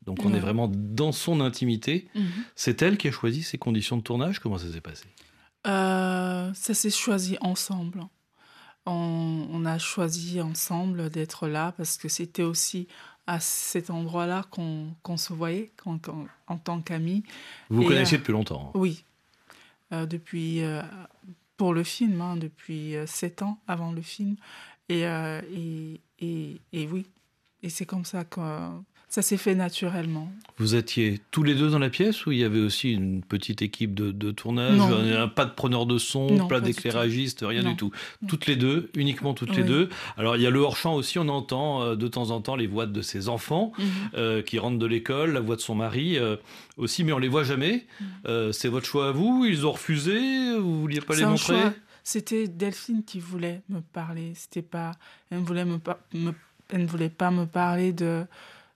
Donc 0.06 0.24
on 0.26 0.34
est 0.34 0.40
vraiment 0.40 0.68
dans 0.74 1.12
son 1.12 1.40
intimité. 1.42 2.08
Mhm. 2.16 2.24
C'est 2.56 2.82
elle 2.82 2.98
qui 2.98 3.08
a 3.10 3.12
choisi 3.12 3.44
ses 3.44 3.58
conditions 3.58 3.98
de 3.98 4.02
tournage? 4.02 4.40
Comment 4.40 4.58
ça 4.58 4.72
s'est 4.72 4.82
passé? 4.82 5.06
Euh, 5.68 6.52
Ça 6.54 6.74
s'est 6.74 6.90
choisi 6.90 7.38
ensemble. 7.42 8.04
on, 8.86 9.48
on 9.52 9.66
a 9.66 9.78
choisi 9.78 10.40
ensemble 10.42 11.10
d'être 11.10 11.48
là 11.48 11.74
parce 11.78 11.98
que 11.98 12.08
c'était 12.08 12.44
aussi 12.44 12.88
à 13.28 13.40
cet 13.40 13.90
endroit-là 13.92 14.46
qu'on 14.50 15.18
se 15.18 15.34
voyait 15.34 15.72
en 15.86 16.58
tant 16.58 16.82
qu'amis. 16.82 17.24
Vous 17.70 17.84
vous 17.84 17.88
connaissiez 17.88 18.18
euh, 18.18 18.22
depuis 18.22 18.32
longtemps. 18.32 18.68
hein? 18.74 18.80
Oui. 18.80 19.04
Euh, 19.92 20.06
depuis, 20.08 20.62
pour 21.60 21.74
le 21.74 21.84
film, 21.84 22.22
hein, 22.22 22.38
depuis 22.38 22.96
euh, 22.96 23.06
sept 23.06 23.42
ans 23.42 23.60
avant 23.68 23.92
le 23.92 24.02
film. 24.02 24.38
Et, 24.88 25.06
euh, 25.06 25.42
et, 25.54 26.00
et, 26.20 26.62
et 26.72 26.88
oui. 26.88 27.06
Et 27.62 27.70
c'est 27.70 27.86
comme 27.86 28.06
ça 28.06 28.24
que 28.24 28.40
ça 29.10 29.22
s'est 29.22 29.38
fait 29.38 29.56
naturellement. 29.56 30.32
Vous 30.58 30.76
étiez 30.76 31.20
tous 31.32 31.42
les 31.44 31.56
deux 31.56 31.70
dans 31.70 31.80
la 31.80 31.90
pièce 31.90 32.26
ou 32.26 32.32
il 32.32 32.38
y 32.40 32.44
avait 32.44 32.60
aussi 32.60 32.92
une 32.94 33.24
petite 33.24 33.62
équipe 33.62 33.94
de, 33.96 34.12
de 34.12 34.30
tournage 34.32 34.78
Non. 34.78 34.92
un- 34.92 35.28
Pas 35.28 35.46
de 35.46 35.52
preneur 35.52 35.86
de 35.86 35.98
son, 35.98 36.28
Non, 36.28 36.48
pas 36.48 36.62
d'éclairagiste, 36.62 37.44
rien 37.48 37.64
Non. 37.64 37.72
du 37.72 37.76
tout. 37.76 37.92
Toutes 38.28 38.46
les 38.46 38.56
deux, 38.56 38.90
uniquement 38.96 39.34
toutes 39.34 39.56
les 39.56 39.64
deux. 39.64 39.90
Alors 40.18 40.36
il 40.36 40.42
y 40.44 40.48
a 40.48 40.50
le 40.52 40.60
hors-champ 40.60 40.94
aussi, 40.96 41.18
on 41.18 41.28
entend 41.28 41.82
euh, 41.84 41.96
de 41.96 42.08
temps 42.08 42.30
en 42.32 42.40
temps 42.42 42.56
les 42.56 42.68
voix 42.68 42.86
de 42.86 43.02
ses 43.02 43.30
enfants 43.30 43.72
Mhm. 43.78 43.86
euh, 44.16 44.42
qui 44.44 44.60
rentrent 44.60 44.78
de 44.80 44.86
l'école, 44.86 45.32
la 45.34 45.40
voix 45.40 45.56
de 45.56 45.62
son 45.62 45.76
mari 45.76 46.18
euh, 46.18 46.36
aussi, 46.78 47.04
mais 47.04 47.12
on 47.14 47.20
les 47.20 47.30
voit 47.30 47.44
jamais. 47.44 47.86
Mhm. 48.00 48.08
Euh, 48.28 48.52
C'est 48.52 48.70
votre 48.70 48.86
choix 48.86 49.10
à 49.10 49.12
vous 49.12 49.46
Ils 49.50 49.66
ont 49.66 49.72
refusé 49.72 50.56
Vous 50.58 50.82
vouliez 50.82 51.02
pas 51.02 51.16
les 51.16 51.26
montrer? 51.26 51.56
C'était 52.04 52.48
Delphine 52.48 53.04
qui 53.04 53.20
voulait 53.20 53.62
me 53.70 53.82
parler. 53.82 54.34
C'était 54.36 54.62
pas, 54.62 54.92
elle 55.32 55.40
ne 55.42 55.44
voulait 55.46 55.66
me, 55.66 55.78
pa- 55.78 56.00
me- 56.14 56.34
elle 56.70 56.82
ne 56.82 56.88
voulait 56.88 57.10
pas 57.10 57.30
me 57.32 57.46
parler 57.46 57.94
de, 57.94 58.26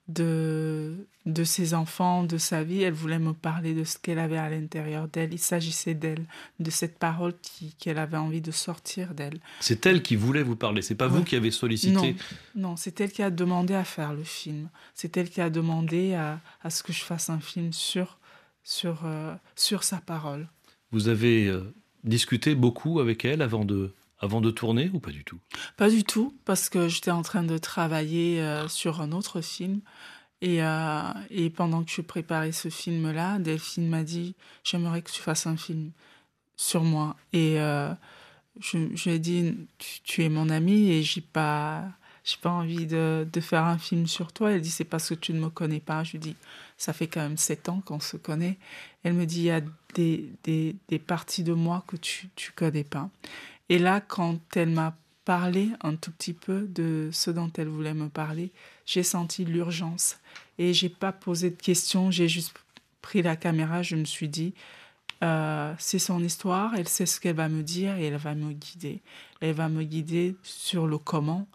de, 0.08 1.08
de 1.26 1.44
ses 1.44 1.74
enfants, 1.74 2.24
de 2.24 2.38
sa 2.38 2.64
vie. 2.64 2.82
Elle 2.84 2.94
voulait 2.94 3.20
me 3.20 3.34
parler 3.34 3.74
de 3.74 3.84
ce 3.84 3.98
qu'elle 3.98 4.20
avait 4.20 4.38
à 4.38 4.50
l'intérieur 4.50 5.08
d'elle. 5.08 5.34
Il 5.34 5.40
s'agissait 5.40 5.94
d'elle, 5.94 6.26
de 6.60 6.70
cette 6.70 6.98
parole 7.00 7.34
qui- 7.42 7.74
qu'elle 7.80 7.98
avait 7.98 8.18
envie 8.18 8.42
de 8.42 8.52
sortir 8.52 9.14
d'elle. 9.14 9.40
C'est 9.60 9.86
elle 9.86 10.02
qui 10.04 10.16
voulait 10.16 10.44
vous 10.44 10.56
parler, 10.56 10.82
c'est 10.82 10.96
pas 10.96 11.08
vous 11.08 11.24
qui 11.24 11.36
avez 11.36 11.52
sollicité. 11.52 12.16
Non, 12.56 12.70
non 12.70 12.76
c'est 12.76 13.00
elle 13.02 13.12
qui 13.12 13.24
a 13.24 13.30
demandé 13.32 13.74
à 13.74 13.84
faire 13.84 14.14
le 14.14 14.24
film. 14.24 14.70
C'est 14.94 15.16
elle 15.18 15.30
qui 15.30 15.42
a 15.42 15.50
demandé 15.50 16.14
à, 16.14 16.40
à 16.64 16.70
ce 16.70 16.84
que 16.84 16.94
je 16.94 17.02
fasse 17.04 17.30
un 17.30 17.40
film 17.40 17.72
sur, 17.74 18.18
sur, 18.64 19.02
euh, 19.06 19.34
sur 19.56 19.84
sa 19.84 19.98
parole. 19.98 20.48
Vous 20.92 21.08
avez 21.08 21.48
euh, 21.48 21.74
discuté 22.04 22.56
beaucoup 22.56 23.00
avec 23.00 23.26
elle 23.26 23.42
avant 23.42 23.66
de, 23.66 23.94
avant 24.20 24.42
de 24.42 24.52
tourner 24.52 24.90
ou 24.94 25.00
pas 25.00 25.12
du 25.12 25.24
tout? 25.24 25.40
Pas 25.78 25.90
du 25.90 26.04
tout, 26.04 26.36
parce 26.46 26.70
que 26.70 26.88
j'étais 26.88 27.12
en 27.12 27.22
train 27.22 27.44
de 27.44 27.58
travailler 27.58 28.42
euh, 28.42 28.68
sur 28.68 29.02
un 29.02 29.12
autre 29.12 29.42
film. 29.42 29.82
Et, 30.42 30.62
euh, 30.62 31.02
et 31.30 31.50
pendant 31.50 31.84
que 31.84 31.92
je 31.92 32.02
préparais 32.02 32.52
ce 32.52 32.70
film-là, 32.70 33.40
Delphine 33.40 33.88
m'a 33.88 34.04
dit 34.04 34.36
J'aimerais 34.64 35.02
que 35.02 35.12
tu 35.12 35.22
fasses 35.22 35.48
un 35.48 35.58
film 35.58 35.92
sur 36.58 36.84
moi. 36.84 37.16
Et 37.32 37.60
euh, 37.60 37.94
je, 38.60 38.78
lui 38.78 39.10
ai 39.10 39.20
dit 39.20 39.56
tu, 40.04 40.24
es 40.24 40.30
mon 40.30 40.50
ami 40.50 40.92
et 40.92 41.04
j'ai 41.04 41.22
pas. 41.22 41.86
Pas 42.42 42.52
envie 42.52 42.88
de, 42.88 43.28
faire 43.42 43.66
un 43.66 43.78
film 43.78 44.08
sur 44.08 44.32
toi. 44.32 44.54
Elle 44.54 44.62
dit 44.62 44.72
c'est 44.72 44.86
parce 44.86 45.10
que 45.10 45.14
tu 45.14 45.34
ne 45.34 45.42
me 45.42 45.50
connais 45.50 45.82
pas. 45.82 46.06
Je 46.06 46.14
lui 46.14 46.20
dis 46.20 46.36
ça 46.78 46.94
fait 46.94 47.08
quand 47.08 47.20
même 47.20 47.36
sept 47.36 47.68
ans 47.68 47.82
qu'on 47.82 48.00
se 48.00 48.16
connaît. 48.16 48.58
Elle 49.04 49.14
me 49.14 49.26
dit 49.26 49.42
il 49.42 49.46
y 49.46 49.52
a 49.52 49.62
des 49.94 51.00
parties 51.06 51.44
de 51.44 51.52
moi 51.52 51.84
que 51.86 51.98
tu 51.98 52.30
tu 52.36 52.54
connais 52.54 52.86
pas. 52.86 53.10
Et 53.74 53.80
là, 53.80 54.02
quand 54.02 54.40
elle 54.56 54.70
m'a 54.70 54.96
parlé 55.26 55.70
un 55.82 55.96
tout 55.96 56.12
petit 56.12 56.34
peu 56.34 56.68
de 56.68 57.10
ce 57.12 57.32
dont 57.32 57.52
elle 57.58 57.70
voulait 57.70 57.96
me 57.96 58.08
parler, 58.08 58.52
j'ai 58.86 59.02
senti 59.02 59.46
l'urgence. 59.46 60.18
Et 60.60 60.76
j'ai 60.76 60.90
pas 60.90 61.12
posé 61.12 61.50
de 61.50 61.56
questions, 61.56 62.12
j'ai 62.12 62.30
juste 62.30 62.54
pris 63.02 63.24
la 63.24 63.36
caméra, 63.36 63.82
je 63.82 63.96
me 63.96 64.06
suis 64.06 64.30
dit, 64.30 64.54
euh, 65.24 65.74
c'est 65.80 65.98
son 65.98 66.24
histoire, 66.24 66.76
elle 66.76 66.88
sait 66.88 67.08
ce 67.08 67.20
qu'elle 67.20 67.36
va 67.36 67.50
me 67.50 67.64
dire 67.64 67.98
et 67.98 68.06
elle 68.06 68.18
va 68.18 68.36
me 68.36 68.54
guider. 68.54 69.02
Elle 69.42 69.56
va 69.56 69.70
me 69.70 69.82
guider 69.82 70.36
sur 70.44 70.86
le 70.86 71.00
comment 71.00 71.48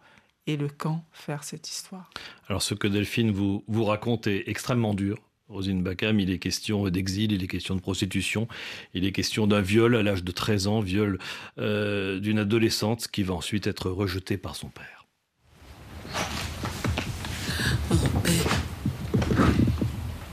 et 0.48 0.56
le 0.56 0.66
quand 0.66 1.04
faire 1.12 1.44
cette 1.44 1.68
histoire. 1.68 2.10
Alors 2.48 2.62
ce 2.62 2.74
que 2.74 2.88
Delphine 2.88 3.30
vous, 3.30 3.62
vous 3.68 3.84
raconte 3.84 4.26
est 4.26 4.48
extrêmement 4.48 4.92
dur. 4.92 5.18
Rosine 5.48 5.82
Bacam, 5.82 6.20
il 6.20 6.30
est 6.30 6.38
question 6.38 6.88
d'exil, 6.90 7.32
il 7.32 7.42
est 7.42 7.46
question 7.46 7.74
de 7.74 7.80
prostitution, 7.80 8.48
il 8.92 9.06
est 9.06 9.12
question 9.12 9.46
d'un 9.46 9.62
viol 9.62 9.96
à 9.96 10.02
l'âge 10.02 10.22
de 10.22 10.30
13 10.30 10.66
ans, 10.66 10.80
viol 10.80 11.18
euh, 11.58 12.20
d'une 12.20 12.38
adolescente 12.38 13.08
qui 13.08 13.22
va 13.22 13.32
ensuite 13.32 13.66
être 13.66 13.90
rejetée 13.90 14.36
par 14.36 14.56
son 14.56 14.68
père. 14.68 15.06
Mon 17.90 18.20
père 18.20 18.60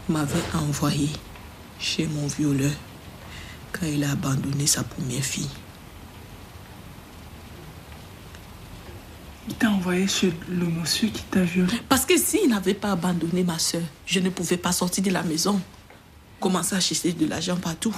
m'avait 0.09 0.53
envoyé 0.53 1.07
chez 1.79 2.07
mon 2.07 2.27
violeur 2.27 2.71
quand 3.71 3.85
il 3.85 4.03
a 4.03 4.11
abandonné 4.11 4.67
sa 4.67 4.83
première 4.83 5.23
fille. 5.23 5.49
Il 9.47 9.53
t'a 9.55 9.69
envoyé 9.69 10.07
chez 10.07 10.33
le 10.49 10.65
monsieur 10.65 11.09
qui 11.09 11.21
t'a 11.23 11.43
violé 11.43 11.71
Parce 11.87 12.05
que 12.05 12.17
s'il 12.17 12.49
n'avait 12.49 12.73
pas 12.73 12.91
abandonné 12.91 13.43
ma 13.43 13.59
soeur, 13.59 13.83
je 14.05 14.19
ne 14.19 14.29
pouvais 14.29 14.57
pas 14.57 14.71
sortir 14.71 15.03
de 15.03 15.11
la 15.11 15.21
maison. 15.21 15.61
Commencer 16.39 16.75
à 16.75 16.79
chercher 16.79 17.13
de 17.13 17.27
l'argent 17.27 17.55
partout. 17.57 17.95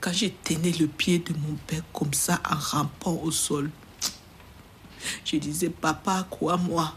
Quand 0.00 0.12
j'ai 0.12 0.30
tenu 0.30 0.72
le 0.72 0.86
pied 0.86 1.18
de 1.20 1.32
mon 1.34 1.54
père 1.66 1.82
comme 1.92 2.12
ça 2.14 2.40
en 2.48 2.56
rampant 2.56 3.20
au 3.22 3.30
sol, 3.30 3.70
je 5.24 5.36
disais, 5.36 5.70
papa, 5.70 6.26
crois-moi. 6.28 6.94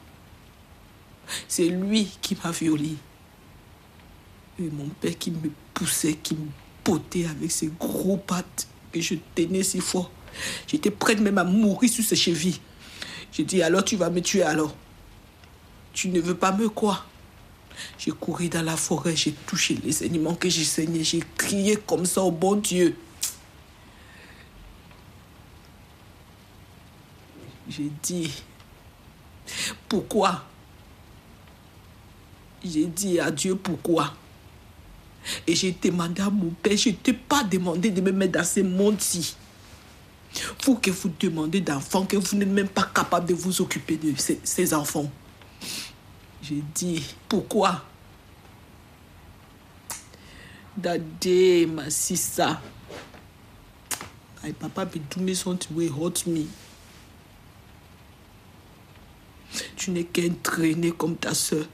C'est 1.48 1.70
lui 1.70 2.10
qui 2.22 2.36
m'a 2.44 2.52
violée. 2.52 2.98
Et 4.60 4.70
mon 4.70 4.90
père 5.00 5.18
qui 5.18 5.32
me 5.32 5.50
poussait, 5.74 6.14
qui 6.14 6.36
me 6.36 6.48
potait 6.84 7.26
avec 7.26 7.52
ses 7.52 7.72
gros 7.80 8.18
pattes 8.18 8.68
que 8.92 9.00
je 9.00 9.16
tenais 9.36 9.64
si 9.64 9.80
fort. 9.80 10.12
J'étais 10.68 10.92
prête 10.92 11.20
même 11.20 11.38
à 11.38 11.44
mourir 11.44 11.90
sur 11.90 12.04
ses 12.04 12.16
chevilles. 12.16 12.60
J'ai 13.32 13.44
dit, 13.44 13.62
alors 13.62 13.84
tu 13.84 13.96
vas 13.96 14.10
me 14.10 14.22
tuer 14.22 14.44
alors. 14.44 14.76
Tu 15.94 16.10
ne 16.10 16.20
veux 16.20 16.36
pas 16.36 16.52
me 16.52 16.70
quoi? 16.70 17.06
J'ai 17.98 18.12
couru 18.12 18.50
dans 18.50 18.62
la 18.62 18.76
forêt, 18.76 19.16
j'ai 19.16 19.32
touché 19.32 19.80
les 19.84 20.04
aliments 20.04 20.36
que 20.36 20.50
j'ai 20.50 20.64
saigné, 20.64 21.04
j'ai 21.04 21.24
crié 21.38 21.78
comme 21.78 22.06
ça 22.06 22.22
au 22.22 22.32
bon 22.32 22.56
Dieu. 22.56 22.96
J'ai 27.70 27.92
dit, 28.04 28.32
pourquoi? 29.88 30.44
J'ai 32.64 32.86
dit 32.86 33.20
à 33.20 33.32
Dieu 33.32 33.56
pourquoi? 33.56 34.14
Et 35.48 35.56
j'ai 35.56 35.72
demandé 35.72 36.22
à 36.22 36.30
mon 36.30 36.50
père, 36.50 36.78
je 36.78 36.90
ne 36.90 36.96
t'ai 36.96 37.14
pas 37.14 37.44
demandé 37.44 37.90
de 37.90 38.02
me 38.02 38.12
mettre 38.12 38.34
dans 38.34 38.44
ce 38.44 38.60
monde-ci. 38.60 39.36
Vous 40.64 40.76
que 40.76 40.92
vous 40.92 41.12
demandez 41.20 41.62
d'enfants, 41.62 42.06
que 42.06 42.18
vous 42.18 42.38
n'êtes 42.38 42.48
même 42.48 42.70
pas 42.70 42.90
capable 42.94 43.28
de 43.28 43.34
vous 43.34 43.62
occuper 43.62 43.98
de 43.98 44.14
ces, 44.44 44.74
enfants. 44.74 45.12
J'ai 46.42 46.64
dit, 46.74 47.04
pourquoi? 47.28 47.84
Daddy, 50.78 51.66
ma 51.68 51.90
sister. 51.90 52.54
My 54.44 54.54
papa 54.54 54.86
hurt 54.86 56.28
me. 56.28 56.46
Tu 59.76 59.92
n'es 59.92 60.06
qu'un 60.06 60.34
traîné 60.42 60.92
comme 60.92 61.16
ta 61.16 61.34
soeur. 61.34 61.66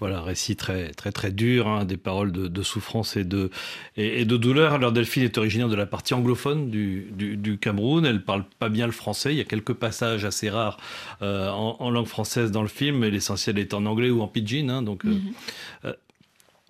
Voilà, 0.00 0.22
récit 0.22 0.54
très 0.54 0.92
très 0.92 1.10
très 1.10 1.32
dur, 1.32 1.66
hein, 1.66 1.84
des 1.84 1.96
paroles 1.96 2.30
de, 2.32 2.46
de 2.46 2.62
souffrance 2.62 3.16
et 3.16 3.24
de, 3.24 3.50
et, 3.96 4.20
et 4.20 4.24
de 4.24 4.36
douleur. 4.36 4.72
Alors 4.74 4.92
Delphine 4.92 5.24
est 5.24 5.36
originaire 5.38 5.68
de 5.68 5.74
la 5.74 5.86
partie 5.86 6.14
anglophone 6.14 6.70
du, 6.70 7.08
du, 7.12 7.36
du 7.36 7.58
Cameroun, 7.58 8.06
elle 8.06 8.22
parle 8.22 8.44
pas 8.58 8.68
bien 8.68 8.86
le 8.86 8.92
français, 8.92 9.34
il 9.34 9.38
y 9.38 9.40
a 9.40 9.44
quelques 9.44 9.74
passages 9.74 10.24
assez 10.24 10.50
rares 10.50 10.78
euh, 11.22 11.50
en, 11.50 11.76
en 11.80 11.90
langue 11.90 12.06
française 12.06 12.52
dans 12.52 12.62
le 12.62 12.68
film, 12.68 12.98
mais 12.98 13.10
l'essentiel 13.10 13.58
est 13.58 13.74
en 13.74 13.86
anglais 13.86 14.10
ou 14.10 14.20
en 14.22 14.28
pidgin. 14.28 14.68
hein, 14.70 14.82
donc, 14.82 15.04
euh, 15.04 15.10
Mhm. 15.10 15.32
euh, 15.86 15.92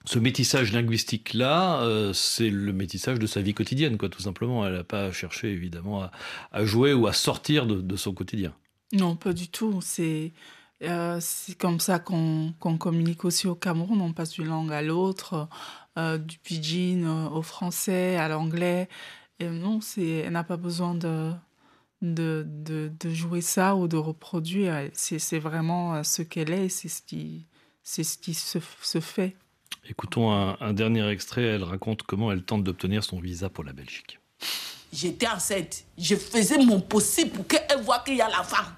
ce 0.04 0.18
métissage 0.18 0.72
linguistique-là, 0.72 1.82
euh, 1.82 2.14
c'est 2.14 2.48
le 2.48 2.72
métissage 2.72 3.18
de 3.18 3.26
sa 3.26 3.42
vie 3.42 3.52
quotidienne, 3.52 3.98
quoi, 3.98 4.08
tout 4.08 4.22
simplement. 4.22 4.66
Elle 4.66 4.72
n'a 4.72 4.84
pas 4.84 5.12
cherché, 5.12 5.50
évidemment, 5.52 6.02
à, 6.02 6.10
à 6.50 6.64
jouer 6.64 6.94
ou 6.94 7.06
à 7.06 7.12
sortir 7.12 7.66
de, 7.66 7.80
de 7.82 7.96
son 7.96 8.14
quotidien. 8.14 8.54
Non, 8.94 9.16
pas 9.16 9.34
du 9.34 9.48
tout. 9.48 9.80
C'est 9.82 10.32
euh, 10.82 11.18
c'est 11.20 11.56
comme 11.56 11.80
ça 11.80 11.98
qu'on 11.98 12.52
qu'on 12.60 12.78
communique 12.78 13.24
aussi 13.24 13.46
au 13.46 13.54
Cameroun. 13.54 14.00
On 14.00 14.12
passe 14.12 14.30
d'une 14.30 14.48
langue 14.48 14.72
à 14.72 14.82
l'autre, 14.82 15.48
euh, 15.98 16.18
du 16.18 16.38
pidgin 16.38 17.04
euh, 17.04 17.28
au 17.30 17.42
français, 17.42 18.16
à 18.16 18.28
l'anglais. 18.28 18.88
Et 19.40 19.48
non, 19.48 19.80
c'est 19.80 20.08
elle 20.08 20.32
n'a 20.32 20.44
pas 20.44 20.56
besoin 20.56 20.94
de, 20.94 21.32
de, 22.02 22.44
de, 22.46 22.92
de 22.98 23.10
jouer 23.10 23.40
ça 23.40 23.76
ou 23.76 23.88
de 23.88 23.96
reproduire. 23.96 24.88
C'est 24.92 25.18
c'est 25.18 25.38
vraiment 25.38 26.02
ce 26.04 26.22
qu'elle 26.22 26.52
est. 26.52 26.68
C'est 26.68 26.88
ce 26.88 27.02
qui, 27.02 27.46
c'est 27.82 28.04
ce 28.04 28.18
qui 28.18 28.34
se, 28.34 28.58
se 28.82 29.00
fait. 29.00 29.36
Écoutons 29.88 30.32
un, 30.32 30.56
un 30.60 30.72
dernier 30.72 31.08
extrait. 31.08 31.42
Elle 31.42 31.64
raconte 31.64 32.02
comment 32.02 32.30
elle 32.30 32.42
tente 32.42 32.62
d'obtenir 32.64 33.02
son 33.04 33.20
visa 33.20 33.48
pour 33.48 33.64
la 33.64 33.72
Belgique. 33.72 34.18
J'étais 34.92 35.28
enceinte. 35.28 35.84
Je 35.96 36.14
faisais 36.16 36.58
mon 36.64 36.80
possible 36.80 37.30
pour 37.30 37.46
qu'elle 37.46 37.80
voie 37.82 37.98
qu'il 38.00 38.16
y 38.16 38.22
a 38.22 38.28
la 38.28 38.42
femme. 38.42 38.74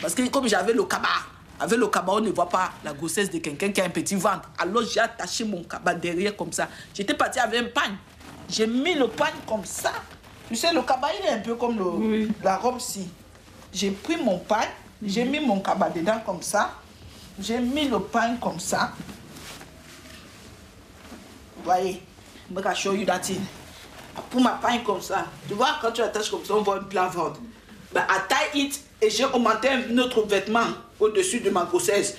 Parce 0.00 0.14
que 0.14 0.26
comme 0.28 0.48
j'avais 0.48 0.72
le 0.72 0.84
cabas, 0.84 1.26
avec 1.60 1.78
le 1.78 1.86
cabas, 1.88 2.14
on 2.14 2.20
ne 2.20 2.30
voit 2.30 2.48
pas 2.48 2.72
la 2.82 2.94
grossesse 2.94 3.30
de 3.30 3.38
quelqu'un 3.38 3.70
qui 3.70 3.82
a 3.82 3.84
un 3.84 3.90
petit 3.90 4.14
ventre. 4.14 4.48
Alors 4.58 4.82
j'ai 4.82 5.00
attaché 5.00 5.44
mon 5.44 5.62
cabas 5.62 5.94
derrière 5.94 6.34
comme 6.34 6.52
ça. 6.52 6.68
J'étais 6.94 7.12
partie 7.12 7.38
avec 7.38 7.60
un 7.60 7.68
pagne. 7.68 7.96
J'ai 8.48 8.66
mis 8.66 8.94
le 8.94 9.08
pagne 9.08 9.34
comme 9.46 9.64
ça. 9.64 9.92
Tu 10.48 10.56
sais, 10.56 10.72
le 10.72 10.82
cabas, 10.82 11.08
il 11.20 11.26
est 11.26 11.30
un 11.32 11.38
peu 11.38 11.54
comme 11.54 11.78
le, 11.78 12.28
la 12.42 12.56
robe-ci. 12.56 13.08
J'ai 13.72 13.90
pris 13.90 14.16
mon 14.16 14.38
pain, 14.38 14.64
j'ai 15.02 15.24
mis 15.24 15.38
mon 15.38 15.60
cabas 15.60 15.90
dedans 15.90 16.20
comme 16.24 16.42
ça. 16.42 16.72
J'ai 17.38 17.58
mis 17.58 17.88
le 17.88 18.00
pain 18.00 18.36
comme 18.36 18.58
ça. 18.58 18.92
Vous 21.58 21.64
voyez, 21.64 22.02
je 22.50 22.60
vais 22.60 22.74
show 22.74 22.94
you 22.94 23.04
that 23.04 23.20
thing. 23.20 23.40
Pour 24.30 24.40
ma 24.40 24.52
pain 24.52 24.78
comme 24.78 25.00
ça. 25.00 25.26
Tu 25.46 25.54
vois, 25.54 25.76
quand 25.80 25.92
tu 25.92 26.00
attaches 26.00 26.30
comme 26.30 26.44
ça, 26.44 26.54
on 26.54 26.62
voit 26.62 26.78
une 26.78 26.88
plavorde. 26.88 27.36
Ben, 27.92 28.04
I 28.08 28.20
tie 28.28 28.60
it 28.60 28.80
et 29.02 29.10
j'ai 29.10 29.24
augmenté 29.24 29.68
un 29.68 29.98
autre 29.98 30.22
vêtement 30.26 30.66
au-dessus 30.98 31.40
de 31.40 31.50
ma 31.50 31.64
grossesse. 31.64 32.18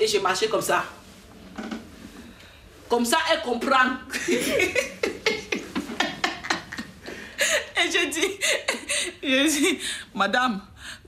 Et 0.00 0.06
j'ai 0.06 0.20
marché 0.20 0.48
comme 0.48 0.60
ça. 0.60 0.84
Comme 2.88 3.04
ça, 3.04 3.18
elle 3.32 3.40
comprend. 3.40 3.96
et 4.28 4.34
j'ai 7.90 8.06
dit, 8.08 8.28
j'ai 9.22 9.48
dit, 9.48 9.78
madame, 10.14 10.60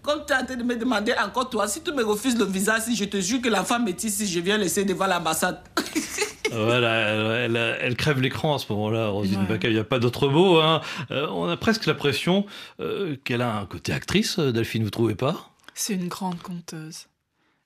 comme 0.03 0.21
tu 0.21 0.33
train 0.33 0.43
de 0.43 0.63
me 0.63 0.77
demander 0.77 1.13
encore 1.23 1.51
toi, 1.51 1.67
si 1.69 1.83
tu 1.83 1.93
me 1.93 2.05
refuses 2.05 2.39
le 2.39 2.45
visa, 2.45 2.81
si 2.81 2.97
je 2.97 3.05
te 3.05 3.21
jure 3.21 3.43
que 3.43 3.49
la 3.49 3.65
femme 3.65 3.89
est 3.89 4.05
ici, 4.05 4.27
je 4.27 4.41
viens 4.41 4.57
laisser 4.57 4.85
devant 4.85 5.07
l'ambassade. 5.07 5.61
Voilà, 6.53 7.45
elle, 7.45 7.57
elle, 7.57 7.97
crève 7.97 8.21
l'écran 8.21 8.55
à 8.55 8.59
ce 8.59 8.73
moment-là, 8.73 9.09
Rosine 9.09 9.47
ouais. 9.49 9.59
Il 9.63 9.73
n'y 9.73 9.79
a 9.79 9.85
pas 9.85 9.99
d'autre 9.99 10.29
mot. 10.29 10.61
Hein. 10.61 10.81
Euh, 11.11 11.27
on 11.31 11.49
a 11.49 11.57
presque 11.57 11.87
l'impression 11.87 12.47
euh, 12.81 13.17
qu'elle 13.25 13.43
a 13.43 13.59
un 13.59 13.67
côté 13.67 13.93
actrice, 13.93 14.39
euh, 14.39 14.53
Delphine, 14.53 14.85
vous 14.85 14.91
trouvez 14.91 15.15
pas? 15.15 15.51
C'est 15.75 15.95
une 15.95 16.09
grande 16.09 16.41
conteuse. 16.41 17.07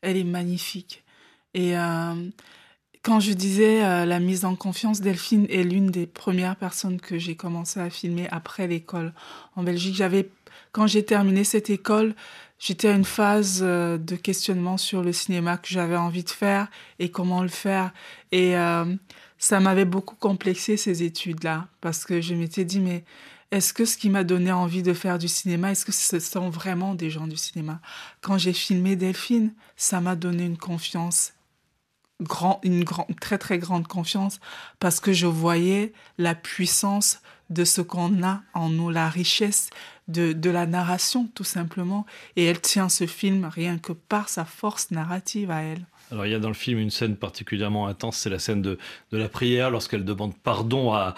Elle 0.02 0.16
est 0.16 0.24
magnifique. 0.24 1.04
Et 1.54 1.74
quand 3.02 3.20
je 3.20 3.32
disais 3.32 4.06
la 4.06 4.18
mise 4.18 4.44
en 4.44 4.56
confiance, 4.56 5.00
Delphine 5.00 5.46
est 5.50 5.62
l'une 5.62 5.90
des 5.90 6.06
premières 6.06 6.56
personnes 6.56 7.00
que 7.00 7.18
j'ai 7.18 7.34
commencé 7.36 7.80
à 7.80 7.90
filmer 7.90 8.26
après 8.30 8.66
l'école 8.66 9.12
en 9.56 9.62
Belgique. 9.62 9.94
J'avais, 9.94 10.30
quand 10.72 10.86
j'ai 10.86 11.04
terminé 11.04 11.44
cette 11.44 11.70
école, 11.70 12.14
j'étais 12.60 12.88
à 12.88 12.92
une 12.92 13.04
phase 13.04 13.62
de 13.62 14.16
questionnement 14.16 14.76
sur 14.76 15.02
le 15.02 15.12
cinéma 15.12 15.56
que 15.56 15.68
j'avais 15.68 15.96
envie 15.96 16.22
de 16.22 16.30
faire 16.30 16.68
et 17.00 17.10
comment 17.10 17.42
le 17.42 17.48
faire. 17.48 17.92
Et 18.30 18.56
euh, 18.56 18.94
ça 19.38 19.58
m'avait 19.58 19.86
beaucoup 19.86 20.14
complexé 20.14 20.76
ces 20.76 21.02
études-là, 21.02 21.66
parce 21.80 22.04
que 22.04 22.20
je 22.20 22.34
m'étais 22.34 22.64
dit, 22.64 22.78
mais 22.78 23.04
est-ce 23.50 23.72
que 23.72 23.84
ce 23.84 23.96
qui 23.96 24.10
m'a 24.10 24.22
donné 24.22 24.52
envie 24.52 24.82
de 24.82 24.92
faire 24.92 25.18
du 25.18 25.26
cinéma, 25.26 25.72
est-ce 25.72 25.86
que 25.86 25.92
ce 25.92 26.20
sont 26.20 26.50
vraiment 26.50 26.94
des 26.94 27.10
gens 27.10 27.26
du 27.26 27.36
cinéma? 27.36 27.80
Quand 28.20 28.38
j'ai 28.38 28.52
filmé 28.52 28.94
Delphine, 28.94 29.54
ça 29.76 30.00
m'a 30.00 30.14
donné 30.14 30.44
une 30.44 30.58
confiance, 30.58 31.32
grand, 32.20 32.60
une 32.62 32.84
très 33.20 33.38
très 33.38 33.58
grande 33.58 33.88
confiance, 33.88 34.38
parce 34.78 35.00
que 35.00 35.12
je 35.12 35.26
voyais 35.26 35.94
la 36.18 36.34
puissance 36.34 37.22
de 37.50 37.64
ce 37.64 37.80
qu'on 37.80 38.22
a 38.22 38.42
en 38.54 38.70
nous, 38.70 38.90
la 38.90 39.08
richesse 39.08 39.70
de, 40.08 40.32
de, 40.32 40.50
la 40.50 40.66
narration 40.66 41.28
tout 41.34 41.44
simplement. 41.44 42.06
Et 42.36 42.44
elle 42.44 42.60
tient 42.60 42.88
ce 42.88 43.06
film 43.06 43.44
rien 43.44 43.78
que 43.78 43.92
par 43.92 44.28
sa 44.28 44.44
force 44.44 44.90
narrative 44.90 45.50
à 45.50 45.62
elle. 45.62 45.86
Alors 46.10 46.26
il 46.26 46.32
y 46.32 46.34
a 46.34 46.38
dans 46.38 46.48
le 46.48 46.54
film 46.54 46.78
une 46.78 46.90
scène 46.90 47.16
particulièrement 47.16 47.86
intense, 47.86 48.16
c'est 48.16 48.30
la 48.30 48.38
scène 48.38 48.62
de, 48.62 48.78
la 49.12 49.28
prière 49.28 49.70
lorsqu'elle 49.70 50.04
demande 50.04 50.36
pardon 50.36 50.92
à, 50.92 51.14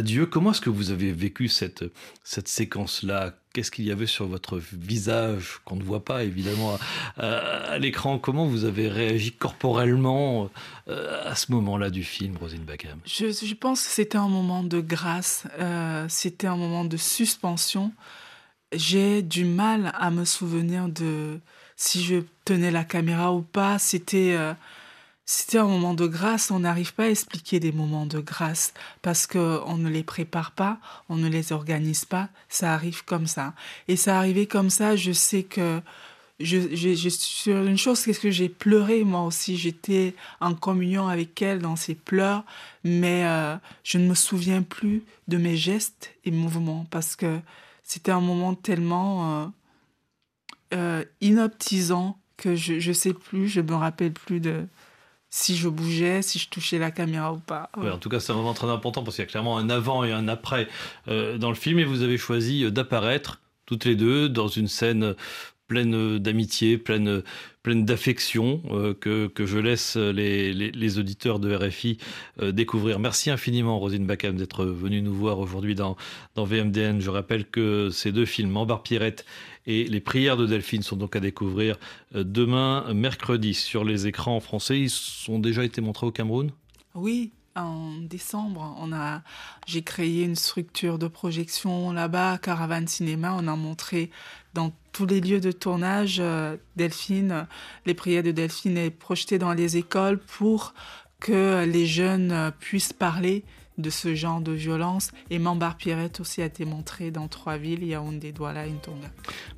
Dieu. 0.00 0.26
Comment 0.26 0.50
est-ce 0.50 0.60
que 0.60 0.70
vous 0.70 0.90
avez 0.90 1.12
vécu 1.12 1.48
cette, 1.48 1.84
cette 2.24 2.48
séquence-là? 2.48 3.34
Qu'est-ce 3.52 3.70
qu'il 3.70 3.84
y 3.84 3.92
avait 3.92 4.06
sur 4.06 4.26
votre 4.26 4.58
visage 4.58 5.60
qu'on 5.64 5.76
ne 5.76 5.84
voit 5.84 6.04
pas 6.04 6.24
évidemment 6.24 6.76
à, 7.16 7.78
l'écran? 7.78 8.18
Comment 8.18 8.46
vous 8.46 8.64
avez 8.64 8.88
réagi 8.88 9.30
corporellement 9.32 10.50
euh, 10.88 11.30
à 11.30 11.36
ce 11.36 11.52
moment-là 11.52 11.90
du 11.90 12.02
film, 12.02 12.36
Rosine 12.36 12.66
je, 13.04 13.30
je, 13.30 13.54
pense 13.54 13.84
que 13.84 13.90
c'était 13.90 14.18
un 14.18 14.28
moment 14.28 14.64
de 14.64 14.80
grâce, 14.80 15.46
euh, 15.60 16.06
c'était 16.08 16.48
un 16.48 16.56
moment 16.56 16.84
de 16.84 16.96
suspension. 16.96 17.92
J'ai 18.72 19.22
du 19.22 19.44
mal 19.44 19.92
à 19.94 20.10
me 20.10 20.24
souvenir 20.24 20.88
de 20.88 21.38
si 21.76 22.02
je 22.04 22.16
tenais 22.44 22.70
la 22.70 22.84
caméra 22.84 23.32
ou 23.32 23.42
pas. 23.42 23.78
C'était 23.78 24.34
euh, 24.36 24.54
c'était 25.26 25.58
un 25.58 25.66
moment 25.66 25.94
de 25.94 26.06
grâce. 26.06 26.50
On 26.50 26.60
n'arrive 26.60 26.94
pas 26.94 27.04
à 27.04 27.08
expliquer 27.08 27.60
des 27.60 27.72
moments 27.72 28.06
de 28.06 28.20
grâce 28.20 28.74
parce 29.02 29.26
que 29.26 29.60
on 29.66 29.76
ne 29.76 29.88
les 29.88 30.02
prépare 30.02 30.52
pas, 30.52 30.78
on 31.08 31.16
ne 31.16 31.28
les 31.28 31.52
organise 31.52 32.04
pas. 32.04 32.28
Ça 32.48 32.74
arrive 32.74 33.04
comme 33.04 33.26
ça. 33.26 33.54
Et 33.88 33.96
ça 33.96 34.18
arrivait 34.18 34.46
comme 34.46 34.70
ça. 34.70 34.96
Je 34.96 35.12
sais 35.12 35.42
que 35.42 35.80
je, 36.40 36.74
je, 36.74 36.94
je 36.94 37.08
sur 37.08 37.56
une 37.64 37.78
chose, 37.78 38.00
c'est 38.00 38.12
que 38.12 38.30
j'ai 38.30 38.48
pleuré 38.48 39.04
moi 39.04 39.22
aussi. 39.22 39.56
J'étais 39.56 40.14
en 40.40 40.54
communion 40.54 41.08
avec 41.08 41.40
elle 41.40 41.60
dans 41.60 41.76
ses 41.76 41.94
pleurs, 41.94 42.44
mais 42.82 43.24
euh, 43.24 43.56
je 43.82 43.98
ne 43.98 44.08
me 44.08 44.14
souviens 44.14 44.62
plus 44.62 45.04
de 45.28 45.36
mes 45.38 45.56
gestes 45.56 46.12
et 46.24 46.30
mouvements 46.30 46.86
parce 46.90 47.16
que 47.16 47.38
c'était 47.82 48.12
un 48.12 48.20
moment 48.20 48.54
tellement 48.54 49.42
euh, 49.42 49.46
euh, 50.74 51.04
inoptisant 51.20 52.18
que 52.36 52.56
je 52.56 52.88
ne 52.88 52.92
sais 52.92 53.14
plus, 53.14 53.48
je 53.48 53.60
me 53.60 53.74
rappelle 53.74 54.12
plus 54.12 54.40
de 54.40 54.66
si 55.30 55.56
je 55.56 55.68
bougeais, 55.68 56.22
si 56.22 56.38
je 56.38 56.48
touchais 56.48 56.78
la 56.78 56.90
caméra 56.90 57.32
ou 57.32 57.38
pas. 57.38 57.70
En 57.76 57.98
tout 57.98 58.08
cas, 58.08 58.20
c'est 58.20 58.32
un 58.32 58.36
moment 58.36 58.54
très 58.54 58.68
important 58.68 59.02
parce 59.02 59.16
qu'il 59.16 59.24
y 59.24 59.28
a 59.28 59.30
clairement 59.30 59.58
un 59.58 59.68
avant 59.68 60.04
et 60.04 60.12
un 60.12 60.28
après 60.28 60.68
euh, 61.08 61.38
dans 61.38 61.48
le 61.48 61.56
film 61.56 61.78
et 61.78 61.84
vous 61.84 62.02
avez 62.02 62.18
choisi 62.18 62.70
d'apparaître 62.70 63.40
toutes 63.66 63.84
les 63.84 63.96
deux 63.96 64.28
dans 64.28 64.48
une 64.48 64.68
scène 64.68 65.14
pleine 65.66 66.18
d'amitié, 66.18 66.78
pleine, 66.78 67.22
pleine 67.62 67.84
d'affection 67.84 68.62
euh, 68.70 68.94
que, 68.94 69.26
que 69.26 69.46
je 69.46 69.58
laisse 69.58 69.96
les, 69.96 70.52
les, 70.52 70.70
les, 70.70 70.98
auditeurs 70.98 71.38
de 71.38 71.54
RFI 71.54 71.98
euh, 72.42 72.52
découvrir. 72.52 72.98
Merci 72.98 73.30
infiniment, 73.30 73.78
Rosine 73.78 74.06
Bacam, 74.06 74.36
d'être 74.36 74.64
venue 74.64 75.00
nous 75.00 75.14
voir 75.14 75.38
aujourd'hui 75.38 75.74
dans, 75.74 75.96
dans 76.34 76.44
VMDN. 76.44 77.00
Je 77.00 77.10
rappelle 77.10 77.46
que 77.46 77.88
ces 77.90 78.12
deux 78.12 78.26
films, 78.26 78.56
Ambar 78.56 78.82
Pierrette 78.82 79.24
et 79.66 79.84
Les 79.84 80.00
prières 80.00 80.36
de 80.36 80.46
Delphine, 80.46 80.82
sont 80.82 80.96
donc 80.96 81.16
à 81.16 81.20
découvrir 81.20 81.76
euh, 82.14 82.24
demain, 82.24 82.92
mercredi, 82.92 83.54
sur 83.54 83.84
les 83.84 84.06
écrans 84.06 84.40
français. 84.40 84.80
Ils 84.80 85.30
ont 85.30 85.38
déjà 85.38 85.64
été 85.64 85.80
montrés 85.80 86.06
au 86.06 86.12
Cameroun? 86.12 86.50
Oui, 86.94 87.32
en 87.56 87.92
décembre, 88.00 88.76
on 88.80 88.92
a, 88.92 89.22
j'ai 89.66 89.82
créé 89.82 90.24
une 90.24 90.36
structure 90.36 90.98
de 90.98 91.06
projection 91.06 91.92
là-bas, 91.92 92.38
Caravane 92.38 92.88
Cinéma. 92.88 93.34
On 93.38 93.46
a 93.46 93.56
montré 93.56 94.10
dans 94.54 94.72
tous 94.92 95.06
les 95.06 95.20
lieux 95.20 95.40
de 95.40 95.52
tournage 95.52 96.18
euh, 96.20 96.56
Delphine, 96.76 97.46
les 97.86 97.94
prières 97.94 98.22
de 98.22 98.30
Delphine 98.30 98.78
est 98.78 98.90
projetée 98.90 99.38
dans 99.38 99.52
les 99.52 99.76
écoles 99.76 100.18
pour 100.18 100.74
que 101.20 101.64
les 101.64 101.86
jeunes 101.86 102.52
puissent 102.60 102.92
parler 102.92 103.44
de 103.78 103.90
ce 103.90 104.14
genre 104.14 104.40
de 104.40 104.52
violence. 104.52 105.10
Et 105.30 105.38
Mambar 105.38 105.76
Pierrette 105.76 106.20
aussi 106.20 106.42
a 106.42 106.46
été 106.46 106.64
montré 106.64 107.10
dans 107.10 107.28
trois 107.28 107.56
villes, 107.56 107.84
Yaoundé, 107.84 108.32
Douala 108.32 108.66
et 108.66 108.70
Ntonga. 108.70 109.10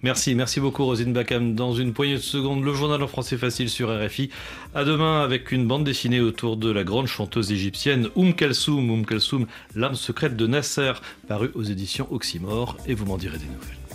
Merci, 0.03 0.35
merci 0.35 0.61
beaucoup 0.61 0.85
Rosine 0.85 1.13
Bakam. 1.13 1.55
Dans 1.55 1.75
une 1.75 1.93
poignée 1.93 2.15
de 2.15 2.21
secondes, 2.21 2.65
le 2.65 2.73
journal 2.73 3.03
en 3.03 3.09
français 3.09 3.37
facile 3.37 3.69
sur 3.69 3.89
RFI. 3.91 4.31
À 4.75 4.85
demain 4.85 5.23
avec 5.23 5.53
une 5.53 5.67
bande 5.67 5.85
dessinée 5.85 6.21
autour 6.21 6.57
de 6.57 6.71
la 6.71 6.85
grande 6.85 7.07
chanteuse 7.07 7.53
égyptienne 7.53 8.09
Oum 8.15 8.35
Kalsoum, 8.35 8.91
Oum 8.91 9.05
Kalsoum, 9.05 9.47
l'âme 9.75 9.95
secrète 9.95 10.37
de 10.37 10.47
Nasser, 10.47 10.93
paru 11.29 11.51
aux 11.55 11.63
éditions 11.63 12.07
Oxymore. 12.11 12.77
Et 12.87 12.95
vous 12.95 13.05
m'en 13.05 13.19
direz 13.19 13.39
des 13.39 13.47
nouvelles. 13.47 13.86